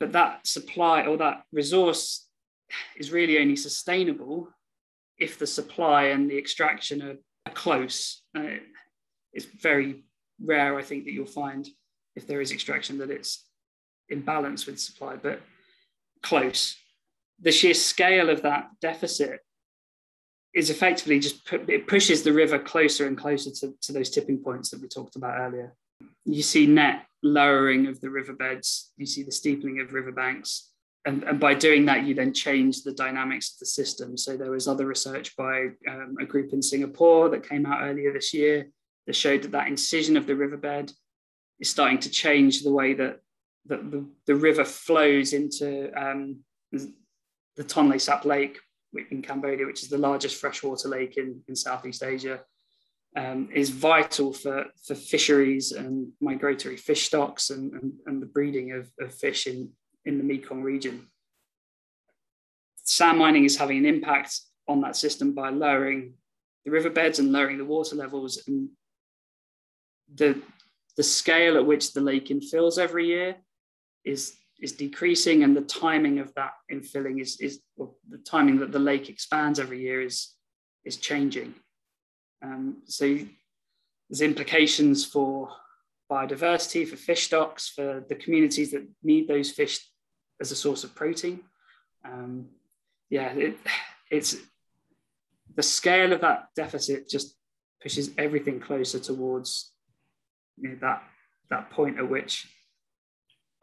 But 0.00 0.12
that 0.12 0.46
supply 0.46 1.02
or 1.02 1.18
that 1.18 1.42
resource 1.52 2.28
is 2.96 3.12
really 3.12 3.38
only 3.38 3.56
sustainable 3.56 4.48
if 5.18 5.38
the 5.38 5.46
supply 5.46 6.04
and 6.04 6.30
the 6.30 6.38
extraction 6.38 7.02
are, 7.02 7.52
close. 7.52 8.22
Uh, 8.34 8.56
it's 9.34 9.44
very 9.44 10.06
rare, 10.42 10.78
I 10.78 10.82
think, 10.82 11.04
that 11.04 11.12
you'll 11.12 11.26
find 11.26 11.68
if 12.14 12.26
there 12.26 12.40
is 12.40 12.52
extraction 12.52 12.98
that 12.98 13.10
it's 13.10 13.44
in 14.08 14.22
balance 14.22 14.66
with 14.66 14.80
supply, 14.80 15.16
but 15.16 15.40
close. 16.22 16.76
The 17.40 17.52
sheer 17.52 17.74
scale 17.74 18.30
of 18.30 18.42
that 18.42 18.70
deficit 18.80 19.40
is 20.54 20.70
effectively 20.70 21.20
just 21.20 21.42
it 21.52 21.86
pushes 21.86 22.22
the 22.22 22.32
river 22.32 22.58
closer 22.58 23.06
and 23.06 23.18
closer 23.18 23.50
to, 23.50 23.74
to 23.82 23.92
those 23.92 24.08
tipping 24.08 24.38
points 24.38 24.70
that 24.70 24.80
we 24.80 24.88
talked 24.88 25.16
about 25.16 25.38
earlier. 25.38 25.74
You 26.24 26.42
see 26.42 26.66
net 26.66 27.04
lowering 27.22 27.86
of 27.86 28.00
the 28.00 28.08
riverbeds, 28.08 28.92
you 28.96 29.06
see 29.06 29.22
the 29.22 29.32
steepening 29.32 29.80
of 29.80 29.92
riverbanks. 29.92 30.72
And, 31.04 31.22
and 31.22 31.38
by 31.38 31.54
doing 31.54 31.84
that, 31.86 32.04
you 32.04 32.14
then 32.14 32.32
change 32.32 32.82
the 32.82 32.92
dynamics 32.92 33.52
of 33.52 33.60
the 33.60 33.66
system. 33.66 34.16
So 34.16 34.36
there 34.36 34.50
was 34.50 34.66
other 34.66 34.86
research 34.86 35.36
by 35.36 35.68
um, 35.88 36.16
a 36.20 36.24
group 36.24 36.52
in 36.52 36.62
Singapore 36.62 37.28
that 37.28 37.48
came 37.48 37.64
out 37.64 37.82
earlier 37.82 38.12
this 38.12 38.34
year 38.34 38.68
that 39.06 39.16
showed 39.16 39.42
that 39.42 39.52
that 39.52 39.68
incision 39.68 40.16
of 40.16 40.26
the 40.26 40.34
riverbed 40.34 40.92
is 41.60 41.70
starting 41.70 41.98
to 42.00 42.10
change 42.10 42.62
the 42.62 42.72
way 42.72 42.94
that, 42.94 43.20
that 43.66 43.90
the, 43.90 44.06
the 44.26 44.34
river 44.34 44.64
flows 44.64 45.32
into 45.32 45.90
um, 46.00 46.40
the 46.72 47.64
Tonle 47.64 48.00
Sap 48.00 48.24
Lake 48.24 48.58
in 49.10 49.22
Cambodia, 49.22 49.66
which 49.66 49.82
is 49.82 49.88
the 49.88 49.98
largest 49.98 50.40
freshwater 50.40 50.88
lake 50.88 51.16
in, 51.16 51.40
in 51.48 51.56
Southeast 51.56 52.02
Asia, 52.02 52.40
um, 53.16 53.48
is 53.52 53.70
vital 53.70 54.32
for, 54.32 54.66
for 54.86 54.94
fisheries 54.94 55.72
and 55.72 56.12
migratory 56.20 56.76
fish 56.76 57.06
stocks 57.06 57.50
and, 57.50 57.72
and, 57.72 57.92
and 58.06 58.20
the 58.20 58.26
breeding 58.26 58.72
of, 58.72 58.90
of 59.00 59.14
fish 59.14 59.46
in, 59.46 59.70
in 60.04 60.18
the 60.18 60.24
Mekong 60.24 60.62
region. 60.62 61.06
Sand 62.84 63.18
mining 63.18 63.44
is 63.44 63.56
having 63.56 63.78
an 63.78 63.86
impact 63.86 64.40
on 64.68 64.80
that 64.82 64.96
system 64.96 65.32
by 65.32 65.50
lowering 65.50 66.14
the 66.64 66.70
riverbeds 66.70 67.18
and 67.18 67.32
lowering 67.32 67.58
the 67.58 67.64
water 67.64 67.96
levels 67.96 68.42
and 68.46 68.68
the 70.14 70.40
the 70.96 71.02
scale 71.02 71.56
at 71.56 71.66
which 71.66 71.92
the 71.92 72.00
lake 72.00 72.28
infills 72.28 72.78
every 72.78 73.06
year 73.06 73.36
is 74.04 74.34
is 74.60 74.72
decreasing 74.72 75.42
and 75.42 75.54
the 75.54 75.62
timing 75.62 76.18
of 76.18 76.32
that 76.34 76.52
infilling 76.72 77.20
is 77.20 77.38
is 77.40 77.60
the 77.76 78.18
timing 78.24 78.58
that 78.58 78.72
the 78.72 78.78
lake 78.78 79.08
expands 79.08 79.60
every 79.60 79.80
year 79.80 80.00
is 80.02 80.34
is 80.84 80.96
changing. 80.96 81.54
Um, 82.42 82.82
so 82.86 83.18
there's 84.08 84.20
implications 84.20 85.04
for 85.04 85.48
biodiversity 86.10 86.86
for 86.86 86.96
fish 86.96 87.24
stocks 87.24 87.68
for 87.68 88.04
the 88.08 88.14
communities 88.14 88.70
that 88.70 88.86
need 89.02 89.26
those 89.26 89.50
fish 89.50 89.80
as 90.40 90.52
a 90.52 90.56
source 90.56 90.84
of 90.84 90.94
protein. 90.94 91.40
Um, 92.04 92.50
yeah 93.10 93.32
it, 93.32 93.58
it's 94.10 94.36
the 95.54 95.62
scale 95.62 96.12
of 96.12 96.20
that 96.20 96.48
deficit 96.54 97.08
just 97.08 97.36
pushes 97.82 98.10
everything 98.18 98.60
closer 98.60 98.98
towards 98.98 99.72
you 100.58 100.70
know, 100.70 100.76
that 100.80 101.02
that 101.50 101.70
point 101.70 101.98
at 101.98 102.08
which 102.08 102.48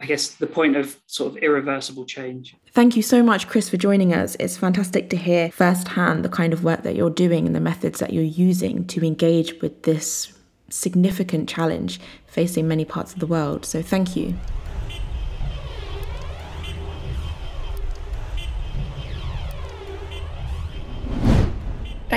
I 0.01 0.05
guess 0.05 0.29
the 0.29 0.47
point 0.47 0.75
of 0.75 0.99
sort 1.05 1.31
of 1.31 1.43
irreversible 1.43 2.05
change. 2.05 2.55
Thank 2.71 2.95
you 2.95 3.01
so 3.01 3.23
much, 3.23 3.47
Chris, 3.47 3.69
for 3.69 3.77
joining 3.77 4.13
us. 4.13 4.35
It's 4.39 4.57
fantastic 4.57 5.09
to 5.11 5.15
hear 5.15 5.51
firsthand 5.51 6.25
the 6.25 6.29
kind 6.29 6.51
of 6.51 6.63
work 6.63 6.83
that 6.83 6.95
you're 6.95 7.09
doing 7.09 7.45
and 7.45 7.55
the 7.55 7.61
methods 7.61 7.99
that 7.99 8.11
you're 8.11 8.23
using 8.23 8.85
to 8.87 9.05
engage 9.05 9.61
with 9.61 9.83
this 9.83 10.33
significant 10.69 11.47
challenge 11.47 11.99
facing 12.27 12.67
many 12.67 12.83
parts 12.83 13.13
of 13.13 13.19
the 13.19 13.27
world. 13.27 13.65
So, 13.65 13.81
thank 13.81 14.15
you. 14.15 14.35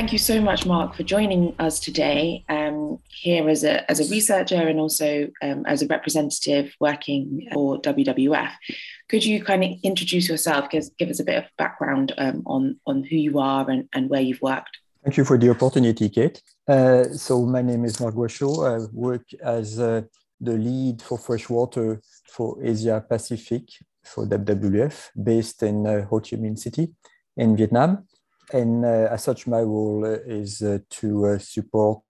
Thank 0.06 0.12
you 0.12 0.18
so 0.20 0.40
much, 0.40 0.64
Marc, 0.64 0.94
for 0.94 1.02
joining 1.02 1.52
us 1.58 1.80
today 1.80 2.44
um, 2.48 3.00
here 3.08 3.48
as 3.48 3.64
a, 3.64 3.90
as 3.90 3.98
a 3.98 4.08
researcher 4.08 4.68
and 4.68 4.78
also 4.78 5.26
um, 5.42 5.66
as 5.66 5.82
a 5.82 5.88
representative 5.88 6.72
working 6.78 7.48
for 7.52 7.80
WWF. 7.80 8.52
Could 9.08 9.24
you 9.24 9.42
kind 9.42 9.64
of 9.64 9.70
introduce 9.82 10.28
yourself, 10.28 10.70
give, 10.70 10.84
give 10.96 11.10
us 11.10 11.18
a 11.18 11.24
bit 11.24 11.38
of 11.38 11.44
background 11.58 12.14
um, 12.18 12.44
on, 12.46 12.78
on 12.86 13.02
who 13.02 13.16
you 13.16 13.40
are 13.40 13.68
and, 13.68 13.88
and 13.94 14.08
where 14.08 14.20
you've 14.20 14.40
worked? 14.40 14.78
Thank 15.02 15.16
you 15.16 15.24
for 15.24 15.36
the 15.38 15.50
opportunity, 15.50 16.08
Kate. 16.08 16.40
Uh, 16.68 17.02
so 17.12 17.44
my 17.44 17.62
name 17.62 17.84
is 17.84 17.98
Marc 17.98 18.14
Goichot. 18.14 18.58
I 18.62 18.86
work 18.92 19.24
as 19.42 19.80
uh, 19.80 20.02
the 20.40 20.52
lead 20.52 21.02
for 21.02 21.18
freshwater 21.18 22.00
for 22.30 22.64
Asia 22.64 23.04
Pacific 23.08 23.64
for 24.04 24.24
WWF, 24.24 25.10
based 25.20 25.64
in 25.64 25.84
uh, 25.84 26.04
Ho 26.04 26.20
Chi 26.20 26.36
Minh 26.36 26.56
City 26.56 26.92
in 27.36 27.56
Vietnam 27.56 28.06
and 28.52 28.84
uh, 28.84 29.08
as 29.10 29.24
such, 29.24 29.46
my 29.46 29.60
role 29.60 30.04
uh, 30.04 30.18
is 30.26 30.62
uh, 30.62 30.78
to 30.90 31.38
support 31.40 32.02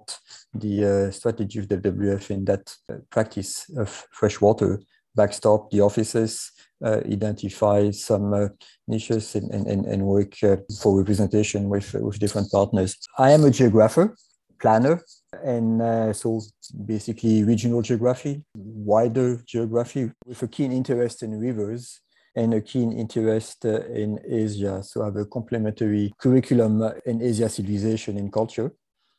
the 0.55 1.11
strategy 1.13 1.59
of 1.59 1.69
WWF 1.69 2.31
in 2.31 2.45
that 2.45 2.75
practice 3.11 3.69
of 3.77 3.89
freshwater, 4.11 4.81
backstop 5.15 5.71
the 5.71 5.81
offices, 5.81 6.53
uh, 6.85 7.01
identify 7.11 7.91
some 7.91 8.35
uh, 8.35 8.49
niches 8.87 9.35
and, 9.35 9.51
and, 9.51 9.87
and 9.87 10.03
work 10.03 10.35
uh, 10.43 10.57
for 10.81 10.99
representation 10.99 11.71
with, 11.71 11.95
with 11.95 12.19
different 12.19 12.51
partners. 12.51 12.97
I 13.19 13.31
am 13.31 13.45
a 13.45 13.51
geographer, 13.51 14.15
planner, 14.61 15.03
and 15.43 16.15
so 16.15 16.41
basically 16.85 17.45
regional 17.45 17.83
geography, 17.83 18.45
wider 18.55 19.43
geography 19.47 20.11
with 20.27 20.43
a 20.43 20.49
keen 20.49 20.73
interest 20.73 21.23
in 21.23 21.39
rivers 21.39 22.01
and 22.37 22.55
a 22.55 22.61
keen 22.61 22.93
interest 22.93 23.65
uh, 23.65 23.81
in 23.87 24.21
Asia. 24.29 24.83
So 24.83 25.03
I 25.03 25.07
have 25.07 25.17
a 25.17 25.25
complementary 25.25 26.13
curriculum 26.19 26.83
in 27.07 27.23
Asia 27.23 27.49
civilization 27.49 28.19
and 28.19 28.33
culture. 28.33 28.73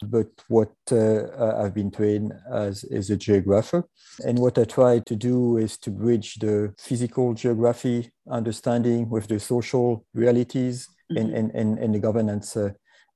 But 0.03 0.28
what 0.47 0.74
uh, 0.91 1.55
I've 1.57 1.74
been 1.74 1.89
trained 1.89 2.32
as 2.53 2.84
is 2.84 3.09
a 3.09 3.18
geographer. 3.18 3.84
And 4.24 4.38
what 4.38 4.59
I 4.59 4.63
try 4.65 4.99
to 4.99 5.15
do 5.15 5.57
is 5.57 5.78
to 5.80 5.89
bridge 5.89 6.36
the 6.36 6.76
physical 6.78 7.34
geography 7.34 8.11
understanding 8.30 9.09
with 9.09 9.28
the 9.28 9.39
social 9.39 10.05
realities 10.13 10.88
mm-hmm. 11.11 11.18
and, 11.18 11.34
and, 11.34 11.51
and, 11.55 11.80
and, 11.80 11.95
the 11.95 11.99
governance 11.99 12.55
uh, 12.55 12.70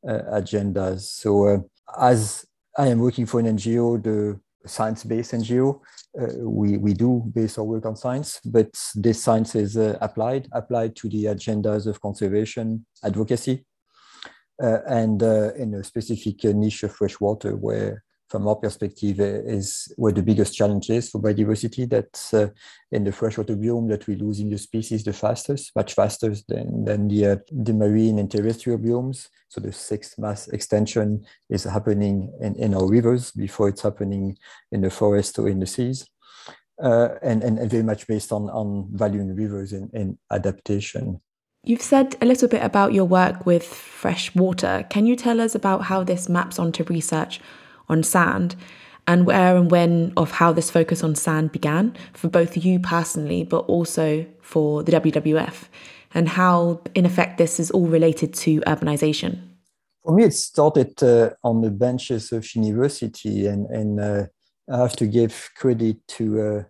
uh, 0.07 0.39
agendas. 0.39 1.01
So 1.01 1.45
uh, 1.45 1.57
as 1.99 2.45
I 2.75 2.87
am 2.87 2.97
working 2.97 3.27
for 3.27 3.39
an 3.39 3.45
NGO, 3.45 4.01
the 4.01 4.39
science-based 4.65 5.33
NGO, 5.33 5.79
uh, 6.19 6.27
we, 6.39 6.77
we 6.77 6.93
do 6.93 7.23
base 7.33 7.57
our 7.57 7.63
work 7.63 7.85
on 7.85 7.95
science, 7.95 8.39
but 8.45 8.69
this 8.95 9.23
science 9.23 9.55
is 9.55 9.77
uh, 9.77 9.97
applied, 10.01 10.47
applied 10.51 10.95
to 10.97 11.09
the 11.09 11.25
agendas 11.25 11.87
of 11.87 12.01
conservation, 12.01 12.85
advocacy, 13.03 13.65
uh, 14.61 14.79
and 14.87 15.21
in 15.21 15.73
a 15.75 15.83
specific 15.83 16.43
niche 16.43 16.83
of 16.83 16.93
freshwater 16.93 17.55
where 17.55 18.03
from 18.31 18.47
our 18.47 18.55
perspective 18.55 19.19
is 19.19 19.91
where 19.97 20.13
the 20.13 20.23
biggest 20.23 20.55
challenge 20.55 20.89
is 20.89 21.09
for 21.09 21.21
biodiversity 21.21 21.87
that's 21.87 22.33
uh, 22.33 22.47
in 22.93 23.03
the 23.03 23.11
freshwater 23.11 23.57
biome 23.57 23.89
that 23.89 24.07
we're 24.07 24.17
losing 24.17 24.49
the 24.49 24.57
species 24.57 25.03
the 25.03 25.11
fastest 25.11 25.71
much 25.75 25.93
faster 25.93 26.33
than, 26.47 26.85
than 26.85 27.09
the, 27.09 27.25
uh, 27.25 27.35
the 27.51 27.73
marine 27.73 28.17
and 28.19 28.31
terrestrial 28.31 28.79
biomes. 28.79 29.27
So 29.49 29.59
the 29.59 29.73
sixth 29.73 30.17
mass 30.17 30.47
extinction 30.47 31.25
is 31.49 31.65
happening 31.65 32.31
in, 32.39 32.55
in 32.55 32.73
our 32.73 32.87
rivers 32.87 33.31
before 33.31 33.67
it's 33.67 33.81
happening 33.81 34.37
in 34.71 34.79
the 34.79 34.89
forest 34.89 35.37
or 35.37 35.49
in 35.49 35.59
the 35.59 35.67
seas. 35.67 36.07
Uh, 36.81 37.09
and, 37.21 37.43
and, 37.43 37.59
and, 37.59 37.69
very 37.69 37.83
much 37.83 38.07
based 38.07 38.31
on, 38.31 38.49
on 38.49 38.87
valuing 38.93 39.35
rivers 39.35 39.71
and, 39.71 39.91
and 39.93 40.17
adaptation. 40.31 41.21
You've 41.63 41.81
said 41.81 42.15
a 42.21 42.25
little 42.25 42.47
bit 42.47 42.63
about 42.63 42.91
your 42.91 43.05
work 43.05 43.45
with 43.45 43.63
fresh 43.63 44.33
water. 44.33 44.83
Can 44.89 45.05
you 45.05 45.15
tell 45.15 45.39
us 45.39 45.53
about 45.53 45.83
how 45.83 46.03
this 46.03 46.27
maps 46.27 46.57
onto 46.57 46.83
research 46.85 47.39
on 47.91 48.03
sand 48.03 48.55
and 49.07 49.25
where 49.25 49.57
and 49.57 49.71
when 49.71 50.13
of 50.15 50.31
how 50.31 50.51
this 50.53 50.71
focus 50.71 51.03
on 51.03 51.15
sand 51.15 51.51
began 51.51 51.95
for 52.13 52.29
both 52.29 52.57
you 52.57 52.79
personally, 52.79 53.43
but 53.43 53.59
also 53.65 54.25
for 54.41 54.83
the 54.83 54.91
WWF, 54.91 55.67
and 56.13 56.29
how, 56.29 56.81
in 56.93 57.05
effect, 57.05 57.37
this 57.37 57.59
is 57.59 57.71
all 57.71 57.87
related 57.87 58.33
to 58.33 58.61
urbanization? 58.61 59.39
For 60.03 60.15
me, 60.15 60.25
it 60.25 60.33
started 60.33 61.01
uh, 61.03 61.31
on 61.43 61.61
the 61.61 61.71
benches 61.71 62.31
of 62.31 62.55
university, 62.55 63.47
and, 63.47 63.65
and 63.67 63.99
uh, 63.99 64.25
I 64.71 64.77
have 64.77 64.95
to 64.97 65.07
give 65.07 65.49
credit 65.55 65.97
to 66.09 66.41
uh, 66.41 66.63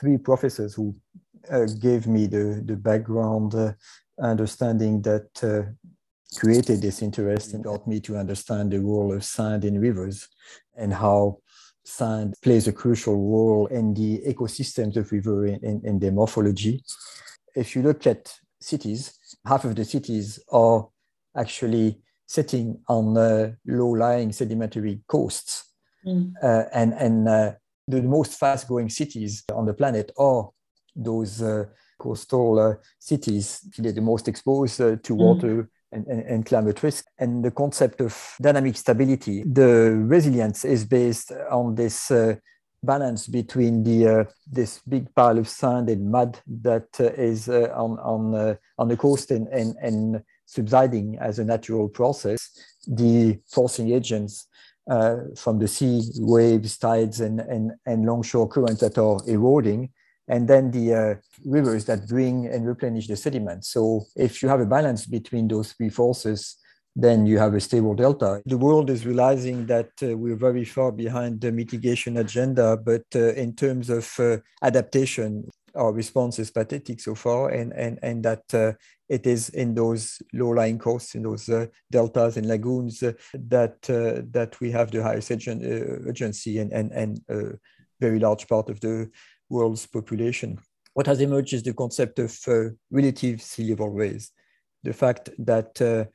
three 0.00 0.18
professors 0.18 0.74
who 0.74 0.94
uh, 1.50 1.66
gave 1.80 2.06
me 2.06 2.26
the, 2.26 2.62
the 2.64 2.76
background 2.76 3.54
uh, 3.54 3.72
understanding 4.20 5.02
that 5.02 5.28
uh, 5.42 5.70
created 6.34 6.80
this 6.80 7.02
interest 7.02 7.54
and 7.54 7.64
got 7.64 7.86
me 7.86 8.00
to 8.00 8.16
understand 8.16 8.72
the 8.72 8.80
role 8.80 9.12
of 9.12 9.24
sand 9.24 9.64
in 9.64 9.80
rivers 9.80 10.28
and 10.76 10.92
how 10.92 11.38
sand 11.84 12.34
plays 12.42 12.66
a 12.66 12.72
crucial 12.72 13.14
role 13.14 13.66
in 13.66 13.94
the 13.94 14.20
ecosystems 14.26 14.96
of 14.96 15.12
river 15.12 15.46
in, 15.46 15.64
in, 15.64 15.80
in 15.84 15.98
their 15.98 16.10
morphology. 16.10 16.82
If 17.54 17.76
you 17.76 17.82
look 17.82 18.06
at 18.06 18.34
cities, 18.60 19.18
half 19.46 19.64
of 19.64 19.76
the 19.76 19.84
cities 19.84 20.40
are 20.50 20.88
actually 21.36 22.00
sitting 22.26 22.80
on 22.88 23.16
uh, 23.16 23.52
low-lying 23.66 24.32
sedimentary 24.32 25.00
coasts. 25.06 25.72
Mm. 26.04 26.32
Uh, 26.42 26.64
and 26.72 26.92
and 26.94 27.28
uh, 27.28 27.52
the 27.86 28.02
most 28.02 28.38
fast-growing 28.38 28.88
cities 28.88 29.44
on 29.52 29.66
the 29.66 29.74
planet 29.74 30.10
are 30.18 30.50
those 30.94 31.40
uh, 31.40 31.64
coastal 31.98 32.58
uh, 32.58 32.74
cities. 32.98 33.60
They're 33.78 33.92
the 33.92 34.00
most 34.00 34.28
exposed 34.28 34.80
uh, 34.80 34.96
to 34.96 35.14
mm. 35.14 35.16
water 35.16 35.70
and, 35.92 36.06
and, 36.06 36.22
and, 36.22 36.46
climate 36.46 36.82
risk. 36.82 37.06
And 37.18 37.44
the 37.44 37.50
concept 37.50 38.00
of 38.00 38.36
dynamic 38.40 38.76
stability, 38.76 39.44
the 39.44 39.92
resilience 40.06 40.64
is 40.64 40.84
based 40.84 41.32
on 41.50 41.74
this 41.74 42.10
balance 42.82 43.26
between 43.26 43.82
the 43.82 44.06
uh, 44.06 44.24
this 44.46 44.80
big 44.88 45.12
pile 45.14 45.38
of 45.38 45.48
sand 45.48 45.88
and 45.88 46.10
mud 46.10 46.38
that 46.46 46.88
uh, 47.00 47.04
is 47.04 47.48
uh, 47.48 47.72
on 47.74 47.98
on 47.98 48.56
on 48.78 48.88
the 48.88 48.96
coast 48.96 49.30
and, 49.30 49.48
and 49.48 49.74
and 49.82 50.22
subsiding 50.46 51.18
as 51.20 51.38
a 51.38 51.44
natural 51.44 51.88
process, 51.88 52.50
the 52.86 53.38
forcing 53.48 53.92
agents 53.92 54.46
uh, 54.88 55.16
from 55.36 55.58
the 55.58 55.68
sea, 55.68 56.00
waves, 56.18 56.78
tides, 56.78 57.20
and, 57.20 57.40
and, 57.40 57.72
and 57.86 58.06
longshore 58.06 58.48
currents 58.48 58.80
that 58.80 58.96
are 58.98 59.20
eroding, 59.26 59.90
and 60.28 60.48
then 60.48 60.70
the 60.70 60.94
uh, 60.94 61.14
rivers 61.44 61.84
that 61.86 62.08
bring 62.08 62.46
and 62.46 62.66
replenish 62.66 63.06
the 63.06 63.16
sediment. 63.16 63.64
So 63.64 64.04
if 64.16 64.42
you 64.42 64.48
have 64.48 64.60
a 64.60 64.66
balance 64.66 65.06
between 65.06 65.48
those 65.48 65.72
three 65.72 65.90
forces, 65.90 66.56
then 66.96 67.26
you 67.26 67.38
have 67.38 67.54
a 67.54 67.60
stable 67.60 67.94
delta. 67.94 68.42
The 68.46 68.56
world 68.56 68.88
is 68.88 69.04
realizing 69.04 69.66
that 69.66 69.90
uh, 70.02 70.16
we're 70.16 70.34
very 70.36 70.64
far 70.64 70.90
behind 70.90 71.42
the 71.42 71.52
mitigation 71.52 72.16
agenda, 72.16 72.76
but 72.76 73.04
uh, 73.14 73.34
in 73.34 73.54
terms 73.54 73.90
of 73.90 74.18
uh, 74.18 74.38
adaptation, 74.62 75.48
our 75.74 75.92
response 75.92 76.38
is 76.38 76.50
pathetic 76.50 77.00
so 77.00 77.14
far, 77.14 77.50
and 77.50 77.70
and 77.74 77.98
and 78.02 78.24
that 78.24 78.54
uh, 78.54 78.72
it 79.10 79.26
is 79.26 79.50
in 79.50 79.74
those 79.74 80.22
low-lying 80.32 80.78
coasts, 80.78 81.14
in 81.14 81.22
those 81.22 81.50
uh, 81.50 81.66
deltas 81.90 82.38
and 82.38 82.48
lagoons, 82.48 83.00
that 83.00 83.82
that 83.82 84.56
we 84.58 84.70
have 84.70 84.90
the 84.90 85.02
highest 85.02 85.30
urgency 85.30 86.58
and 86.58 86.72
and 86.72 86.92
and 86.92 87.20
a 87.28 87.58
very 88.00 88.18
large 88.18 88.48
part 88.48 88.70
of 88.70 88.80
the 88.80 89.10
world's 89.48 89.86
population. 89.86 90.58
What 90.94 91.06
has 91.06 91.20
emerged 91.20 91.52
is 91.52 91.62
the 91.62 91.74
concept 91.74 92.18
of 92.18 92.36
uh, 92.48 92.70
relative 92.90 93.42
sea 93.42 93.70
level 93.70 93.90
rise, 93.90 94.30
the 94.82 94.92
fact 94.92 95.30
that 95.38 96.08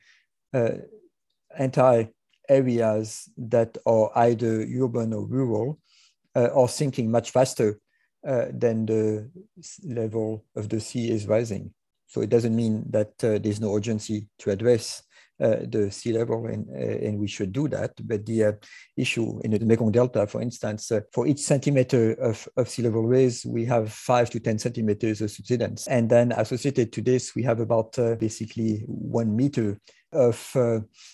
entire 1.58 2.08
areas 2.48 3.28
that 3.36 3.78
are 3.86 4.10
either 4.16 4.66
urban 4.80 5.12
or 5.12 5.26
rural 5.26 5.78
are 6.34 6.68
sinking 6.68 7.10
much 7.10 7.30
faster 7.30 7.78
uh, 8.26 8.46
then 8.52 8.86
the 8.86 9.30
level 9.84 10.44
of 10.54 10.68
the 10.68 10.80
sea 10.80 11.10
is 11.10 11.26
rising. 11.26 11.72
So 12.06 12.20
it 12.20 12.30
doesn't 12.30 12.54
mean 12.54 12.84
that 12.90 13.12
uh, 13.24 13.38
there's 13.38 13.60
no 13.60 13.74
urgency 13.74 14.28
to 14.40 14.50
address 14.50 15.02
uh, 15.02 15.11
the 15.46 15.88
sea 15.90 16.12
level, 16.12 16.46
and, 16.46 16.68
uh, 16.70 17.06
and 17.06 17.18
we 17.18 17.26
should 17.26 17.52
do 17.52 17.68
that. 17.68 17.92
But 18.06 18.26
the 18.26 18.44
uh, 18.44 18.52
issue 18.96 19.40
in 19.44 19.50
the 19.50 19.64
Mekong 19.64 19.92
Delta, 19.92 20.26
for 20.26 20.40
instance, 20.40 20.92
uh, 20.92 21.00
for 21.12 21.26
each 21.26 21.40
centimeter 21.40 22.12
of, 22.14 22.48
of 22.56 22.68
sea 22.68 22.82
level 22.82 23.06
rise, 23.06 23.44
we 23.44 23.64
have 23.64 23.92
five 23.92 24.30
to 24.30 24.40
10 24.40 24.58
centimeters 24.58 25.20
of 25.20 25.30
subsidence. 25.30 25.86
And 25.88 26.08
then 26.08 26.32
associated 26.32 26.92
to 26.92 27.02
this, 27.02 27.34
we 27.34 27.42
have 27.42 27.60
about 27.60 27.96
basically 28.18 28.84
one 28.86 29.34
meter 29.34 29.80
of 30.12 30.50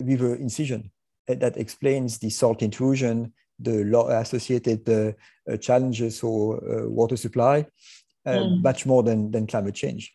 river 0.01 0.35
incision 0.35 0.91
that 1.27 1.57
explains 1.57 2.17
the 2.17 2.29
salt 2.29 2.61
intrusion 2.61 3.33
the 3.59 4.17
associated 4.19 4.89
uh, 4.89 5.11
uh, 5.51 5.57
challenges 5.57 6.19
for 6.19 6.57
uh, 6.57 6.87
water 6.89 7.17
supply, 7.17 7.65
mm. 8.25 8.63
much 8.63 8.85
more 8.85 9.03
than, 9.03 9.31
than 9.31 9.47
climate 9.47 9.75
change. 9.75 10.13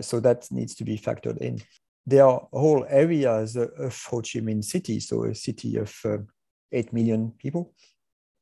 so 0.00 0.18
that 0.20 0.50
needs 0.50 0.74
to 0.74 0.84
be 0.84 0.98
factored 0.98 1.38
in. 1.38 1.60
There 2.06 2.24
are 2.24 2.46
whole 2.52 2.84
areas 2.88 3.56
of 3.56 4.04
Ho 4.10 4.20
Chi 4.20 4.40
Minh 4.40 4.62
City, 4.62 5.00
so 5.00 5.24
a 5.24 5.34
city 5.34 5.76
of 5.76 5.94
8 6.72 6.92
million 6.92 7.32
people, 7.38 7.72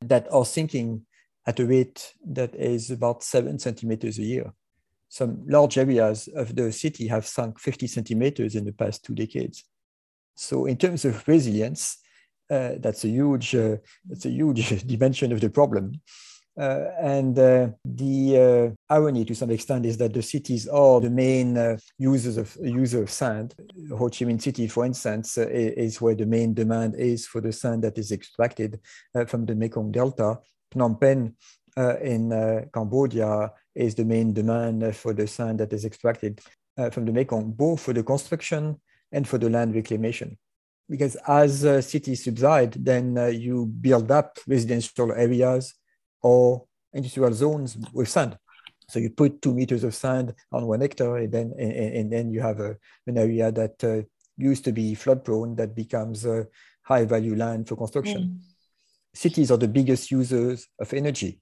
that 0.01 0.27
are 0.31 0.45
sinking 0.45 1.05
at 1.45 1.59
a 1.59 1.65
rate 1.65 2.13
that 2.25 2.55
is 2.55 2.91
about 2.91 3.23
seven 3.23 3.59
centimeters 3.59 4.17
a 4.17 4.23
year. 4.23 4.53
Some 5.09 5.43
large 5.47 5.77
areas 5.77 6.27
of 6.35 6.55
the 6.55 6.71
city 6.71 7.07
have 7.07 7.25
sunk 7.25 7.59
50 7.59 7.87
centimeters 7.87 8.55
in 8.55 8.65
the 8.65 8.73
past 8.73 9.05
two 9.05 9.13
decades. 9.13 9.63
So, 10.35 10.65
in 10.65 10.77
terms 10.77 11.05
of 11.05 11.27
resilience, 11.27 11.97
uh, 12.49 12.73
that's 12.79 13.03
a 13.03 13.09
huge 13.09 13.55
uh, 13.55 13.77
that's 14.05 14.25
a 14.25 14.29
huge 14.29 14.85
dimension 14.87 15.31
of 15.31 15.41
the 15.41 15.49
problem. 15.49 16.01
Uh, 16.55 16.91
and 17.01 17.37
uh, 17.39 17.67
the 17.83 18.37
uh, 18.37 18.93
irony, 18.93 19.25
to 19.25 19.33
some 19.33 19.49
extent, 19.49 19.85
is 19.85 19.97
that 19.97 20.13
the 20.13 20.21
cities 20.21 20.67
are 20.67 21.01
the 21.01 21.09
main 21.09 21.57
uh, 21.57 21.75
users 21.97 22.37
of 22.37 22.55
user 22.61 23.01
of 23.01 23.09
sand. 23.09 23.55
Ho 23.89 24.07
Chi 24.09 24.25
Minh 24.25 24.41
City, 24.41 24.67
for 24.67 24.85
instance, 24.85 25.37
is 25.37 25.99
where 25.99 26.15
the 26.15 26.25
main 26.25 26.53
demand 26.53 26.95
is 26.95 27.25
for 27.25 27.41
the 27.41 27.51
sand 27.51 27.83
that 27.83 27.97
is 27.97 28.11
extracted 28.11 28.79
from 29.27 29.45
the 29.45 29.55
Mekong 29.55 29.91
Delta. 29.91 30.39
Phnom 30.73 30.99
Penh 30.99 31.33
in 32.01 32.69
Cambodia 32.71 33.51
is 33.73 33.95
the 33.95 34.05
main 34.05 34.31
demand 34.31 34.95
for 34.95 35.13
the 35.13 35.25
sand 35.25 35.59
that 35.59 35.73
is 35.73 35.85
extracted 35.85 36.39
from 36.91 37.05
the 37.05 37.11
Mekong, 37.11 37.51
both 37.51 37.81
for 37.81 37.93
the 37.93 38.03
construction 38.03 38.79
and 39.11 39.27
for 39.27 39.39
the 39.39 39.49
land 39.49 39.73
reclamation 39.73 40.37
because 40.89 41.15
as 41.27 41.63
uh, 41.65 41.81
cities 41.81 42.25
subside, 42.25 42.73
then 42.73 43.17
uh, 43.17 43.27
you 43.27 43.65
build 43.65 44.11
up 44.11 44.37
residential 44.45 45.11
areas 45.13 45.73
or 46.23 46.65
industrial 46.93 47.33
zones 47.33 47.77
with 47.93 48.09
sand. 48.09 48.37
So 48.89 48.99
you 48.99 49.09
put 49.09 49.41
two 49.41 49.53
meters 49.53 49.83
of 49.83 49.95
sand 49.95 50.33
on 50.51 50.65
one 50.65 50.81
hectare, 50.81 51.17
and 51.17 51.31
then 51.31 51.53
and, 51.57 51.71
and 51.71 52.11
then 52.11 52.31
you 52.31 52.41
have 52.41 52.59
a, 52.59 52.77
an 53.07 53.17
area 53.17 53.51
that 53.51 53.83
uh, 53.83 54.01
used 54.37 54.63
to 54.65 54.71
be 54.71 54.95
flood 54.95 55.23
prone 55.23 55.55
that 55.55 55.75
becomes 55.75 56.25
a 56.25 56.47
high 56.81 57.05
value 57.05 57.35
land 57.35 57.67
for 57.67 57.75
construction. 57.75 58.21
Mm. 58.21 58.39
Cities 59.13 59.51
are 59.51 59.57
the 59.57 59.67
biggest 59.67 60.11
users 60.11 60.67
of 60.79 60.93
energy, 60.93 61.39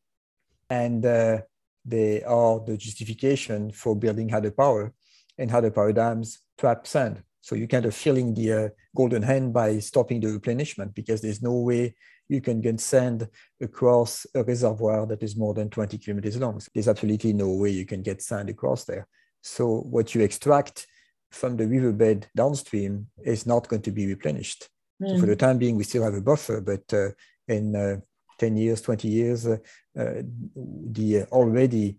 and 0.70 1.06
uh, 1.06 1.40
they 1.86 2.22
are 2.24 2.60
the 2.60 2.78
justification 2.78 3.72
for 3.72 3.96
building 3.96 4.30
hydropower, 4.30 4.92
and 5.38 5.50
hydropower 5.50 5.94
dams 5.96 6.40
trap 6.58 6.86
sand. 6.86 7.24
So 7.42 7.56
you 7.56 7.68
kind 7.68 7.86
of 7.86 7.96
filling 7.96 8.36
the 8.36 8.54
uh, 8.54 8.70
golden 8.96 9.24
hand 9.24 9.52
by 9.52 9.80
stopping 9.80 10.20
the 10.22 10.32
replenishment 10.32 10.94
because 10.94 11.22
there's 11.22 11.42
no 11.42 11.56
way 11.56 11.96
you 12.32 12.40
can 12.40 12.62
get 12.62 12.80
sand 12.80 13.28
across 13.62 14.26
a 14.36 14.44
reservoir 14.44 15.06
that 15.06 15.22
is 15.22 15.36
more 15.36 15.54
than 15.54 15.70
20 15.70 15.98
kilometers 15.98 16.38
long. 16.38 16.62
There's 16.74 16.88
absolutely 16.88 17.34
no 17.34 17.50
way 17.52 17.70
you 17.70 17.86
can 17.86 18.02
get 18.02 18.22
sand 18.22 18.50
across 18.50 18.86
there. 18.86 19.06
So 19.42 19.82
what 19.82 20.16
you 20.16 20.22
extract 20.22 20.88
from 21.32 21.58
the 21.58 21.68
riverbed 21.68 22.28
downstream 22.36 23.08
is 23.24 23.46
not 23.46 23.68
going 23.68 23.82
to 23.82 23.92
be 23.92 24.08
replenished. 24.08 24.70
Mm. 25.02 25.10
So 25.10 25.20
for 25.20 25.26
the 25.26 25.34
hmm. 25.34 25.40
time 25.40 25.58
being, 25.58 25.76
we 25.76 25.84
still 25.84 26.04
have 26.04 26.14
a 26.14 26.22
buffer, 26.22 26.62
but 26.62 26.94
uh, 26.94 27.10
in 27.48 27.76
uh, 27.76 27.98
10 28.40 28.56
years, 28.56 28.82
20 28.82 29.08
years, 29.08 29.48
uh, 29.48 29.58
uh, 30.00 30.22
the 30.56 31.24
already 31.32 31.98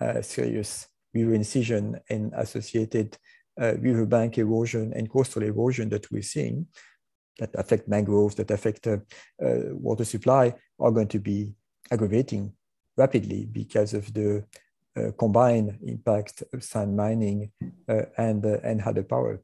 uh, 0.00 0.22
serious 0.22 0.88
river 1.14 1.34
incision 1.34 2.00
and 2.10 2.32
associated 2.36 3.16
uh, 3.60 3.74
riverbank 3.78 4.38
erosion 4.38 4.92
and 4.94 5.10
coastal 5.10 5.42
erosion 5.42 5.88
that 5.88 6.10
we're 6.10 6.22
seeing 6.22 6.66
that 7.38 7.50
affect 7.54 7.88
mangroves, 7.88 8.34
that 8.36 8.50
affect 8.50 8.86
uh, 8.86 8.98
uh, 9.42 9.72
water 9.72 10.04
supply 10.04 10.54
are 10.78 10.90
going 10.90 11.08
to 11.08 11.18
be 11.18 11.54
aggravating 11.90 12.52
rapidly 12.96 13.46
because 13.46 13.94
of 13.94 14.12
the 14.12 14.44
uh, 14.96 15.12
combined 15.18 15.78
impact 15.86 16.42
of 16.52 16.64
sand 16.64 16.96
mining 16.96 17.50
uh, 17.88 18.02
and, 18.16 18.44
uh, 18.44 18.58
and 18.64 18.80
hydropower. 18.80 19.38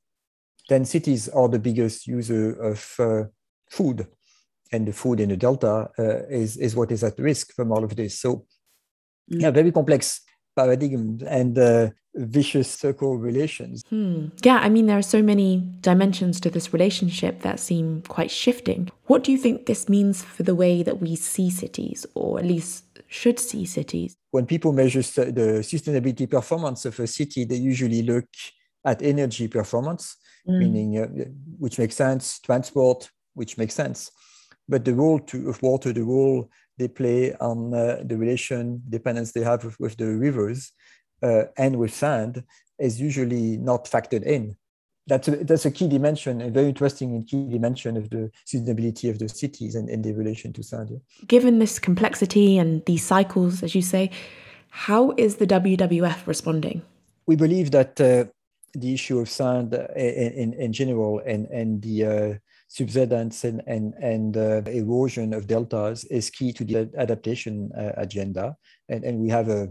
Then 0.68 0.84
cities 0.84 1.28
are 1.28 1.48
the 1.48 1.58
biggest 1.58 2.06
user 2.06 2.60
of 2.60 2.94
uh, 2.98 3.24
food 3.70 4.06
and 4.72 4.88
the 4.88 4.92
food 4.92 5.20
in 5.20 5.28
the 5.28 5.36
delta 5.36 5.90
is, 6.28 6.56
is 6.56 6.74
what 6.74 6.90
is 6.90 7.04
at 7.04 7.18
risk 7.18 7.54
from 7.54 7.70
all 7.70 7.84
of 7.84 7.94
this. 7.94 8.18
So 8.18 8.46
mm. 9.30 9.42
yeah, 9.42 9.50
very 9.50 9.70
complex 9.70 10.22
paradigm. 10.56 11.20
And 11.26 11.92
vicious 12.14 12.70
circle 12.70 13.16
relations. 13.18 13.82
Hmm. 13.90 14.26
Yeah, 14.42 14.58
I 14.58 14.68
mean, 14.68 14.86
there 14.86 14.98
are 14.98 15.02
so 15.02 15.22
many 15.22 15.62
dimensions 15.80 16.40
to 16.40 16.50
this 16.50 16.72
relationship 16.72 17.40
that 17.42 17.60
seem 17.60 18.02
quite 18.08 18.30
shifting. 18.30 18.90
What 19.06 19.24
do 19.24 19.32
you 19.32 19.38
think 19.38 19.66
this 19.66 19.88
means 19.88 20.22
for 20.22 20.42
the 20.42 20.54
way 20.54 20.82
that 20.82 21.00
we 21.00 21.16
see 21.16 21.50
cities, 21.50 22.06
or 22.14 22.38
at 22.38 22.44
least 22.44 22.84
should 23.08 23.38
see 23.38 23.64
cities? 23.66 24.16
When 24.30 24.46
people 24.46 24.72
measure 24.72 25.02
the 25.02 25.60
sustainability 25.62 26.30
performance 26.30 26.84
of 26.84 26.98
a 27.00 27.06
city, 27.06 27.44
they 27.44 27.56
usually 27.56 28.02
look 28.02 28.26
at 28.84 29.02
energy 29.02 29.48
performance, 29.48 30.16
mm. 30.48 30.58
meaning 30.58 30.98
uh, 30.98 31.06
which 31.58 31.78
makes 31.78 31.96
sense, 31.96 32.38
transport, 32.40 33.10
which 33.34 33.58
makes 33.58 33.74
sense. 33.74 34.10
But 34.68 34.84
the 34.84 34.94
role 34.94 35.18
to, 35.18 35.50
of 35.50 35.62
water, 35.62 35.92
the 35.92 36.04
role 36.04 36.48
they 36.78 36.88
play 36.88 37.34
on 37.34 37.72
uh, 37.72 38.02
the 38.04 38.16
relation 38.16 38.82
dependence 38.88 39.32
they 39.32 39.42
have 39.42 39.64
with, 39.64 39.78
with 39.78 39.96
the 39.96 40.06
rivers 40.06 40.72
uh, 41.24 41.44
and 41.56 41.76
with 41.76 41.94
sand 41.94 42.44
is 42.78 43.00
usually 43.00 43.56
not 43.56 43.86
factored 43.86 44.24
in. 44.24 44.56
That's 45.06 45.28
a, 45.28 45.32
that's 45.48 45.66
a 45.66 45.70
key 45.70 45.88
dimension, 45.88 46.40
a 46.40 46.50
very 46.50 46.68
interesting 46.68 47.14
and 47.14 47.26
key 47.26 47.48
dimension 47.50 47.96
of 47.96 48.08
the 48.08 48.30
sustainability 48.46 49.10
of 49.10 49.18
the 49.18 49.28
cities 49.28 49.74
and, 49.74 49.88
and 49.90 50.02
the 50.02 50.12
relation 50.12 50.52
to 50.54 50.62
sand. 50.62 50.98
Given 51.26 51.58
this 51.58 51.78
complexity 51.78 52.58
and 52.58 52.82
these 52.86 53.04
cycles, 53.04 53.62
as 53.62 53.74
you 53.74 53.82
say, 53.82 54.10
how 54.70 55.12
is 55.16 55.36
the 55.36 55.46
WWF 55.46 56.26
responding? 56.26 56.82
We 57.26 57.36
believe 57.36 57.70
that 57.72 58.00
uh, 58.00 58.24
the 58.72 58.94
issue 58.94 59.18
of 59.20 59.28
sand 59.28 59.74
in, 59.74 60.32
in, 60.42 60.52
in 60.54 60.72
general 60.72 61.20
and, 61.26 61.46
and 61.48 61.82
the 61.82 62.04
uh, 62.04 62.34
subsidence 62.68 63.44
and, 63.44 63.62
and, 63.66 63.94
and 63.94 64.36
uh, 64.36 64.62
erosion 64.70 65.32
of 65.34 65.46
deltas 65.46 66.04
is 66.04 66.30
key 66.30 66.52
to 66.52 66.64
the 66.64 66.90
adaptation 66.96 67.70
uh, 67.78 67.92
agenda. 67.96 68.56
And, 68.88 69.04
and 69.04 69.18
we 69.18 69.28
have 69.28 69.48
a, 69.48 69.68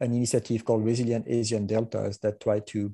an 0.00 0.12
initiative 0.12 0.64
called 0.64 0.84
Resilient 0.84 1.26
Asian 1.28 1.66
Deltas 1.66 2.18
that 2.18 2.40
try 2.40 2.60
to 2.60 2.92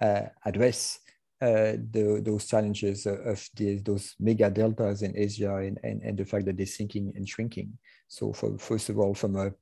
uh, 0.00 0.22
address 0.44 0.98
uh, 1.40 1.76
the, 1.90 2.22
those 2.24 2.46
challenges 2.46 3.06
of 3.06 3.46
the, 3.56 3.78
those 3.80 4.14
mega 4.18 4.50
deltas 4.50 5.02
in 5.02 5.12
Asia 5.16 5.56
and, 5.56 5.78
and, 5.82 6.02
and 6.02 6.16
the 6.16 6.24
fact 6.24 6.46
that 6.46 6.56
they're 6.56 6.66
sinking 6.66 7.12
and 7.14 7.28
shrinking. 7.28 7.76
So 8.08 8.32
for, 8.32 8.56
first 8.58 8.88
of 8.88 8.98
all, 8.98 9.14
from 9.14 9.36
a, 9.36 9.52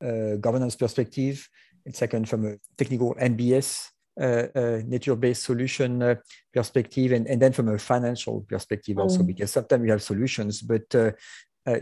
a 0.00 0.38
governance 0.38 0.76
perspective, 0.76 1.46
and 1.84 1.94
second, 1.94 2.28
from 2.28 2.46
a 2.46 2.56
technical 2.76 3.14
NBS 3.14 3.88
uh, 4.20 4.48
uh, 4.54 4.80
nature-based 4.84 5.44
solution 5.44 6.02
uh, 6.02 6.14
perspective, 6.52 7.12
and, 7.12 7.26
and 7.28 7.40
then 7.40 7.52
from 7.52 7.68
a 7.68 7.78
financial 7.78 8.44
perspective 8.48 8.98
also, 8.98 9.20
mm. 9.20 9.28
because 9.28 9.52
sometimes 9.52 9.84
you 9.84 9.90
have 9.92 10.02
solutions, 10.02 10.60
but 10.60 10.92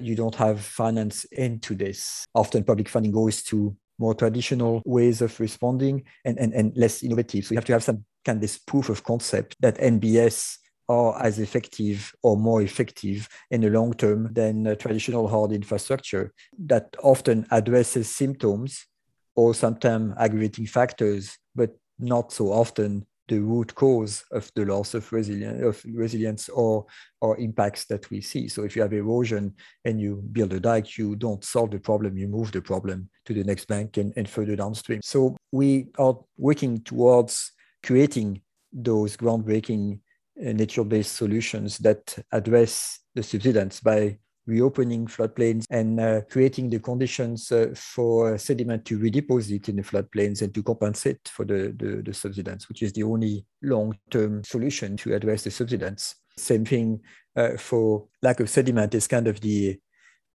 you 0.01 0.17
don't 0.17 0.35
have 0.35 0.61
finance 0.61 1.25
into 1.27 1.75
this. 1.77 2.27
Often 2.35 2.65
public 2.65 2.89
funding 2.89 3.13
goes 3.13 3.43
to 3.45 3.77
more 3.99 4.15
traditional 4.15 4.83
ways 4.85 5.23
of 5.23 5.39
responding 5.41 6.05
and, 6.25 6.39
and, 6.39 6.53
and 6.53 6.77
less 6.77 7.03
innovative. 7.03 7.47
So 7.47 7.53
you 7.53 7.59
have 7.59 7.65
to 7.67 7.73
have 7.73 7.85
some 7.85 8.05
kind 8.25 8.43
of 8.43 8.67
proof 8.67 8.89
of 8.89 9.05
concept 9.05 9.57
that 9.61 9.79
NBS 9.79 10.59
are 10.89 11.21
as 11.23 11.39
effective 11.39 12.13
or 12.23 12.37
more 12.37 12.63
effective 12.63 13.29
in 13.51 13.61
the 13.61 13.71
long 13.71 13.93
term 13.93 14.33
than 14.33 14.77
traditional 14.77 15.29
hard 15.29 15.53
infrastructure 15.53 16.33
that 16.59 16.95
often 17.03 17.47
addresses 17.51 18.09
symptoms 18.09 18.87
or 19.35 19.55
sometimes 19.55 20.15
aggravating 20.19 20.67
factors, 20.67 21.39
but 21.55 21.77
not 21.99 22.33
so 22.33 22.53
often 22.53 23.07
the 23.29 23.39
root 23.39 23.75
cause 23.75 24.25
of 24.31 24.51
the 24.55 24.65
loss 24.65 24.95
of, 24.95 25.11
resilience, 25.13 25.63
of 25.65 25.85
resilience 25.95 26.49
or, 26.49 26.87
or 27.21 27.37
impacts 27.39 27.85
that 27.87 28.09
we 28.11 28.21
see. 28.21 28.49
So 28.49 28.63
if 28.63 28.77
you 28.77 28.83
have 28.83 28.93
erosion 28.93 29.55
and 29.85 30.01
you 30.01 30.23
build 30.33 30.53
a 30.53 30.61
dike, 30.61 30.97
you 30.97 31.17
don't 31.17 31.45
solve 31.45 31.71
the 31.71 31.81
problem, 31.81 32.17
you 32.17 32.29
move 32.29 32.53
the 32.53 32.63
problem 32.63 33.09
to 33.25 33.35
the 33.35 33.45
next 33.45 33.67
bank 33.67 33.97
and, 33.97 34.13
and 34.17 34.29
further 34.29 34.57
downstream. 34.57 35.01
So 35.03 35.37
we 35.53 35.89
are 35.99 36.17
working 36.37 36.83
towards 36.83 37.53
creating 37.83 38.43
those 38.73 39.17
groundbreaking 39.17 40.01
uh, 40.39 40.53
nature-based 40.53 41.17
solutions 41.17 41.79
that 41.79 42.17
address 42.33 43.01
the 43.15 43.23
subsidence 43.23 43.81
by 43.81 44.19
reopening 44.47 45.07
floodplains 45.07 45.65
and 45.71 46.01
uh, 46.01 46.21
creating 46.31 46.71
the 46.71 46.79
conditions 46.79 47.51
uh, 47.51 47.73
for 47.75 48.39
sediment 48.39 48.85
to 48.85 48.99
redeposit 48.99 49.69
in 49.69 49.77
the 49.77 49.83
floodplains 49.83 50.43
and 50.43 50.55
to 50.55 50.63
compensate 50.63 51.29
for 51.29 51.45
the, 51.45 51.75
the, 51.77 52.03
the 52.05 52.15
subsidence, 52.15 52.69
which 52.69 52.83
is 52.83 52.93
the 52.93 53.03
only 53.03 53.45
long-term 53.63 54.43
solution 54.45 54.97
to 54.97 55.15
address 55.15 55.43
the 55.43 55.51
subsidence. 55.51 56.15
Same 56.37 56.65
thing 56.65 57.01
uh, 57.35 57.57
for 57.57 58.07
lack 58.23 58.41
of 58.41 58.49
sediment 58.49 58.95
is 58.95 59.07
kind 59.07 59.27
of 59.27 59.41
the 59.41 59.79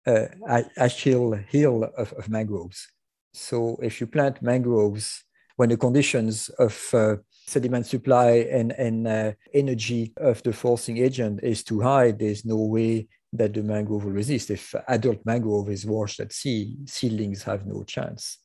uh, 0.08 0.26
Achilles 0.78 1.46
heel 1.50 1.84
of, 1.98 2.14
of 2.14 2.30
mangroves. 2.30 2.88
So 3.34 3.78
if 3.82 4.02
you 4.02 4.08
plant 4.08 4.42
mangroves 4.42 5.24
when 5.58 5.70
the 5.70 5.78
conditions 5.78 6.50
of 6.58 6.90
uh, 6.94 7.18
sediment 7.48 7.86
supply 7.86 8.48
and, 8.50 8.72
and 8.72 9.08
uh, 9.08 9.32
energy 9.54 10.14
of 10.18 10.42
the 10.44 10.54
forcing 10.54 10.98
agent 10.98 11.42
is 11.44 11.64
too 11.64 11.82
high, 11.82 12.12
there's 12.12 12.46
no 12.46 12.58
way 12.58 13.08
that 13.34 13.54
the 13.54 13.64
mangrove 13.64 14.06
will 14.06 14.12
resist. 14.12 14.50
If 14.50 14.74
adult 14.88 15.26
mangrove 15.26 15.70
is 15.70 15.86
washed 15.86 16.20
at 16.20 16.34
sea, 16.34 16.78
seedlings 16.86 17.44
have 17.44 17.66
no 17.66 17.84
chance. 17.84 18.40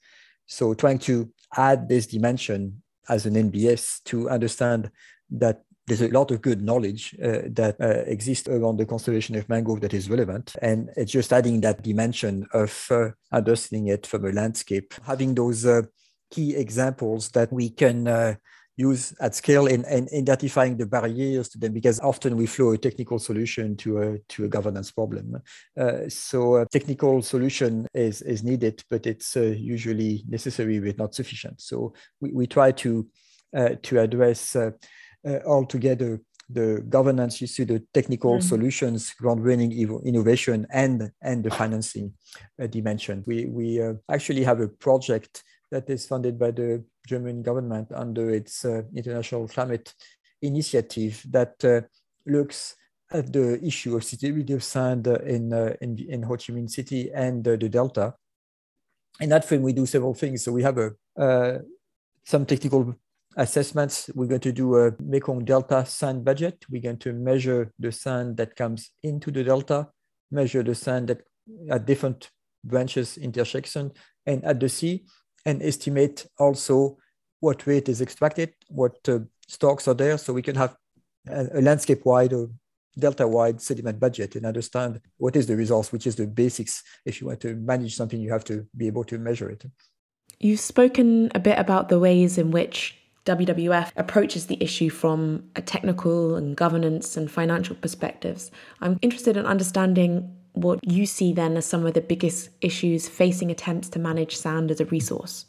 So 0.47 0.74
trying 0.74 0.99
to 1.01 1.30
add 1.57 1.89
this 1.89 2.07
dimension 2.07 2.82
as 3.09 3.26
an 3.26 3.35
NBS 3.35 4.03
to 4.05 4.28
understand 4.28 4.91
that 5.30 5.62
there's 5.87 6.03
a 6.03 6.09
lot 6.09 6.30
of 6.30 6.41
good 6.41 6.62
knowledge 6.62 7.14
uh, 7.22 7.43
that 7.49 7.76
uh, 7.80 8.05
exists 8.07 8.49
around 8.49 8.78
the 8.78 8.87
conservation 8.87 9.37
of 9.37 9.49
mangrove 9.49 9.82
that 9.82 9.93
is 9.93 10.09
relevant. 10.09 10.57
And 10.62 10.91
it's 10.97 11.12
just 11.12 11.32
adding 11.32 11.61
that 11.61 11.82
dimension 11.82 12.47
of 12.55 12.87
uh, 12.91 13.11
understanding 13.32 13.89
it 13.89 14.07
from 14.07 14.24
a 14.24 14.32
landscape, 14.32 14.95
having 15.07 15.35
those 15.35 15.66
uh, 15.66 15.82
key 16.30 16.57
examples 16.57 17.30
that 17.30 17.53
we 17.53 17.68
can 17.68 18.09
uh, 18.09 18.35
use 18.76 19.14
at 19.20 19.34
scale 19.34 19.66
in, 19.66 19.84
in, 19.84 20.08
identifying 20.12 20.76
the 20.76 20.86
barriers 20.86 21.48
to 21.48 21.58
them 21.58 21.72
because 21.72 22.00
often 22.00 22.36
we 22.36 22.46
flow 22.46 22.72
a 22.72 22.78
technical 22.78 23.18
solution 23.18 23.76
to 23.76 24.02
a 24.02 24.18
to 24.28 24.44
a 24.44 24.48
governance 24.48 24.90
problem 24.90 25.40
uh, 25.78 26.08
so 26.08 26.56
a 26.56 26.66
technical 26.66 27.22
solution 27.22 27.86
is 27.94 28.20
is 28.22 28.42
needed 28.42 28.82
but 28.90 29.06
it's 29.06 29.36
uh, 29.36 29.42
usually 29.42 30.24
necessary 30.28 30.80
but 30.80 30.98
not 30.98 31.14
sufficient 31.14 31.60
so 31.60 31.94
we, 32.20 32.32
we 32.32 32.46
try 32.46 32.72
to 32.72 33.06
uh, 33.54 33.76
to 33.82 34.00
address 34.00 34.56
uh, 34.56 34.72
uh, 35.24 35.38
altogether 35.46 36.20
the 36.50 36.84
governance 36.88 37.40
issue, 37.40 37.64
the 37.64 37.80
technical 37.94 38.32
mm-hmm. 38.32 38.48
solutions, 38.48 39.12
ground-running 39.12 39.70
innovation, 40.04 40.66
and 40.72 41.12
and 41.22 41.44
the 41.44 41.50
financing 41.50 42.12
uh, 42.60 42.66
dimension. 42.66 43.22
We 43.28 43.46
we 43.46 43.80
actually 44.10 44.42
have 44.42 44.60
a 44.60 44.66
project 44.66 45.44
that 45.70 45.88
is 45.88 46.04
funded 46.04 46.36
by 46.36 46.50
the 46.50 46.84
German 47.07 47.42
government 47.42 47.88
under 47.92 48.30
its 48.30 48.64
uh, 48.64 48.82
international 48.94 49.48
climate 49.48 49.94
initiative 50.42 51.24
that 51.30 51.64
uh, 51.64 51.80
looks 52.26 52.76
at 53.12 53.32
the 53.32 53.64
issue 53.64 53.96
of 53.96 54.02
sustainability 54.02 54.55
of 54.55 54.64
sand 54.64 55.07
in, 55.07 55.52
uh, 55.52 55.74
in, 55.80 55.98
in 56.09 56.22
Ho 56.22 56.36
Chi 56.36 56.52
Minh 56.52 56.70
City 56.70 57.11
and 57.14 57.44
the 57.44 57.57
Delta. 57.57 58.14
In 59.20 59.28
that 59.28 59.44
frame, 59.44 59.62
we 59.62 59.72
do 59.72 59.86
several 59.86 60.14
things. 60.14 60.42
So 60.42 60.52
we 60.52 60.62
have 60.62 60.78
a, 60.78 61.61
some 62.24 62.46
technical 62.46 62.94
assessments. 63.36 64.11
We're 64.14 64.26
going 64.26 64.40
to 64.40 64.52
do 64.52 64.76
a 64.76 64.92
Mekong 65.00 65.44
Delta 65.44 65.84
sand 65.86 66.24
budget. 66.24 66.64
We're 66.70 66.82
going 66.82 66.98
to 66.98 67.12
measure 67.12 67.72
the 67.78 67.92
sand 67.92 68.36
that 68.38 68.57
comes 68.57 68.90
into 69.02 69.30
the 69.30 69.44
Delta, 69.44 69.88
measure 70.30 70.62
the 70.62 70.74
sand 70.74 71.09
that 71.09 71.22
at 71.70 71.86
different 71.86 72.30
branches 72.64 73.18
intersection 73.18 73.92
and 74.26 74.44
at 74.44 74.59
the 74.59 74.68
sea, 74.68 75.05
and 75.45 75.62
estimate 75.62 76.26
also 76.38 76.99
what 77.40 77.66
weight 77.66 77.88
is 77.88 78.01
extracted, 78.01 78.55
what 78.68 78.97
uh, 79.09 79.18
stocks 79.47 79.86
are 79.86 79.95
there, 79.95 80.16
so 80.18 80.32
we 80.32 80.42
can 80.42 80.57
have 80.57 80.76
a, 81.28 81.59
a 81.59 81.61
landscape-wide 81.61 82.32
or 82.32 82.49
delta-wide 82.99 83.61
sediment 83.61 83.99
budget 83.99 84.36
and 84.36 84.47
understand 84.47 85.01
what 85.18 85.36
is 85.36 85.47
the 85.47 85.57
resource, 85.57 85.92
which 85.92 86.07
is 86.07 86.16
the 86.16 86.26
basics. 86.26 86.82
If 87.05 87.20
you 87.20 87.26
want 87.26 87.40
to 87.40 87.55
manage 87.55 87.97
something, 87.97 88.20
you 88.20 88.32
have 88.32 88.45
to 88.45 88.66
be 88.76 88.86
able 88.86 89.05
to 89.05 89.18
measure 89.18 89.51
it. 89.51 89.64
You've 90.40 90.61
spoken 90.61 91.30
a 91.34 91.40
bit 91.40 91.59
about 91.59 91.88
the 91.88 91.99
ways 91.99 92.38
in 92.38 92.51
which 92.51 92.97
WWF 93.24 93.90
approaches 93.97 94.47
the 94.47 94.62
issue 94.62 94.90
from 94.90 95.45
a 95.57 95.62
technical 95.62 96.36
and 96.36 96.57
governance 96.57 97.16
and 97.16 97.30
financial 97.30 97.76
perspectives. 97.76 98.51
I'm 98.80 98.99
interested 99.01 99.36
in 99.36 99.47
understanding 99.47 100.36
what 100.55 100.78
you 100.88 101.05
see 101.05 101.32
then 101.32 101.57
as 101.57 101.66
some 101.66 101.84
of 101.84 101.94
the 101.94 102.00
biggest 102.00 102.48
issues 102.61 103.09
facing 103.09 103.50
attempts 103.50 103.88
to 103.90 103.98
manage 103.98 104.36
sand 104.36 104.70
as 104.70 104.80
a 104.80 104.86
resource? 104.86 105.46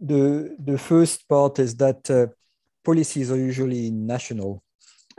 The, 0.00 0.56
the 0.58 0.78
first 0.78 1.28
part 1.28 1.58
is 1.58 1.74
that 1.76 2.10
uh, 2.10 2.28
policies 2.84 3.30
are 3.30 3.36
usually 3.36 3.90
national. 3.90 4.62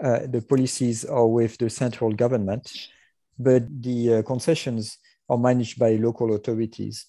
Uh, 0.01 0.19
the 0.27 0.41
policies 0.41 1.03
are 1.05 1.27
with 1.27 1.57
the 1.57 1.69
central 1.69 2.13
government, 2.13 2.71
but 3.37 3.63
the 3.81 4.15
uh, 4.15 4.21
concessions 4.21 4.97
are 5.29 5.37
managed 5.37 5.77
by 5.77 5.95
local 5.95 6.33
authorities. 6.35 7.05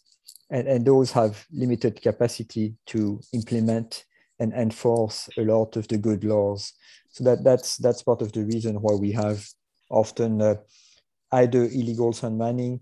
And, 0.51 0.67
and 0.67 0.85
those 0.85 1.13
have 1.13 1.47
limited 1.53 2.03
capacity 2.03 2.75
to 2.87 3.21
implement 3.33 4.05
and 4.41 4.53
enforce 4.55 5.29
a 5.37 5.43
lot 5.43 5.77
of 5.77 5.87
the 5.89 5.99
good 5.99 6.25
laws. 6.25 6.73
So 7.11 7.23
that, 7.25 7.45
that's, 7.45 7.77
that's 7.77 8.03
part 8.03 8.23
of 8.23 8.33
the 8.33 8.45
reason 8.45 8.77
why 8.81 8.95
we 8.95 9.13
have 9.13 9.47
often 9.91 10.41
uh, 10.41 10.55
either 11.33 11.65
illegal 11.65 12.13
sand 12.13 12.39
mining 12.39 12.81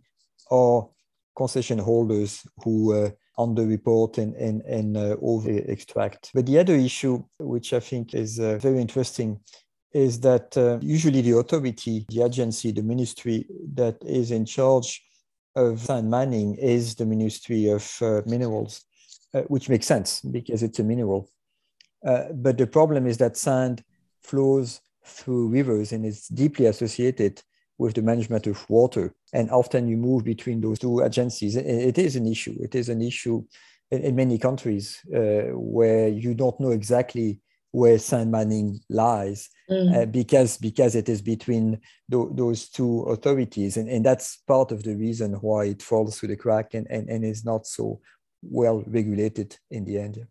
or 0.51 0.91
concession 1.37 1.79
holders 1.79 2.47
who 2.63 2.95
uh, 2.95 3.11
underreport 3.39 4.19
and, 4.19 4.35
and, 4.37 4.63
and 4.63 4.97
uh, 4.97 5.17
over 5.21 5.51
extract. 5.51 6.31
But 6.33 6.47
the 6.47 6.59
other 6.59 6.75
issue, 6.75 7.23
which 7.39 7.73
I 7.73 7.81
think 7.81 8.15
is 8.15 8.41
uh, 8.41 8.59
very 8.59 8.81
interesting, 8.81 9.41
is 9.93 10.21
that 10.21 10.57
uh, 10.57 10.79
usually 10.81 11.21
the 11.21 11.39
authority, 11.39 12.07
the 12.09 12.23
agency, 12.23 12.73
the 12.73 12.83
ministry 12.83 13.47
that 13.75 13.97
is 14.05 14.31
in 14.31 14.45
charge 14.45 15.03
of 15.57 15.81
sand 15.81 16.11
mining 16.11 16.55
is 16.57 16.95
the 16.95 17.07
Ministry 17.07 17.69
of 17.71 17.97
uh, 18.03 18.21
Minerals, 18.27 18.85
uh, 19.35 19.41
which 19.43 19.69
makes 19.69 19.87
sense 19.87 20.21
because 20.21 20.63
it's 20.63 20.79
a 20.79 20.85
mineral. 20.85 21.31
Uh, 22.07 22.25
but 22.35 22.59
the 22.59 22.67
problem 22.67 23.07
is 23.07 23.17
that 23.19 23.37
sand 23.37 23.83
flows 24.23 24.81
through 25.05 25.49
rivers 25.49 25.93
and 25.93 26.05
is 26.05 26.29
deeply 26.29 26.67
associated 26.67 27.43
with 27.79 27.95
the 27.95 28.03
management 28.03 28.47
of 28.47 28.69
water. 28.71 29.15
And 29.33 29.51
often 29.51 29.89
you 29.89 29.97
move 29.97 30.25
between 30.25 30.61
those 30.61 30.79
two 30.79 31.05
agencies. 31.05 31.57
It 31.57 31.99
is 31.99 32.17
an 32.17 32.27
issue. 32.27 32.57
It 32.61 32.75
is 32.75 32.89
an 32.89 33.03
issue 33.03 33.45
in, 33.91 34.17
many 34.17 34.39
countries 34.39 35.01
uh, 35.15 35.53
where 35.53 36.09
you 36.09 36.35
don't 36.35 36.59
know 36.61 36.71
exactly 36.71 37.41
where 37.73 37.99
sand 37.99 38.31
mining 38.31 38.81
lies 38.89 39.51
mm. 39.71 39.95
uh, 39.95 40.07
because 40.07 40.57
because 40.57 40.95
it 40.95 41.09
is 41.09 41.21
between 41.21 41.79
th- 42.11 42.29
those 42.33 42.69
two 42.69 43.03
authorities 43.03 43.77
and, 43.77 43.89
and 43.89 44.05
that's 44.05 44.39
part 44.49 44.73
of 44.73 44.83
the 44.83 44.95
reason 44.95 45.35
why 45.35 45.65
it 45.65 45.83
falls 45.83 46.19
through 46.19 46.29
the 46.29 46.37
crack 46.37 46.73
and, 46.73 46.87
and, 46.89 47.09
and 47.11 47.25
is 47.25 47.45
not 47.45 47.67
so 47.67 48.01
well 48.43 48.83
regulated 48.87 49.59
in 49.71 49.85
the 49.85 49.99
end 49.99 50.27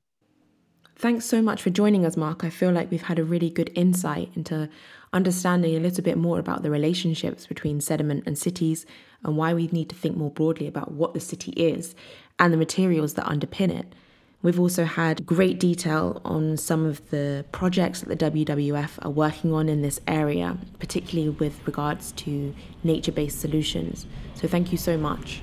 Thanks 0.98 1.26
so 1.26 1.42
much 1.42 1.62
for 1.62 1.70
joining 1.70 2.06
us, 2.06 2.16
Marc. 2.16 2.46
I 2.46 2.50
feel 2.50 2.72
like 2.72 2.90
we've 2.90 3.02
had 3.02 3.20
a 3.20 3.24
really 3.26 3.50
good 3.50 3.70
insight 3.76 4.32
into 4.34 4.70
understanding 5.12 5.76
a 5.76 5.80
little 5.80 6.04
bit 6.04 6.18
more 6.18 6.40
about 6.40 6.64
the 6.64 6.72
relationships 6.72 7.46
between 7.46 7.82
sediment 7.82 8.24
and 8.26 8.38
cities 8.38 8.86
and 9.22 9.36
why 9.36 9.54
we 9.54 9.68
need 9.68 9.90
to 9.90 9.96
think 9.96 10.16
more 10.16 10.32
broadly 10.32 10.68
about 10.68 10.92
what 10.92 11.14
the 11.14 11.20
city 11.20 11.52
is 11.52 11.96
and 12.40 12.54
the 12.54 12.58
materials 12.58 13.16
that 13.16 13.26
underpin 13.26 13.78
it. 13.78 13.94
We've 14.42 14.60
also 14.60 14.86
had 14.86 15.26
great 15.26 15.60
detail 15.60 16.22
on 16.24 16.56
some 16.56 16.86
of 16.86 17.10
the 17.10 17.44
projects 17.52 18.02
that 18.02 18.18
the 18.18 18.32
WWF 18.32 18.92
are 19.02 19.12
working 19.12 19.52
on 19.54 19.68
in 19.68 19.82
this 19.82 20.00
area, 20.08 20.58
particularly 20.80 21.30
with 21.30 21.66
regards 21.68 22.14
to 22.14 22.56
nature 22.86 23.12
based 23.12 23.42
solutions. 23.42 24.06
So, 24.36 24.48
thank 24.48 24.72
you 24.72 24.78
so 24.78 24.98
much. 24.98 25.42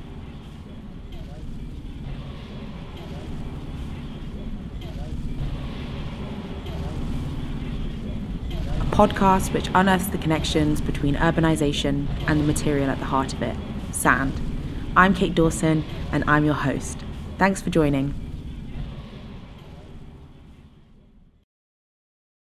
Podcast 8.92 9.54
which 9.54 9.70
unearths 9.74 10.08
the 10.08 10.18
connections 10.18 10.80
between 10.82 11.14
urbanisation 11.14 12.06
and 12.28 12.38
the 12.38 12.44
material 12.44 12.90
at 12.90 12.98
the 12.98 13.06
heart 13.06 13.32
of 13.32 13.42
it 13.42 13.56
sand. 13.90 14.38
I'm 14.94 15.14
Kate 15.14 15.34
Dawson, 15.34 15.84
and 16.12 16.22
I'm 16.26 16.44
your 16.44 16.54
host. 16.54 16.98
Thanks 17.38 17.62
for 17.62 17.70
joining. 17.70 18.21